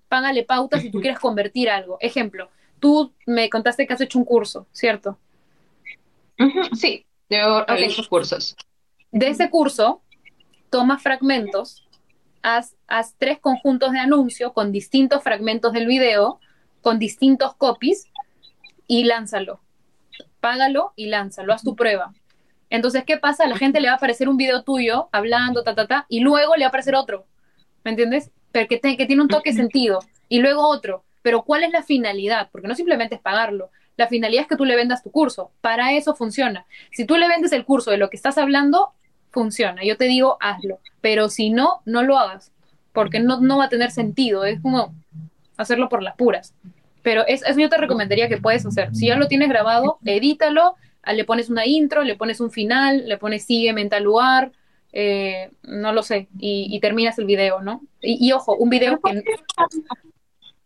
[0.08, 1.98] págale pauta si tú quieres convertir algo.
[2.00, 5.18] Ejemplo, tú me contaste que has hecho un curso, ¿cierto?
[6.74, 8.56] Sí, yo realizo cursos.
[9.12, 10.02] De ese curso,
[10.70, 11.86] toma fragmentos,
[12.42, 16.40] haz, haz tres conjuntos de anuncio con distintos fragmentos del video,
[16.82, 18.08] con distintos copies,
[18.88, 19.60] y lánzalo.
[20.40, 22.14] Págalo y lánzalo, haz tu prueba.
[22.70, 23.48] Entonces, ¿qué pasa?
[23.48, 26.56] La gente le va a aparecer un video tuyo hablando, ta, ta, ta, y luego
[26.56, 27.26] le va a aparecer otro.
[27.84, 28.32] ¿Me entiendes?
[28.52, 30.00] Pero tiene un toque sentido.
[30.28, 31.04] Y luego otro.
[31.22, 32.50] Pero ¿cuál es la finalidad?
[32.52, 33.72] Porque no simplemente es pagarlo.
[33.98, 35.52] La finalidad es que tú le vendas tu curso.
[35.62, 36.66] Para eso funciona.
[36.92, 38.94] Si tú le vendes el curso de lo que estás hablando,
[39.32, 39.84] funciona.
[39.84, 40.80] Yo te digo, hazlo.
[41.02, 42.52] Pero si no, no lo hagas.
[42.94, 44.46] Porque no, va a tener sentido.
[44.46, 44.94] Es como
[45.58, 46.54] hacerlo por las puras.
[47.02, 48.96] Pero es, eso yo te recomendaría que puedes hacer.
[48.96, 50.76] Si ya lo tienes grabado, edítalo,
[51.06, 54.52] le pones una intro, le pones un final, le pones sígueme en tal lugar,
[54.92, 57.82] eh, no lo sé, y, y terminas el video, ¿no?
[58.02, 59.24] Y, y ojo, un video ¿Por que...
[59.24, 59.36] qué,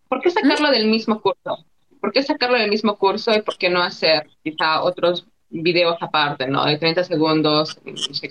[0.08, 1.66] por qué sacarlo del mismo curso?
[2.00, 6.48] ¿Por qué sacarlo del mismo curso y por qué no hacer quizá otros videos aparte,
[6.48, 6.66] ¿no?
[6.66, 7.80] De 30 segundos,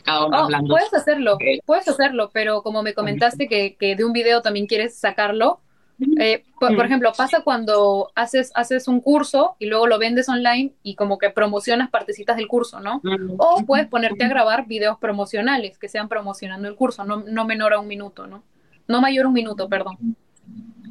[0.04, 0.74] cada uno Oh, hablando.
[0.74, 4.98] puedes hacerlo, puedes hacerlo, pero como me comentaste que, que de un video también quieres
[4.98, 5.60] sacarlo,
[6.18, 6.86] eh, por, por Mm.
[6.86, 11.30] ejemplo, pasa cuando haces, haces un curso y luego lo vendes online y como que
[11.30, 13.00] promocionas partecitas del curso, ¿no?
[13.02, 13.34] Mm.
[13.38, 17.72] O puedes ponerte a grabar videos promocionales que sean promocionando el curso, no, no menor
[17.72, 18.42] a un minuto, ¿no?
[18.88, 19.96] No mayor a un minuto, perdón.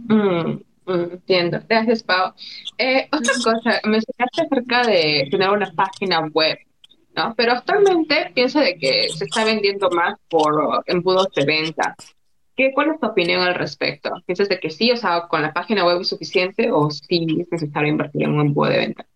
[0.07, 0.57] Mm,
[0.88, 1.60] entiendo.
[1.68, 2.34] Gracias, Pau.
[2.78, 6.57] Eh, otra cosa, mencionaste acerca de tener una página web,
[7.15, 7.34] ¿no?
[7.36, 11.95] Pero actualmente pienso de que se está vendiendo más por embudos de venta.
[12.61, 14.11] ¿Qué, cuál es tu opinión al respecto?
[14.23, 17.51] ¿Piensas de que sí, o sea, con la página web es suficiente o sí es
[17.51, 19.07] necesario invertir en un embudo de venta?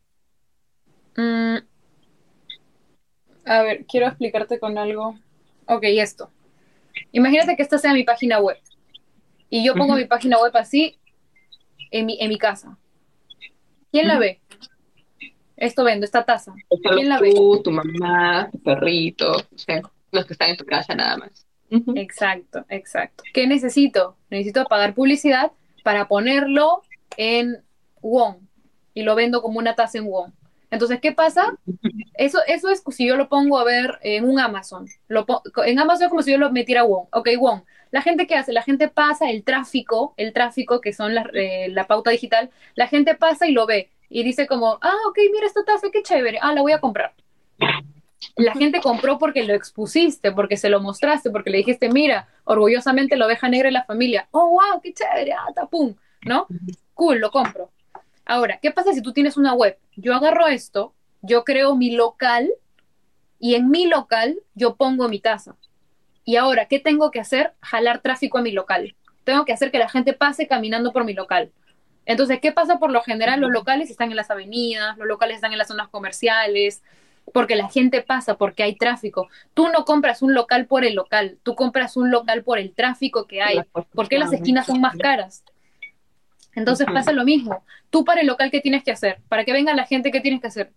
[1.16, 1.58] Mm,
[3.46, 5.20] a ver, quiero explicarte con algo.
[5.68, 6.32] Ok, esto.
[7.12, 8.58] Imagínate que esta sea mi página web.
[9.52, 10.98] Y yo pongo mi página web así
[11.92, 12.80] en mi, en mi casa.
[13.92, 14.42] ¿Quién la ve?
[15.56, 16.56] Esto vendo, esta taza.
[16.96, 17.32] ¿Quién la ve?
[17.36, 21.46] tú, tu mamá, tu perrito, o sea, los que están en tu casa nada más.
[21.96, 23.24] Exacto, exacto.
[23.34, 24.16] ¿Qué necesito?
[24.30, 25.52] Necesito pagar publicidad
[25.84, 26.82] para ponerlo
[27.18, 27.64] en
[28.02, 28.48] Won
[28.94, 30.34] y lo vendo como una taza en Won.
[30.72, 31.58] Entonces, ¿qué pasa?
[32.18, 34.88] Eso, eso es si yo lo pongo a ver en un Amazon.
[35.10, 35.26] Lo
[35.66, 37.08] en Amazon es como si yo lo metiera a Won.
[37.12, 37.64] Ok, Won.
[37.92, 41.68] La gente que hace, la gente pasa el tráfico, el tráfico que son las- eh,
[41.70, 43.90] la pauta digital, la gente pasa y lo ve.
[44.08, 47.14] y dice como, ah, ok, mira esta taza, qué chévere, ah, la voy a comprar.
[48.38, 53.16] La gente compró porque lo expusiste, porque se lo mostraste, porque le dijiste, mira, orgullosamente
[53.16, 54.28] lo deja negra en la familia.
[54.32, 56.48] Oh, wow, qué chévere, ah, tapum, ¿no?
[56.94, 57.72] Cool, lo compro.
[58.26, 59.78] Ahora, ¿qué pasa si tú tienes una web?
[59.96, 62.52] Yo agarro esto, yo creo mi local
[63.40, 65.56] y en mi local yo pongo mi taza.
[66.24, 67.54] Y ahora, ¿qué tengo que hacer?
[67.62, 68.96] Jalar tráfico a mi local.
[69.24, 71.52] Tengo que hacer que la gente pase caminando por mi local.
[72.06, 73.42] Entonces, ¿qué pasa por lo general?
[73.42, 76.84] Los locales están en las avenidas, los locales están en las zonas comerciales,
[77.34, 79.28] porque la gente pasa, porque hay tráfico.
[79.54, 83.26] Tú no compras un local por el local, tú compras un local por el tráfico
[83.26, 83.62] que hay,
[83.94, 85.44] porque las esquinas son más caras.
[86.56, 87.64] Entonces pasa lo mismo.
[87.90, 89.20] Tú para el local, ¿qué tienes que hacer?
[89.28, 90.72] Para que venga la gente, ¿qué tienes que hacer?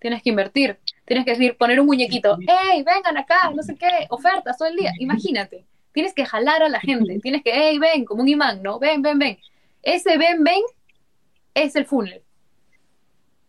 [0.00, 0.78] Tienes que invertir.
[1.04, 3.50] Tienes que decir, poner un muñequito, ¡hey, vengan acá!
[3.54, 4.92] No sé qué, ofertas todo el día.
[4.98, 5.64] Imagínate.
[5.92, 7.20] Tienes que jalar a la gente.
[7.20, 8.04] Tienes que, ¡hey, ven!
[8.04, 8.78] Como un imán, ¿no?
[8.78, 9.38] Ven, ven, ven.
[9.82, 10.62] Ese ven, ven
[11.54, 12.22] es el funnel.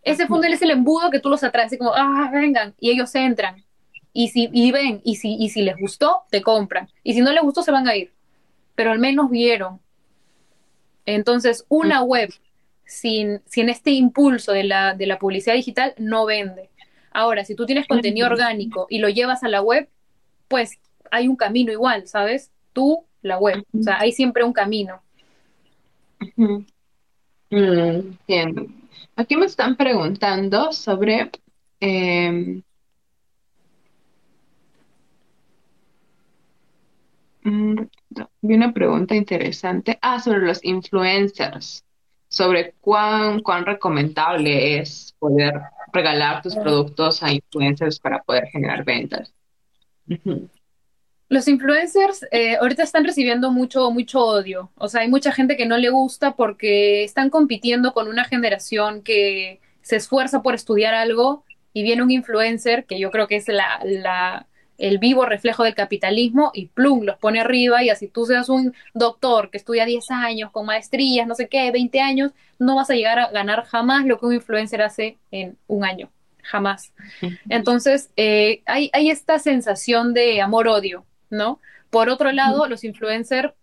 [0.06, 2.76] Ese funnel es el embudo que tú los atraes, así como, ¡ah, vengan!
[2.80, 3.65] Y ellos entran.
[4.14, 6.88] Y si y ven, y si, y si les gustó, te compran.
[7.03, 8.14] Y si no les gustó, se van a ir.
[8.76, 9.82] Pero al menos vieron.
[11.07, 12.30] Entonces, una web
[12.86, 16.69] sin, sin este impulso de la, de la publicidad digital no vende.
[17.11, 19.90] Ahora, si tú tienes contenido orgánico y lo llevas a la web,
[20.48, 20.77] pues
[21.11, 22.52] hay un camino igual, ¿sabes?
[22.73, 23.65] Tú, la web.
[23.77, 25.02] O sea, hay siempre un camino.
[26.36, 26.60] Mm,
[29.18, 31.32] Aquí me están preguntando sobre
[31.80, 32.64] em,
[37.44, 37.76] mm,
[38.42, 39.98] vi una pregunta interesante.
[40.02, 41.84] Ah, sobre los influencers,
[42.28, 45.62] sobre cuán, cuán recomendable es poder
[45.94, 49.34] regalar tus productos a influencers para poder generar ventas.
[51.27, 54.72] Los influencers eh, ahorita están recibiendo mucho, mucho odio.
[54.76, 59.02] O sea, hay mucha gente que no le gusta porque están compitiendo con una generación
[59.02, 61.43] que se esfuerza por estudiar algo
[61.73, 64.47] y viene un influencer, que yo creo que es la, la,
[64.77, 68.73] el vivo reflejo del capitalismo, y plum, los pone arriba y así tú seas un
[68.93, 72.93] doctor que estudia 10 años, con maestrías, no sé qué, 20 años, no vas a
[72.93, 76.10] llegar a ganar jamás lo que un influencer hace en un año,
[76.43, 76.93] jamás.
[77.49, 81.03] Entonces, eh, hay, hay esta sensación de amor-odio
[81.36, 81.60] ¿no?
[81.90, 83.53] Por otro lado, los influencers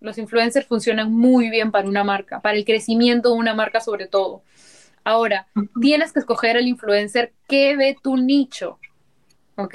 [0.00, 4.06] los influencers funcionan muy bien para una marca, para el crecimiento de una marca sobre
[4.06, 4.42] todo.
[5.04, 5.48] Ahora,
[5.80, 8.78] tienes que escoger el influencer que ve tu nicho,
[9.56, 9.74] ¿ok?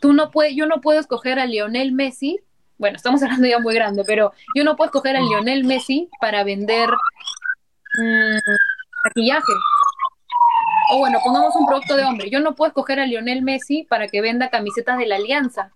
[0.00, 2.40] Tú no puedes, yo no puedo escoger a Lionel Messi,
[2.78, 6.44] bueno, estamos hablando ya muy grande, pero yo no puedo escoger a Lionel Messi para
[6.44, 8.38] vender mm,
[9.04, 9.52] maquillaje.
[10.92, 12.30] O bueno, pongamos un producto de hombre.
[12.30, 15.72] Yo no puedo escoger a Lionel Messi para que venda camisetas de la Alianza.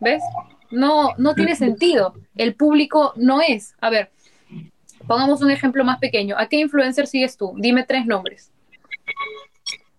[0.00, 0.22] ¿Ves?
[0.70, 2.14] No, no tiene sentido.
[2.36, 3.74] El público no es.
[3.80, 4.10] A ver,
[5.06, 6.36] pongamos un ejemplo más pequeño.
[6.38, 7.54] ¿A qué influencer sigues tú?
[7.56, 8.50] Dime tres nombres.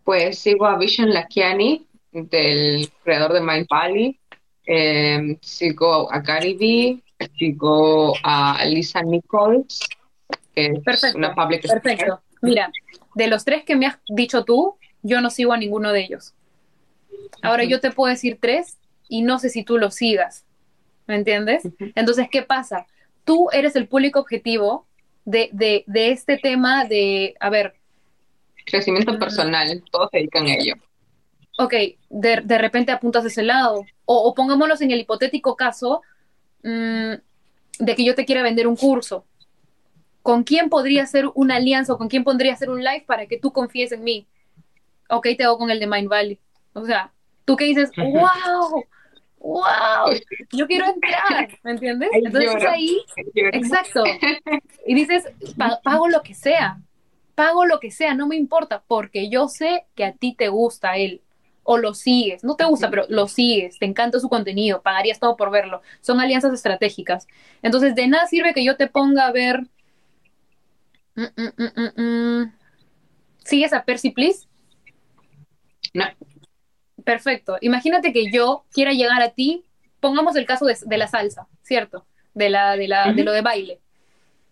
[0.04, 4.20] Pues sigo a Vision Lakiani, del creador de Mind Valley.
[4.66, 7.02] Em, sigo a Gary Vee,
[7.38, 9.80] sigo a Lisa Nichols,
[10.54, 12.22] que es una public Perfecto.
[12.42, 12.72] Mira,
[13.16, 16.34] de los tres que me has dicho tú, yo no sigo a ninguno de ellos.
[17.42, 18.78] Ahora yo te puedo decir tres
[19.08, 20.46] y no sé si tú lo sigas.
[21.08, 21.64] ¿Me entiendes?
[21.96, 22.86] Entonces, ¿qué pasa?
[23.24, 24.86] Tú eres el público objetivo
[25.26, 27.76] de, este tema de, a ver.
[28.66, 30.74] Crecimiento personal, todos se dedican a ello.
[31.60, 31.74] Ok,
[32.10, 33.86] de, repente apuntas de ese lado.
[34.06, 36.02] O, pongámonos en el hipotético caso
[36.64, 37.14] mm,
[37.80, 39.26] de que yo te quiera vender un curso.
[40.22, 43.40] ¿Con quién podría hacer una alianza o con quién podría hacer un live para que
[43.40, 44.28] tú confíes en mí?
[45.10, 46.38] Ok, te hago con el de Mind Valley.
[46.74, 47.14] O sea,
[47.46, 48.84] tú que dices, wow,
[49.48, 50.14] wow,
[50.52, 52.10] yo quiero entrar, ¿me entiendes?
[52.12, 53.02] Entonces ahí,
[53.36, 54.04] exacto,
[54.86, 55.24] y dices,
[55.84, 56.82] pago lo que sea,
[57.34, 60.98] pago lo que sea, no me importa, porque yo sé que a ti te gusta
[60.98, 61.22] él,
[61.64, 65.38] o lo sigues, no te gusta, pero lo sigues, te encanta su contenido, pagarías todo
[65.38, 67.28] por verlo, son alianzas estratégicas.
[67.62, 69.68] Entonces, de nada sirve que yo te ponga a ver...
[71.16, 72.54] Mm, mm, mm,
[73.44, 74.48] ¿Sigues a Percy, please?
[75.94, 76.06] No.
[77.08, 77.58] Perfecto.
[77.62, 79.64] Imagínate que yo quiera llegar a ti,
[80.02, 82.06] pongamos el caso de, la salsa, ¿cierto?
[82.34, 83.80] De, la, de, la, de lo de baile.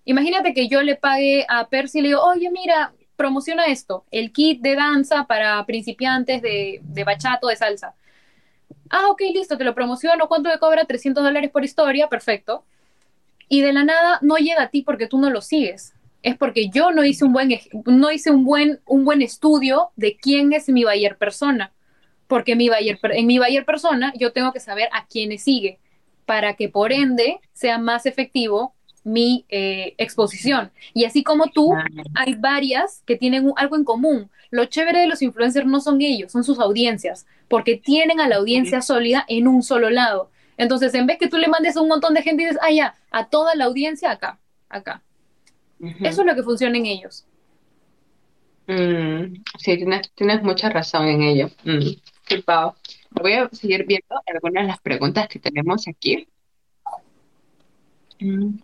[0.06, 4.32] Imagínate que yo le pague a Percy y le digo, oye, mira, promociona esto, el
[4.32, 7.94] kit de danza para principiantes de, de bachato, de salsa.
[8.90, 10.30] Ah, ok, listo, te lo promociono.
[10.30, 10.86] ¿Cuánto me cobra?
[10.86, 12.64] 300 dólares por historia, perfecto.
[13.49, 15.94] Y de la nada no llega a ti porque tú no lo sigues.
[16.23, 17.49] Es porque yo no hice un buen,
[17.86, 21.73] no hice un buen, un buen estudio de quién es mi buyer persona
[22.27, 25.80] porque mi en mi buyer persona yo tengo que saber a quiénes sigue
[26.26, 28.73] para que por ende sea más efectivo
[29.03, 30.72] mi eh, exposición.
[30.93, 31.73] Y así como tú,
[32.15, 34.30] hay varias que tienen un- algo en común.
[34.49, 38.38] Lo chévere de los influencers no son ellos, son sus audiencias, porque tienen a la
[38.38, 40.31] audiencia sólida en un solo lado.
[40.57, 42.72] Entonces, en vez que tú le mandes a un montón de gente y dices, ah,
[42.72, 44.39] ya, a toda la audiencia acá,
[44.69, 45.03] acá.
[46.03, 47.26] Eso es lo que funciona en ellos.
[48.68, 51.49] Mm, sí, tienes, tienes mucha razón en ello.
[51.64, 51.91] Mm,
[52.45, 52.73] Pau.
[53.11, 56.27] Voy a seguir viendo algunas de las preguntas que tenemos aquí.
[58.19, 58.57] Mm,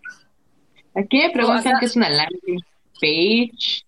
[0.94, 2.60] Aquí me preguntan qué es una landing
[3.00, 3.84] page.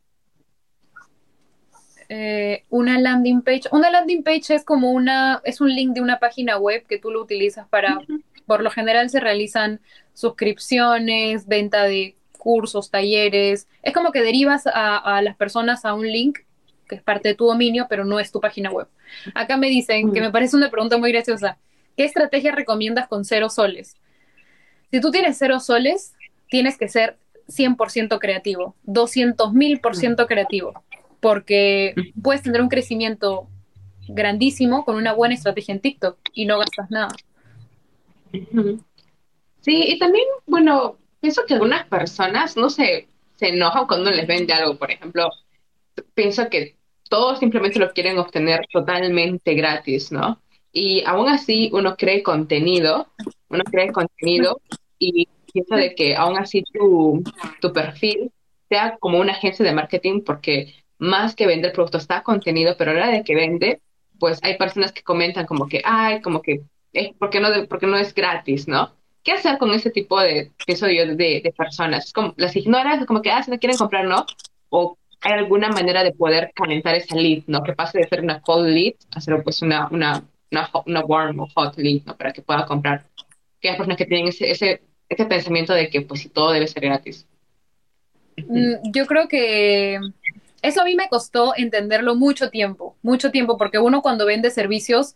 [2.08, 3.62] eh, una landing page.
[3.72, 7.10] Una landing page es como una, es un link de una página web que tú
[7.10, 7.98] lo utilizas para,
[8.46, 9.80] por lo general se realizan
[10.12, 13.68] suscripciones, venta de cursos, talleres.
[13.82, 16.40] Es como que derivas a, a las personas a un link
[16.94, 18.86] que es parte de tu dominio, pero no es tu página web.
[19.34, 21.58] Acá me dicen, que Mm, me parece una pregunta muy graciosa,
[21.96, 23.96] ¿qué estrategia recomiendas con cero soles?
[24.90, 26.14] Si tú tienes cero soles,
[26.48, 27.18] tienes que ser
[27.48, 30.84] 100% creativo, 200 mil por ciento creativo,
[31.20, 33.48] porque puedes tener un crecimiento
[34.06, 37.08] grandísimo con una buena estrategia en TikTok y no gastas nada.
[39.60, 44.52] Sí, y también, bueno, pienso que algunas personas, no sé, se enojan cuando les vende
[44.52, 45.28] algo, por ejemplo.
[46.14, 46.76] pienso que
[47.08, 50.40] todos simplemente lo quieren obtener totalmente gratis, ¿no?
[50.72, 53.08] Y aún así uno cree contenido,
[53.48, 54.60] uno cree contenido
[54.98, 57.22] y pienso de que aún así tu,
[57.60, 58.32] tu perfil
[58.68, 62.94] sea como una agencia de marketing porque más que vender productos está contenido, pero a
[62.94, 63.80] la de que vende,
[64.18, 66.62] pues hay personas que comentan como que, ay, como que,
[66.92, 68.94] eh, ¿por qué no, de- no es gratis, ¿no?
[69.22, 72.12] ¿Qué hacer con ese tipo de, pienso de, personas?
[72.12, 74.26] Como, las ignoras, como que, ah, si no quieren comprar, ¿no?
[74.68, 77.62] O hay alguna manera de poder calentar esa lead, ¿no?
[77.62, 81.48] Que pase de ser una cold lead a ser pues una, una, una, warm o
[81.54, 82.16] hot lead, ¿no?
[82.16, 83.06] Para que pueda comprar.
[83.58, 86.66] Que hay personas que tienen ese, ese, ese pensamiento de que pues si todo debe
[86.66, 87.26] ser gratis.
[88.36, 89.98] Mm, Yo creo que
[90.60, 95.14] eso a mí me costó entenderlo mucho tiempo, mucho tiempo, porque uno cuando vende servicios,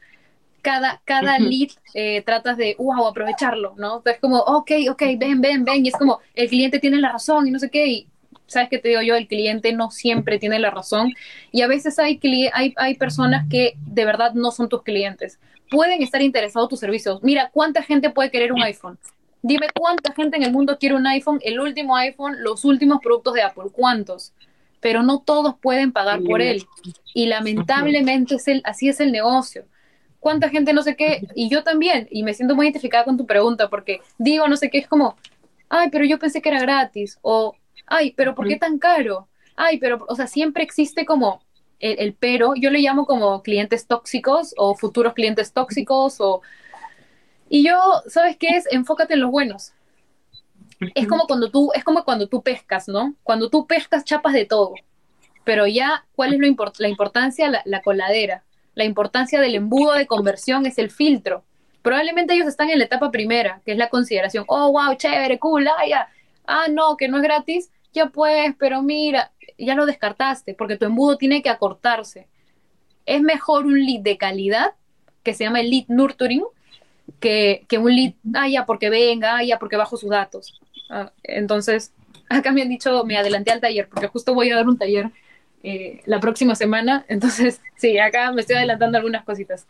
[0.63, 3.99] cada, cada lead eh, tratas de, wow, aprovecharlo, ¿no?
[3.99, 7.47] Entonces como, ok, ok, ven, ven, ven, y es como, el cliente tiene la razón
[7.47, 8.09] y no sé qué, y
[8.49, 11.15] sabes qué te digo yo, el cliente no siempre tiene la razón,
[11.53, 12.19] y a veces hay,
[12.53, 15.39] hay, hay personas que de verdad no son tus clientes,
[15.71, 17.23] pueden estar interesados tus servicios.
[17.23, 18.99] Mira, ¿cuánta gente puede querer un iPhone?
[19.43, 23.35] Dime cuánta gente en el mundo quiere un iPhone, el último iPhone, los últimos productos
[23.35, 24.33] de Apple, ¿cuántos?
[24.81, 26.67] Pero no todos pueden pagar por él.
[27.15, 29.65] Y lamentablemente es el, así es el negocio.
[30.21, 31.27] ¿Cuánta gente no sé qué?
[31.35, 34.71] Y yo también, y me siento muy identificada con tu pregunta, porque digo no sé
[34.71, 35.17] qué, es como,
[35.69, 37.55] ay, pero yo pensé que era gratis, o,
[37.91, 39.29] ay, pero ¿por qué tan caro?
[39.57, 41.43] Ay, pero, o sea, siempre existe como
[41.81, 46.43] el, el pero, yo le llamo como clientes tóxicos o futuros clientes tóxicos, o,
[47.49, 48.67] y yo, ¿sabes qué es?
[48.71, 49.73] Enfócate en los buenos
[50.95, 53.15] es como cuando tú, es como cuando tú pescas, ¿no?
[53.23, 54.75] Cuando tú pescas chapas de todo,
[55.45, 57.49] pero ya, ¿cuál es lo import la importancia?
[57.49, 58.45] La, la, coladera.
[58.75, 61.45] La importancia del embudo de conversión es el filtro.
[61.83, 64.45] Probablemente ellos están en la etapa primera, que es la consideración.
[64.47, 66.09] Oh, wow, chévere, cool, ah, ya.
[66.47, 67.71] Ah, no, que no es gratis.
[67.93, 72.29] Ya pues, pero mira, ya lo descartaste, porque tu embudo tiene que acortarse.
[73.07, 74.75] Es mejor un lead de calidad,
[75.23, 76.45] que se llama el lead nurturing,
[77.21, 80.61] que, que un lead, ah, ya, porque venga, ah, ya, porque bajo sus datos.
[80.91, 81.93] Ah, entonces,
[82.29, 85.11] acá me han dicho, me adelanté al taller, porque justo voy a dar un taller
[85.63, 87.05] eh, la próxima semana.
[87.09, 89.67] Entonces, sí, acá me estoy adelantando algunas cositas.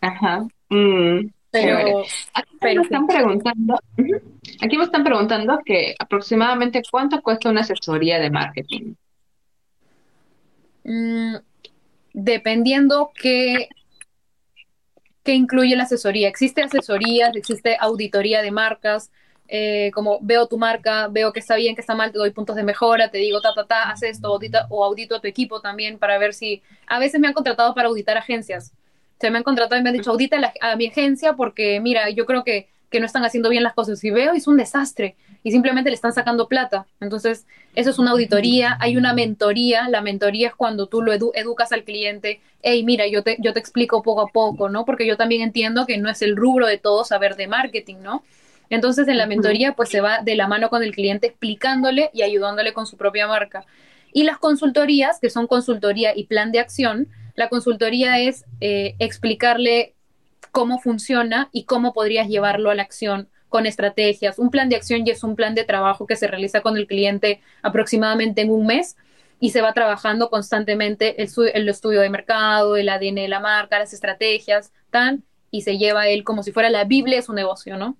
[0.00, 0.46] Ajá.
[0.68, 1.30] Mm.
[1.50, 2.04] Pero,
[2.62, 3.80] Aquí me están preguntando,
[4.60, 8.94] aquí me están preguntando que aproximadamente cuánto cuesta una asesoría de marketing.
[10.84, 11.36] Mm,
[12.12, 13.68] dependiendo qué,
[15.24, 16.28] qué incluye la asesoría.
[16.28, 19.10] Existe asesorías, existe auditoría de marcas,
[19.48, 22.54] eh, como veo tu marca, veo que está bien, que está mal, te doy puntos
[22.54, 25.60] de mejora, te digo, ta, ta, ta, haz esto, audita, o audito a tu equipo
[25.60, 26.62] también para ver si...
[26.86, 28.72] A veces me han contratado para auditar agencias.
[29.20, 31.78] Se me han contratado y me han dicho, audita a, la, a mi agencia porque,
[31.80, 34.02] mira, yo creo que, que no están haciendo bien las cosas.
[34.02, 35.14] Y veo, es un desastre.
[35.42, 36.86] Y simplemente le están sacando plata.
[37.00, 38.76] Entonces, eso es una auditoría.
[38.80, 39.88] Hay una mentoría.
[39.88, 42.40] La mentoría es cuando tú lo edu educas al cliente.
[42.62, 44.84] Hey, mira, yo te, yo te explico poco a poco, ¿no?
[44.84, 48.24] Porque yo también entiendo que no es el rubro de todos saber de marketing, ¿no?
[48.70, 52.22] Entonces, en la mentoría, pues se va de la mano con el cliente explicándole y
[52.22, 53.64] ayudándole con su propia marca.
[54.12, 59.94] Y las consultorías, que son consultoría y plan de acción, la consultoría es eh, explicarle
[60.52, 64.38] cómo funciona y cómo podrías llevarlo a la acción con estrategias.
[64.38, 66.86] Un plan de acción ya es un plan de trabajo que se realiza con el
[66.86, 68.96] cliente aproximadamente en un mes
[69.40, 73.78] y se va trabajando constantemente el, el estudio de mercado, el ADN de la marca,
[73.78, 77.76] las estrategias, tan, y se lleva él como si fuera la Biblia de su negocio,
[77.76, 77.96] ¿no?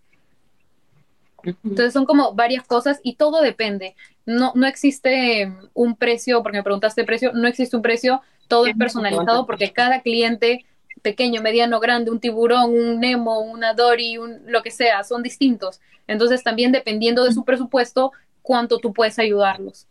[1.43, 3.97] Entonces son como varias cosas y todo depende.
[4.27, 8.21] No, no existe un precio, porque me preguntaste precio, no existe un precio,
[8.51, 10.67] todo es personalizado porque cada cliente,
[11.03, 15.81] pequeño, mediano, grande, un tiburón, un Nemo, una Dory, un, lo que sea, son distintos.
[16.07, 18.13] Entonces también dependiendo de su presupuesto,
[18.43, 19.87] cuánto tú puedes ayudarlos.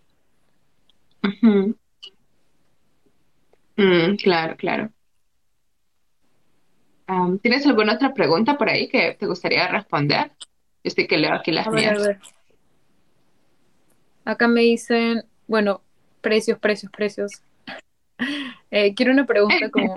[3.77, 4.91] Mm, claro, claro.
[7.41, 10.31] ¿Tienes alguna otra pregunta por ahí que te gustaría responder?
[10.39, 12.03] Yo estoy que leo aquí las A ver, a mías.
[12.03, 12.19] ver.
[14.25, 15.81] Acá me dicen, bueno,
[16.21, 17.41] precios, precios, precios.
[18.71, 19.95] Eh, quiero una pregunta como,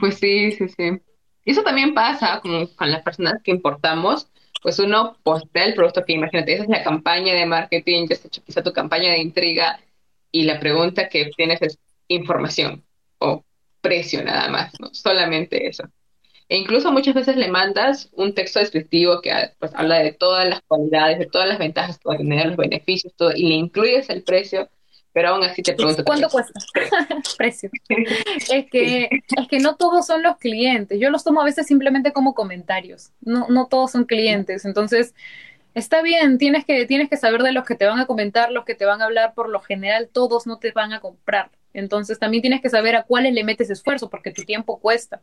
[0.00, 0.98] Pues sí, sí, sí.
[1.44, 4.30] Y eso también pasa con las personas que importamos,
[4.62, 8.24] pues uno postea el producto que imagínate, esa es la campaña de marketing, ya has
[8.24, 9.78] hecho quizá tu campaña de intriga
[10.32, 11.78] y la pregunta que tienes es
[12.08, 12.84] información
[13.18, 13.44] o
[13.80, 14.92] precio nada más, ¿no?
[14.92, 15.84] Solamente eso.
[16.48, 20.62] E incluso muchas veces le mandas un texto descriptivo que pues, habla de todas las
[20.62, 24.08] cualidades, de todas las ventajas que va a tener, los beneficios, todo, y le incluyes
[24.08, 24.68] el precio,
[25.18, 26.60] pero aún así te pregunto ¿cuánto cuesta?
[27.36, 27.70] Precio.
[27.88, 31.00] Es que, es que no todos son los clientes.
[31.00, 33.10] Yo los tomo a veces simplemente como comentarios.
[33.20, 34.64] No, no todos son clientes.
[34.64, 35.16] Entonces,
[35.74, 38.64] está bien, tienes que, tienes que saber de los que te van a comentar, los
[38.64, 41.50] que te van a hablar, por lo general todos no te van a comprar.
[41.74, 45.20] Entonces, también tienes que saber a cuáles le metes esfuerzo, porque tu tiempo cuesta.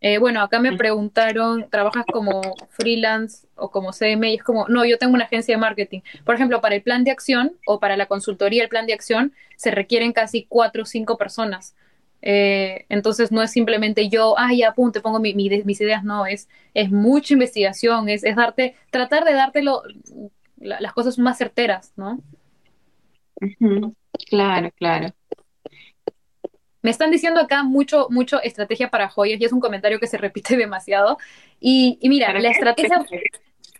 [0.00, 4.30] Eh, bueno, acá me preguntaron, ¿trabajas como freelance o como CM?
[4.30, 6.00] Y es como, no, yo tengo una agencia de marketing.
[6.24, 9.32] Por ejemplo, para el plan de acción o para la consultoría, el plan de acción,
[9.56, 11.74] se requieren casi cuatro o cinco personas.
[12.22, 16.02] Eh, entonces no es simplemente yo, ah, ya, pum, te pongo mi, mi, mis ideas,
[16.04, 19.82] no, es, es mucha investigación, es, es darte, tratar de darte lo,
[20.56, 22.20] la, las cosas más certeras, ¿no?
[24.28, 25.14] Claro, claro.
[26.86, 30.18] Me están diciendo acá mucho, mucho estrategia para joyas y es un comentario que se
[30.18, 31.18] repite demasiado.
[31.58, 33.04] Y, y mira, ¿Para la estrategia,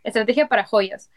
[0.02, 1.08] estrategia para joyas.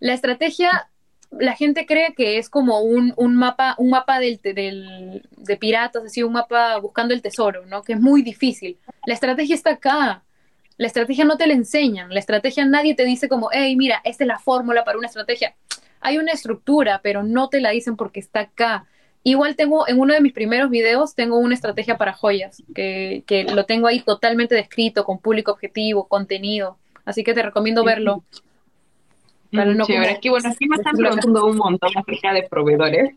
[0.00, 0.88] La estrategia,
[1.30, 6.04] la gente cree que es como un, un mapa, un mapa del, del, de piratas,
[6.04, 7.82] así un mapa buscando el tesoro, ¿no?
[7.82, 8.78] Que es muy difícil.
[9.04, 10.24] La estrategia está acá.
[10.78, 12.14] La estrategia no te la enseñan.
[12.14, 15.54] La estrategia nadie te dice como, hey, mira, esta es la fórmula para una estrategia.
[16.00, 18.86] Hay una estructura, pero no te la dicen porque está acá.
[19.28, 23.42] Igual tengo, en uno de mis primeros videos, tengo una estrategia para joyas, que, que
[23.42, 26.76] lo tengo ahí totalmente descrito, con público objetivo, contenido.
[27.04, 28.22] Así que te recomiendo verlo
[29.52, 30.06] para Mm, no Chévere.
[30.06, 33.14] como Aquí, bueno, aquí me están preguntando un montón acerca de proveedores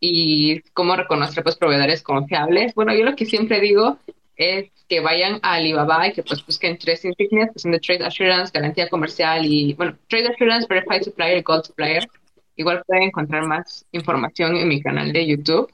[0.00, 2.74] y cómo reconocer pues proveedores confiables.
[2.74, 3.98] Bueno, yo lo que siempre digo
[4.36, 8.04] es que vayan a Alibaba y que pues busquen tres insignias que son de Trade
[8.04, 12.08] Assurance, Garantía Comercial y, bueno, Trade Assurance, Verified Supplier y Gold Supplier.
[12.56, 15.72] Igual pueden encontrar más información en mi canal de YouTube.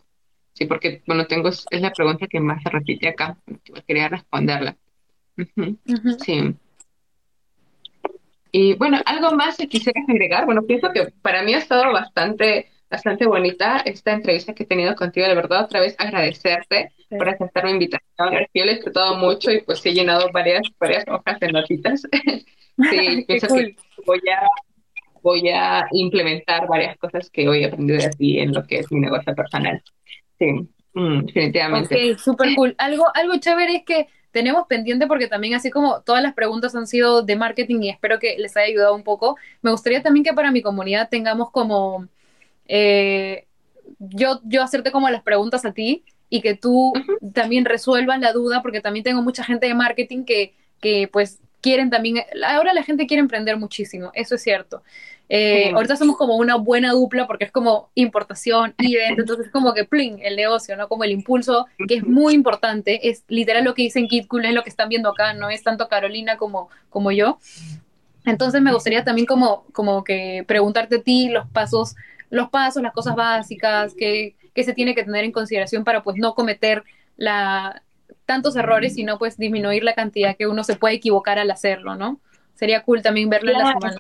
[0.55, 3.37] Sí, porque, bueno, tengo, es la pregunta que más se repite acá.
[3.87, 4.77] Quería responderla.
[5.39, 5.79] Ujú.
[5.89, 6.11] Ujú.
[6.25, 6.55] Sí.
[8.51, 10.45] Y bueno, algo más que quisieras agregar.
[10.45, 14.95] Bueno, pienso que para mí ha estado bastante, bastante bonita esta entrevista que he tenido
[14.95, 15.27] contigo.
[15.27, 17.17] De verdad, otra vez agradecerte Sí.
[17.19, 18.47] por aceptar mi invitación.
[18.55, 22.03] Yo le he disfrutado mucho y pues he llenado varias, varias hojas de notitas.
[22.91, 23.77] Sí, pienso que cool.
[24.07, 24.47] voy a,
[25.23, 28.93] voy a implementar varias cosas que hoy he aprendido de ti en lo que es
[28.93, 29.83] mi negocio personal.
[30.39, 30.47] Sí,
[30.95, 31.25] mm,
[31.71, 32.05] Ok, definitivamente.
[32.19, 32.75] súper cool.
[32.79, 36.87] Algo, algo chévere es que tenemos pendiente porque también así como todas las preguntas han
[36.87, 40.33] sido de marketing y espero que les haya ayudado un poco, me gustaría también que
[40.35, 42.09] para mi comunidad tengamos como
[42.67, 43.47] eh,
[43.99, 46.93] yo, yo hacerte como las preguntas a ti y que tú
[47.35, 51.89] también resuelvas la duda, porque también tengo mucha gente de marketing que, que pues quieren
[51.89, 54.83] también, ahora la gente quiere emprender muchísimo, eso es cierto.
[55.29, 59.53] Eh, ahorita somos como una buena dupla porque es como importación y venta, entonces es
[59.53, 60.89] como que pling, el negocio, ¿no?
[60.89, 64.53] Como el impulso, que es muy importante, es literal lo que dicen Kid Cool, es
[64.53, 67.39] lo que están viendo acá, no es tanto Carolina como, como yo.
[68.27, 71.95] Entonces me gustaría también como, como que preguntarte a ti los pasos,
[72.29, 76.17] los pasos, las cosas básicas que, que se tiene que tener en consideración para pues
[76.19, 76.83] no cometer
[77.17, 77.83] la,
[78.27, 82.21] tantos errores, sino pues disminuir la cantidad que uno se puede equivocar al hacerlo, ¿no?
[82.55, 83.97] Sería cool también verlo en la semana.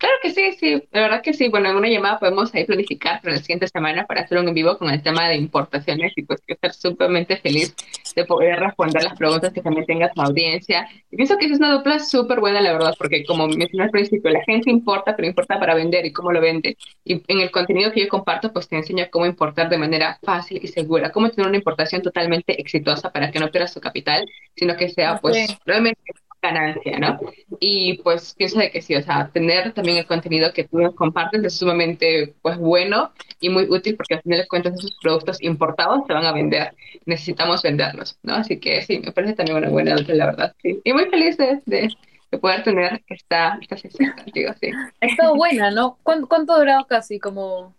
[0.00, 0.14] Claro.
[0.22, 1.48] Que sí, sí, la verdad que sí.
[1.48, 4.54] Bueno, en una llamada podemos ahí planificar para la siguiente semana para hacer un en
[4.54, 7.74] vivo con el tema de importaciones y pues yo estar súpermente feliz
[8.14, 10.88] de poder responder las preguntas que también tenga tu audiencia.
[11.10, 14.30] Y pienso que es una dupla súper buena, la verdad, porque como mencioné al principio,
[14.30, 16.76] la gente importa, pero importa para vender y cómo lo vende.
[17.04, 20.60] Y en el contenido que yo comparto, pues te enseño cómo importar de manera fácil
[20.62, 24.76] y segura, cómo tener una importación totalmente exitosa para que no pierdas tu capital, sino
[24.76, 26.00] que sea pues realmente
[26.42, 27.18] ganancia, ¿no?
[27.58, 30.94] Y pues pienso de que sí, o sea, tener también el contenido que tú nos
[30.94, 35.42] compartes es sumamente pues bueno y muy útil porque al final de cuentas esos productos
[35.42, 36.74] importados se van a vender,
[37.06, 38.34] necesitamos venderlos, ¿no?
[38.34, 40.80] Así que sí, me parece también una buena la verdad, sí.
[40.84, 41.88] Y muy feliz de, de,
[42.30, 44.70] de poder tener esta, esta sesión contigo, sí.
[45.00, 45.98] Ha estado buena, ¿no?
[46.02, 47.18] ¿Cuánto, cuánto ha durado casi?
[47.18, 47.74] Como,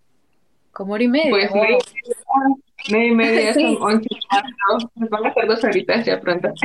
[0.72, 1.30] como hora y media.
[1.30, 1.80] Pues wow.
[2.90, 3.76] Media y media, Sí.
[3.78, 4.10] son once
[4.95, 6.49] nos van a hacer dos horitas ya pronto.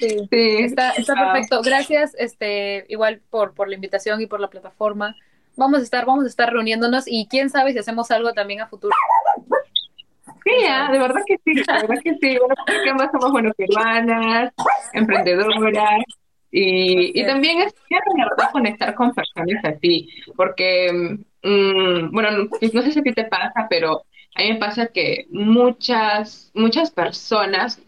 [0.00, 0.16] Sí.
[0.30, 1.60] Sí, Está, está ah, perfecto.
[1.62, 5.14] Gracias, este, igual por, por la invitación y por la plataforma.
[5.56, 8.66] Vamos a estar, vamos a estar reuniéndonos y quién sabe si hacemos algo también a
[8.66, 8.94] futuro.
[10.44, 12.38] sí, ah, de verdad que sí, de verdad que sí.
[12.38, 14.52] Bueno, porque ambas somos, bueno, peruanas,
[14.94, 16.02] emprendedoras,
[16.52, 20.90] y, y también es chévere, la verdad, conectar con personas así, porque,
[21.42, 24.02] mm, bueno, no no sé si a ti te pasa, pero
[24.34, 27.80] a mí me pasa que muchas, muchas personas,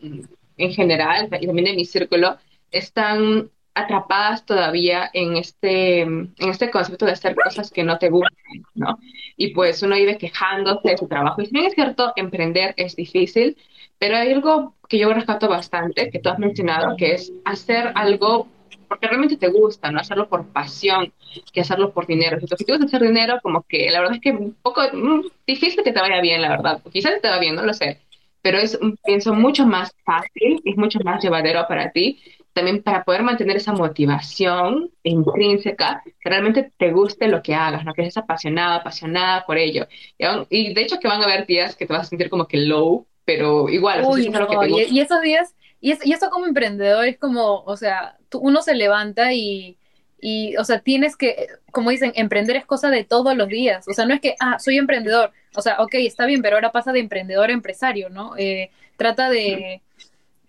[0.56, 2.36] en general, y también en mi círculo,
[2.70, 8.36] están atrapadas todavía en este, en este concepto de hacer cosas que no te gustan,
[8.74, 8.98] ¿no?
[9.36, 11.40] Y pues uno vive quejándose de su trabajo.
[11.40, 13.56] Y si bien es cierto, emprender es difícil,
[13.98, 18.46] pero hay algo que yo rescato bastante, que tú has mencionado, que es hacer algo
[18.92, 21.12] porque realmente te gusta, no hacerlo por pasión,
[21.52, 22.38] que hacerlo por dinero.
[22.40, 25.22] Si tu objetivo es hacer dinero, como que la verdad es que un poco mm,
[25.46, 26.82] difícil que te vaya bien, la verdad.
[26.92, 28.00] Quizás te va bien, no lo sé,
[28.42, 32.20] pero es, pienso, mucho más fácil, es mucho más llevadero para ti,
[32.52, 37.94] también para poder mantener esa motivación intrínseca, que realmente te guste lo que hagas, ¿no?
[37.94, 39.86] Que estés apasionada, apasionada por ello.
[40.18, 42.28] Y, aún- y de hecho que van a haber días que te vas a sentir
[42.30, 44.72] como que low, pero igual, o sea, si Uy, es algo que te no, y,
[44.72, 44.92] gusta.
[44.94, 48.74] y esos días, y, es- y eso como emprendedor es como, o sea, uno se
[48.76, 49.78] levanta y,
[50.20, 53.86] y, o sea, tienes que, como dicen, emprender es cosa de todos los días.
[53.88, 55.32] O sea, no es que, ah, soy emprendedor.
[55.56, 58.34] O sea, ok, está bien, pero ahora pasa de emprendedor a empresario, ¿no?
[58.38, 59.82] Eh, trata de,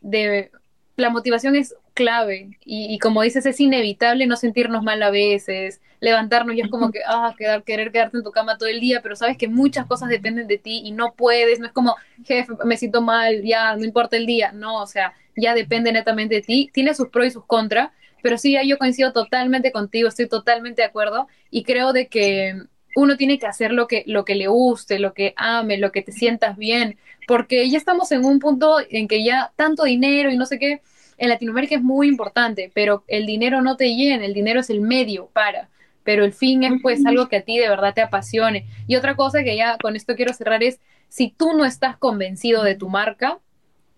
[0.01, 0.51] de,
[0.97, 2.57] la motivación es clave.
[2.65, 6.91] Y, y como dices, es inevitable no sentirnos mal a veces, levantarnos y es como
[6.91, 9.86] que, ah, quedar, querer quedarte en tu cama todo el día, pero sabes que muchas
[9.86, 11.95] cosas dependen de ti y no puedes, no es como,
[12.26, 16.36] jefe, me siento mal, ya, no importa el día, no, o sea, ya depende netamente
[16.36, 17.91] de ti, tiene sus pros y sus contras,
[18.22, 22.56] pero sí, yo coincido totalmente contigo, estoy totalmente de acuerdo y creo de que
[22.95, 26.02] uno tiene que hacer lo que, lo que le guste, lo que ame, lo que
[26.02, 26.98] te sientas bien,
[27.28, 30.82] porque ya estamos en un punto en que ya tanto dinero y no sé qué,
[31.18, 34.81] en Latinoamérica es muy importante, pero el dinero no te llena, el dinero es el
[34.81, 35.69] medio para,
[36.03, 38.68] pero el fin es pues algo que a ti de verdad te apasione.
[38.88, 40.80] Y otra cosa que ya con esto quiero cerrar es,
[41.10, 43.40] si tú no estás convencido de tu marca,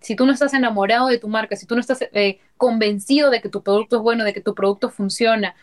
[0.01, 3.41] si tú no estás enamorado de tu marca, si tú no estás eh, convencido de
[3.41, 5.55] que tu producto es bueno, de que tu producto funciona,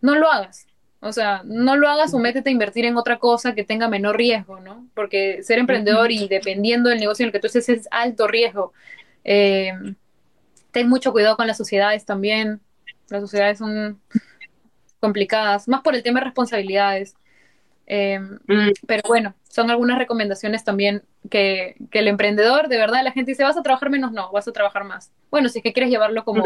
[0.00, 0.66] no lo hagas.
[1.00, 4.16] O sea, no lo hagas o métete a invertir en otra cosa que tenga menor
[4.16, 4.88] riesgo, ¿no?
[4.94, 8.72] Porque ser emprendedor y dependiendo del negocio en el que tú estés es alto riesgo.
[9.22, 9.72] Eh,
[10.76, 12.60] ten mucho cuidado con las sociedades también.
[13.08, 13.98] Las sociedades son
[15.00, 17.14] complicadas, más por el tema de responsabilidades.
[17.86, 23.12] Eh, Mm, pero bueno, son algunas recomendaciones también que, que, el emprendedor, de verdad, la
[23.12, 24.12] gente dice, ¿vas a trabajar menos?
[24.12, 25.10] No, vas a trabajar más.
[25.30, 26.44] Bueno, si es que quieres llevarlo como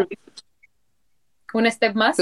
[1.52, 2.16] un step más.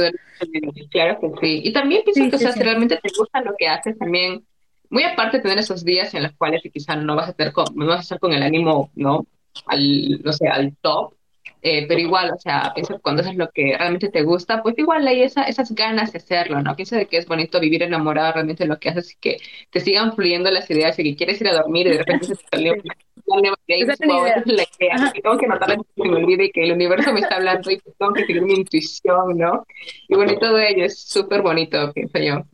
[0.90, 1.60] Claro que sí.
[1.62, 2.58] Y también pienso Sí, que, o sea, sí.
[2.58, 4.46] si realmente te gusta lo que haces, también,
[4.88, 7.66] muy aparte de tener esos días en los cuales quizás no vas a estar con,
[7.74, 9.26] no vas a estar con el ánimo, ¿no?
[9.66, 11.17] Al, no sé, al top,
[11.62, 14.78] eh, pero igual, o sea, pienso que cuando haces lo que realmente te gusta, pues
[14.78, 16.76] igual hay esa, esas ganas de hacerlo, ¿no?
[16.76, 19.38] Pienso de que es bonito vivir enamorado realmente de lo que haces y que
[19.70, 22.36] te sigan fluyendo las ideas y que quieres ir a dormir y de repente se
[22.36, 22.74] te salió
[23.26, 27.36] una idea tengo que notar que se me olvide y que el universo me está
[27.36, 29.66] hablando y que tengo que seguir mi intuición, ¿no?
[30.08, 32.44] Y bueno, y todo ello es súper bonito, pienso yo.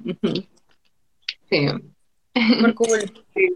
[1.51, 1.69] Sí.
[2.35, 3.25] Súper cool.
[3.35, 3.49] Sí.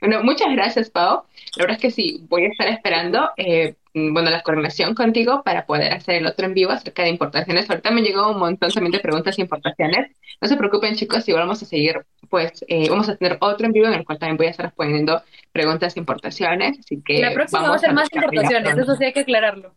[0.00, 1.22] Bueno, muchas gracias, Pau.
[1.56, 5.66] La verdad es que sí, voy a estar esperando, eh, bueno, la coordinación contigo para
[5.66, 7.70] poder hacer el otro en vivo acerca de importaciones.
[7.70, 10.10] Ahorita me llegó un montón también de preguntas de importaciones.
[10.40, 13.72] No se preocupen, chicos, igual vamos a seguir, pues, eh, vamos a tener otro en
[13.72, 15.22] vivo en el cual también voy a estar respondiendo
[15.52, 16.78] preguntas de importaciones.
[16.80, 19.20] Así que La próxima va a vamos ser a más importaciones, eso sí hay que
[19.20, 19.72] aclararlo.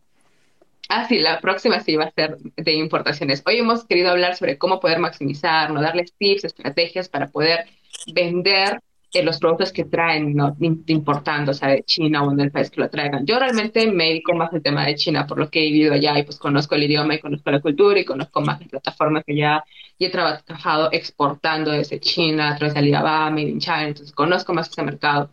[0.88, 3.42] Ah, sí, la próxima sí va a ser de importaciones.
[3.46, 7.66] Hoy hemos querido hablar sobre cómo poder maximizar, no darles tips, estrategias para poder
[8.12, 8.80] vender
[9.22, 10.54] los productos que traen, ¿no?
[10.60, 13.24] Im- importando, o sea, de China o del país que lo traigan.
[13.26, 16.18] Yo realmente me dedico más al tema de China, por lo que he vivido allá
[16.18, 19.36] y pues conozco el idioma y conozco la cultura y conozco más las plataformas que
[19.36, 19.64] ya
[19.98, 24.68] he trabajado exportando desde China a través de Alibaba, Made in China, entonces conozco más
[24.70, 25.30] ese mercado.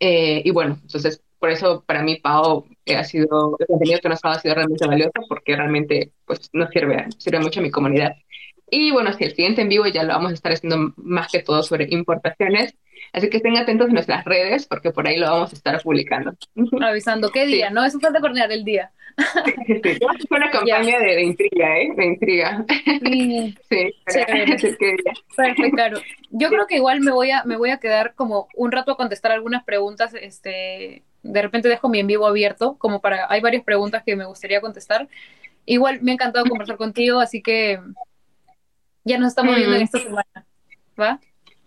[0.00, 4.08] Eh, y bueno, entonces por eso para mí Pao eh, ha sido, el contenido que
[4.08, 8.12] nos ha sido realmente valioso porque realmente pues nos sirve, sirve mucho a mi comunidad.
[8.72, 11.42] Y bueno, si el siguiente en vivo ya lo vamos a estar haciendo más que
[11.42, 12.74] todo sobre importaciones,
[13.12, 16.34] así que estén atentos a nuestras redes porque por ahí lo vamos a estar publicando.
[16.80, 17.84] Avisando qué Sí, día, ¿no?
[17.84, 18.92] Eso falta coordinar el día.
[19.44, 19.80] sí, sí.
[19.84, 19.98] sí.
[20.28, 21.92] Fue una campaña de, de intriga, ¿eh?
[21.96, 22.64] De intriga.
[23.00, 23.94] Sí, Sí,
[25.04, 25.12] ya.
[25.36, 26.04] Perfecto, Caro.
[26.30, 28.96] Yo creo que igual me voy a, me voy a quedar como un rato a
[28.96, 30.14] contestar algunas preguntas.
[30.14, 34.26] Este, de repente dejo mi en vivo abierto, como para, hay varias preguntas que me
[34.26, 35.08] gustaría contestar.
[35.66, 37.80] igual me ha encantado conversar contigo, así que
[39.04, 40.46] ya nos estamos viendo en esta semana.
[41.00, 41.20] ¿Va?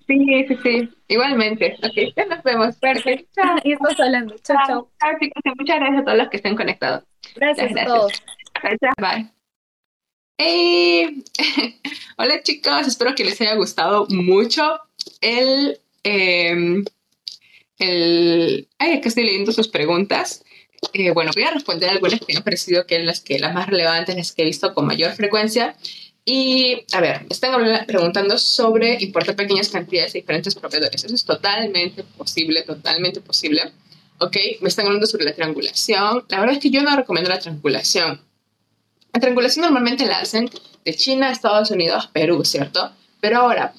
[0.07, 0.89] Sí, sí, sí.
[1.07, 1.77] Igualmente.
[1.83, 2.75] Ok, ya nos vemos.
[2.77, 3.27] Perfecto.
[3.35, 3.57] Chao.
[3.63, 4.35] Y estamos hablando.
[4.43, 4.91] Chao, chao.
[4.99, 5.41] Chao, chicos.
[5.57, 7.03] Muchas gracias a todos los que estén conectados.
[7.35, 7.87] Gracias, gracias.
[7.87, 8.13] a todos.
[8.97, 9.31] Bye.
[10.37, 11.23] Hey.
[12.17, 14.79] Hola chicos, espero que les haya gustado mucho
[15.21, 16.83] el, eh,
[17.79, 18.67] el...
[18.77, 20.43] Ay, acá estoy leyendo sus preguntas.
[20.93, 23.67] Eh, bueno, voy a responder algunas que me han parecido que las, que las más
[23.67, 25.75] relevantes, las que he visto con mayor frecuencia.
[26.27, 27.53] Y, a ver, están
[27.85, 31.03] preguntando sobre importar pequeñas cantidades de diferentes proveedores.
[31.03, 33.61] Eso es totalmente posible, totalmente posible.
[34.17, 34.35] ¿Ok?
[34.61, 36.25] Me están hablando sobre la triangulación.
[36.29, 38.21] La verdad es que yo no recomiendo la triangulación.
[39.13, 40.49] La triangulación normalmente la hacen
[40.83, 42.91] de China, Estados Unidos, Perú, ¿cierto?
[43.21, 43.73] Pero ahora,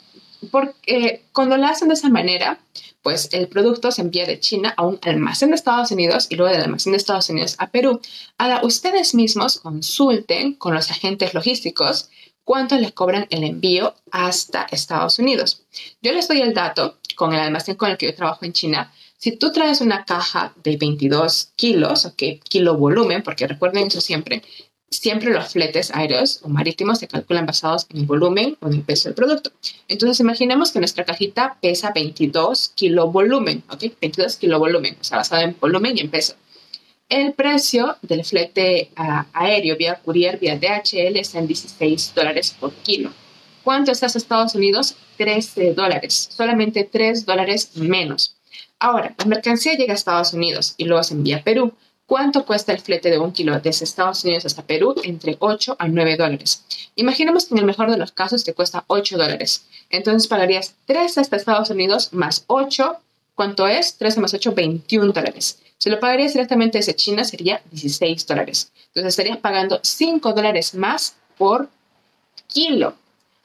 [0.51, 2.61] porque cuando la hacen de esa manera,
[3.03, 6.53] pues el producto se envía de China a un almacén de Estados Unidos y luego
[6.53, 8.01] del almacén de Estados Unidos a Perú.
[8.39, 12.09] Ahora, ustedes mismos consulten con los agentes logísticos
[12.47, 15.65] cuánto les cobran el envío hasta Estados Unidos.
[16.01, 18.93] Yo les doy el dato con el almacén con el que yo trabajo en China.
[19.19, 24.45] Si tú traes una caja de 22 kilos, ok, kilo volumen, porque recuerden eso siempre,
[24.89, 28.83] siempre los fletes aéreos o marítimos se calculan basados en el volumen o en el
[28.83, 29.51] peso del producto.
[29.89, 33.87] Entonces, imaginemos que nuestra cajita pesa 22 kilo volumen, ¿ok?
[34.01, 36.37] 22 kilo volumen, o sea, basado en volumen y en peso.
[37.09, 38.91] El precio del flete
[39.33, 43.13] aéreo vía courier, vía DHL, está en 16 dólares por kilo.
[43.63, 44.97] ¿Cuánto está en Estados Unidos?
[45.17, 48.35] 13 dólares, solamente 3 dólares menos.
[48.81, 51.75] Ahora, la mercancía llega a Estados Unidos y luego se envía a Perú.
[52.07, 54.97] ¿Cuánto cuesta el flete de un kilo desde Estados Unidos hasta Perú?
[55.05, 56.65] Entre 8 a 9 dólares.
[56.97, 59.65] Imaginemos que en el mejor de los casos te cuesta 8 dólares.
[59.91, 62.97] Entonces pagarías 3 hasta Estados Unidos más 8.
[63.37, 63.97] ¿Cuánto es?
[63.97, 65.61] 13 más 8, 21 dólares.
[65.79, 68.73] Si lo pagarías directamente desde China sería 16 dólares.
[68.89, 71.69] Entonces estarías pagando 5 dólares más por
[72.47, 72.95] kilo.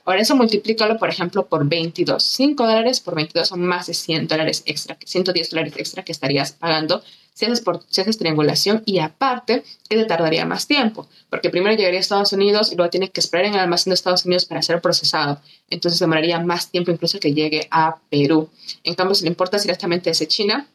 [0.06, 2.24] Ahora eso multiplícalo, por ejemplo, por 22.
[2.24, 6.54] 5 dólares por 22 son más de 100 dólares extra, 110 dólares extra que estarías
[6.54, 7.04] pagando
[7.34, 11.76] si haces, por, si haces triangulación y aparte que te tardaría más tiempo, porque primero
[11.76, 14.46] llegaría a Estados Unidos y luego tiene que esperar en el almacén de Estados Unidos
[14.46, 15.40] para ser procesado.
[15.70, 18.50] Entonces demoraría más tiempo incluso que llegue a Perú.
[18.84, 20.68] En cambio, si le importas directamente desde China,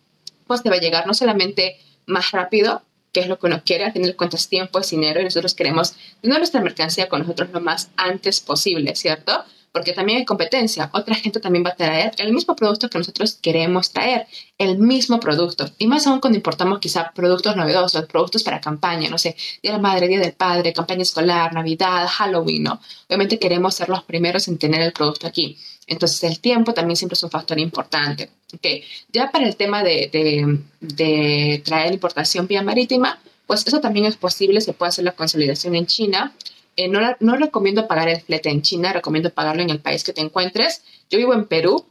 [0.47, 2.83] pues te va a llegar no solamente más rápido,
[3.13, 5.95] que es lo que uno quiere, al final cuentas tiempo es dinero y nosotros queremos
[6.21, 9.43] tener nuestra mercancía con nosotros lo más antes posible, ¿cierto?
[9.73, 10.91] Porque también hay competencia.
[10.93, 14.27] Otra gente también va a traer el mismo producto que nosotros queremos traer,
[14.59, 15.71] el mismo producto.
[15.79, 19.79] Y más aún cuando importamos quizá productos novedosos, productos para campaña, no sé, Día de
[19.79, 22.81] la Madre, Día del Padre, campaña escolar, Navidad, Halloween, ¿no?
[23.07, 25.59] Obviamente queremos ser los primeros en tener el producto aquí.
[25.87, 28.31] Entonces el tiempo también siempre es un factor importante.
[28.55, 28.83] Okay.
[29.13, 34.17] Ya para el tema de, de, de traer importación vía marítima, pues eso también es
[34.17, 36.35] posible, se puede hacer la consolidación en China.
[36.77, 40.13] Eh, no, no recomiendo pagar el flete en China, recomiendo pagarlo en el país que
[40.13, 40.83] te encuentres.
[41.09, 41.87] Yo vivo en Perú,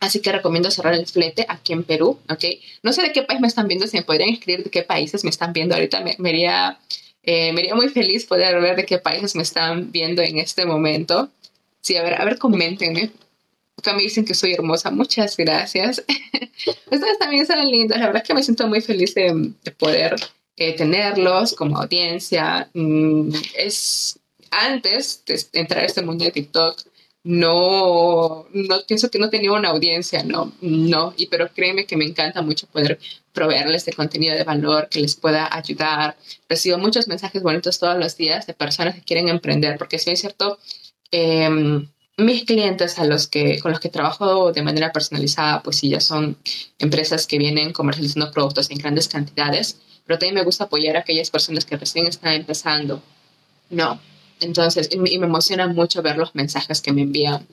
[0.00, 2.44] Así que recomiendo cerrar el flete aquí en Perú, ¿ok?
[2.82, 5.24] No sé de qué país me están viendo, si me podrían escribir de qué países
[5.24, 6.78] me están viendo ahorita, me, me, haría,
[7.22, 10.64] eh, me haría muy feliz poder ver de qué países me están viendo en este
[10.64, 11.28] momento.
[11.80, 13.10] Sí, a ver, a ver, coméntenme.
[13.76, 14.90] Acá me dicen que soy hermosa.
[14.90, 16.04] Muchas gracias.
[16.90, 17.98] Ustedes también son lindos.
[17.98, 20.16] La verdad que me siento muy feliz de, poder
[20.56, 22.68] eh, tenerlos como audiencia.
[22.74, 24.20] Mm, es
[24.50, 26.82] antes de entrar a este mundo de TikTok,
[27.22, 32.06] no, no pienso que no tenía una audiencia, no, no, y pero créeme que me
[32.06, 32.98] encanta mucho poder
[33.32, 36.16] proveerles de contenido de valor que les pueda ayudar.
[36.48, 40.20] Recibo muchos mensajes bonitos todos los días de personas que quieren emprender, porque si es
[40.20, 40.58] cierto,
[41.10, 41.86] eh,
[42.20, 46.00] mis clientes a los que, con los que trabajo de manera personalizada, pues sí, ya
[46.00, 46.36] son
[46.78, 51.30] empresas que vienen comercializando productos en grandes cantidades, pero también me gusta apoyar a aquellas
[51.30, 53.02] personas que recién están empezando.
[53.70, 54.00] No.
[54.40, 57.46] Entonces, y me, emociona mucho ver los mensajes que me envían.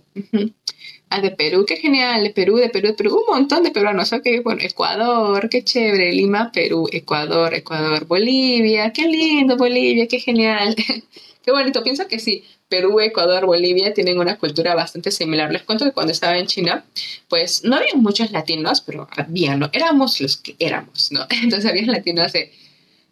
[1.10, 4.12] Ah, de Perú, qué genial, de Perú, de Perú, de Perú, un montón de peruanos,
[4.12, 10.76] ok, bueno, Ecuador, qué chévere, Lima, Perú, Ecuador, Ecuador, Bolivia, qué lindo, Bolivia, qué genial,
[11.44, 15.52] qué bonito, pienso que sí, Perú, Ecuador, Bolivia tienen una cultura bastante similar.
[15.52, 16.86] Les cuento que cuando estaba en China,
[17.30, 19.70] pues no había muchos latinos, pero había, ¿no?
[19.72, 21.26] Éramos los que éramos, ¿no?
[21.30, 22.52] Entonces había latinos de,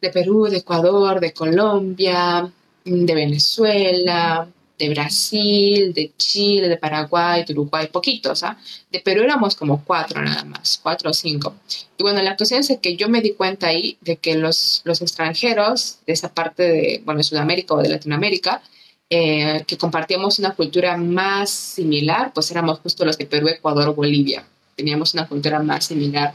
[0.01, 2.51] de Perú, de Ecuador, de Colombia,
[2.83, 8.57] de Venezuela, de Brasil, de Chile, de Paraguay, de Uruguay, poquitos, ¿ah?
[8.91, 11.55] De Perú éramos como cuatro nada más, cuatro o cinco.
[11.97, 15.01] Y bueno, la cuestión es que yo me di cuenta ahí de que los, los
[15.01, 18.61] extranjeros de esa parte de, bueno, de Sudamérica o de Latinoamérica,
[19.09, 24.45] eh, que compartíamos una cultura más similar, pues éramos justo los de Perú, Ecuador, Bolivia.
[24.75, 26.33] Teníamos una cultura más similar.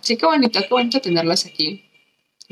[0.00, 1.84] Sí, qué bonito, qué bonito tenerlos aquí.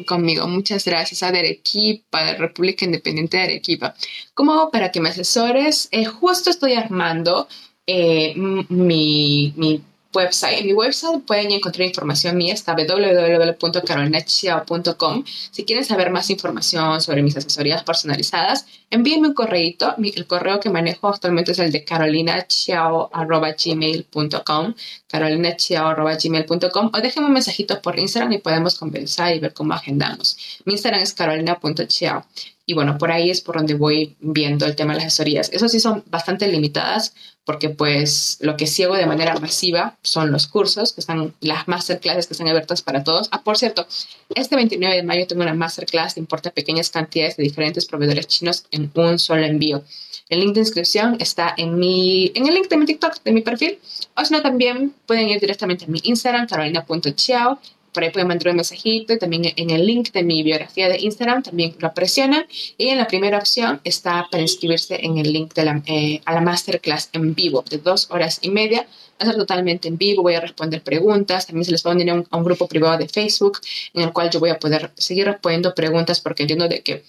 [0.06, 0.46] conmigo.
[0.46, 3.94] Muchas gracias a Arequipa, República Independiente de Arequipa.
[4.34, 7.48] Como para que me asesores, eh, justo estoy armando
[7.86, 9.82] eh, mi, mi
[10.16, 10.60] website.
[10.60, 15.24] En mi website pueden encontrar información mía, está www.carolinachiao.com.
[15.50, 19.56] Si quieren saber más información sobre mis asesorías personalizadas, envíenme un correo.
[19.56, 24.74] El correo que manejo actualmente es el de carolinachiao.gmail.com
[25.08, 30.36] carolinachiao.gmail.com o déjenme un mensajito por Instagram y podemos conversar y ver cómo agendamos.
[30.64, 32.24] Mi Instagram es carolina.chiao.
[32.68, 35.50] Y bueno, por ahí es por donde voy viendo el tema de las asesorías.
[35.52, 37.14] Eso sí son bastante limitadas
[37.44, 42.26] porque pues lo que ciego de manera masiva son los cursos, que están las masterclasses
[42.26, 43.28] que están abiertas para todos.
[43.30, 43.86] Ah, por cierto,
[44.34, 48.64] este 29 de mayo tengo una masterclass que importa pequeñas cantidades de diferentes proveedores chinos
[48.72, 49.84] en un solo envío.
[50.28, 53.42] El link de inscripción está en, mi, en el link de mi TikTok, de mi
[53.42, 53.78] perfil.
[54.16, 57.60] O si no, también pueden ir directamente a mi Instagram, carolina.chiao,
[57.96, 61.42] por ahí pueden mandar un mensajito, también en el link de mi biografía de Instagram
[61.42, 62.44] también lo presionan
[62.76, 66.34] y en la primera opción está para inscribirse en el link de la, eh, a
[66.34, 68.82] la masterclass en vivo de dos horas y media.
[68.82, 71.94] Va a ser totalmente en vivo, voy a responder preguntas, también se les va a
[71.94, 73.60] unir a un, a un grupo privado de Facebook
[73.94, 77.02] en el cual yo voy a poder seguir respondiendo preguntas porque entiendo de que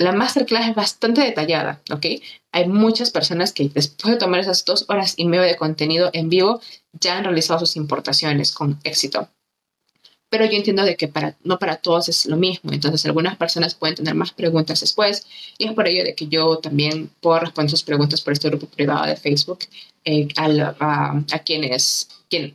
[0.00, 2.06] la masterclass es bastante detallada, ¿ok?
[2.50, 6.28] Hay muchas personas que después de tomar esas dos horas y media de contenido en
[6.28, 6.60] vivo
[6.92, 9.28] ya han realizado sus importaciones con éxito
[10.34, 13.76] pero yo entiendo de que para, no para todos es lo mismo, entonces algunas personas
[13.76, 15.28] pueden tener más preguntas después
[15.58, 18.66] y es por ello de que yo también puedo responder sus preguntas por este grupo
[18.66, 19.60] privado de Facebook
[20.04, 22.08] eh, a, quienes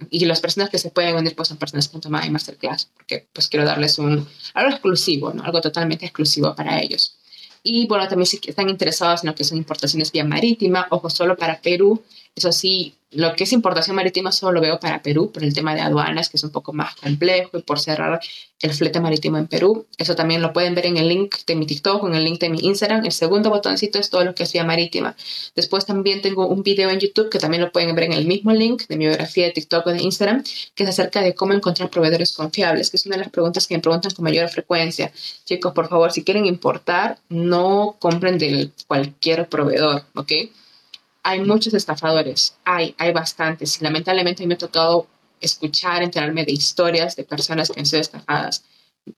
[0.10, 3.26] y las personas que se pueden unir pues son personas que han tomado masterclass porque
[3.32, 5.42] pues quiero darles algo exclusivo, ¿no?
[5.46, 7.16] algo totalmente exclusivo para ellos.
[7.64, 11.38] Y bueno, también si están interesados en lo que son importaciones vía marítima, ojo, solo
[11.38, 12.04] para Perú,
[12.36, 15.74] eso sí, lo que es importación marítima solo lo veo para Perú por el tema
[15.74, 18.20] de aduanas, que es un poco más complejo y por cerrar
[18.62, 19.88] el flete marítimo en Perú.
[19.98, 22.40] Eso también lo pueden ver en el link de mi TikTok o en el link
[22.40, 23.04] de mi Instagram.
[23.06, 25.16] El segundo botoncito es todo lo que es vía marítima.
[25.56, 28.52] Después también tengo un video en YouTube que también lo pueden ver en el mismo
[28.52, 30.44] link de mi biografía de TikTok o de Instagram,
[30.76, 33.76] que es acerca de cómo encontrar proveedores confiables, que es una de las preguntas que
[33.76, 35.12] me preguntan con mayor frecuencia.
[35.46, 40.32] Chicos, por favor, si quieren importar, no compren de cualquier proveedor, ¿ok?
[41.24, 43.80] Hay muchos estafadores, hay, hay bastantes.
[43.80, 45.08] Y lamentablemente me ha tocado
[45.42, 48.64] escuchar, enterarme de historias de personas que han sido estafadas.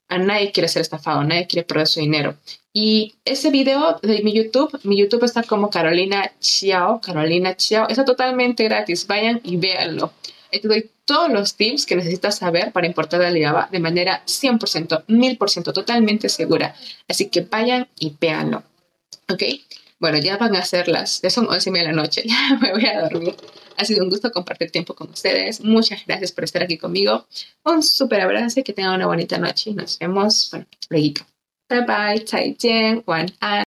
[0.07, 2.37] A nadie quiere ser estafado, nadie quiere perder su dinero.
[2.73, 8.05] Y ese video de mi YouTube, mi YouTube está como Carolina Chiao, Carolina Chiao, está
[8.05, 10.13] totalmente gratis, vayan y véanlo.
[10.51, 15.05] Ahí te doy todos los tips que necesitas saber para importar Alibaba de manera 100%,
[15.07, 16.75] 1000% totalmente segura.
[17.07, 18.63] Así que vayan y véanlo.
[19.29, 19.43] ¿Ok?
[20.00, 22.58] Bueno, ya van a ser las, ya son once y media de la noche, ya
[22.60, 23.34] me voy a dormir.
[23.78, 25.60] Ha sido un gusto compartir tiempo con ustedes.
[25.62, 27.26] Muchas gracias por estar aquí conmigo.
[27.64, 29.72] Un súper abrazo y que tengan una bonita noche.
[29.72, 31.26] Nos vemos, bueno, luego.
[31.68, 33.66] Bye bye, 再见，晚安。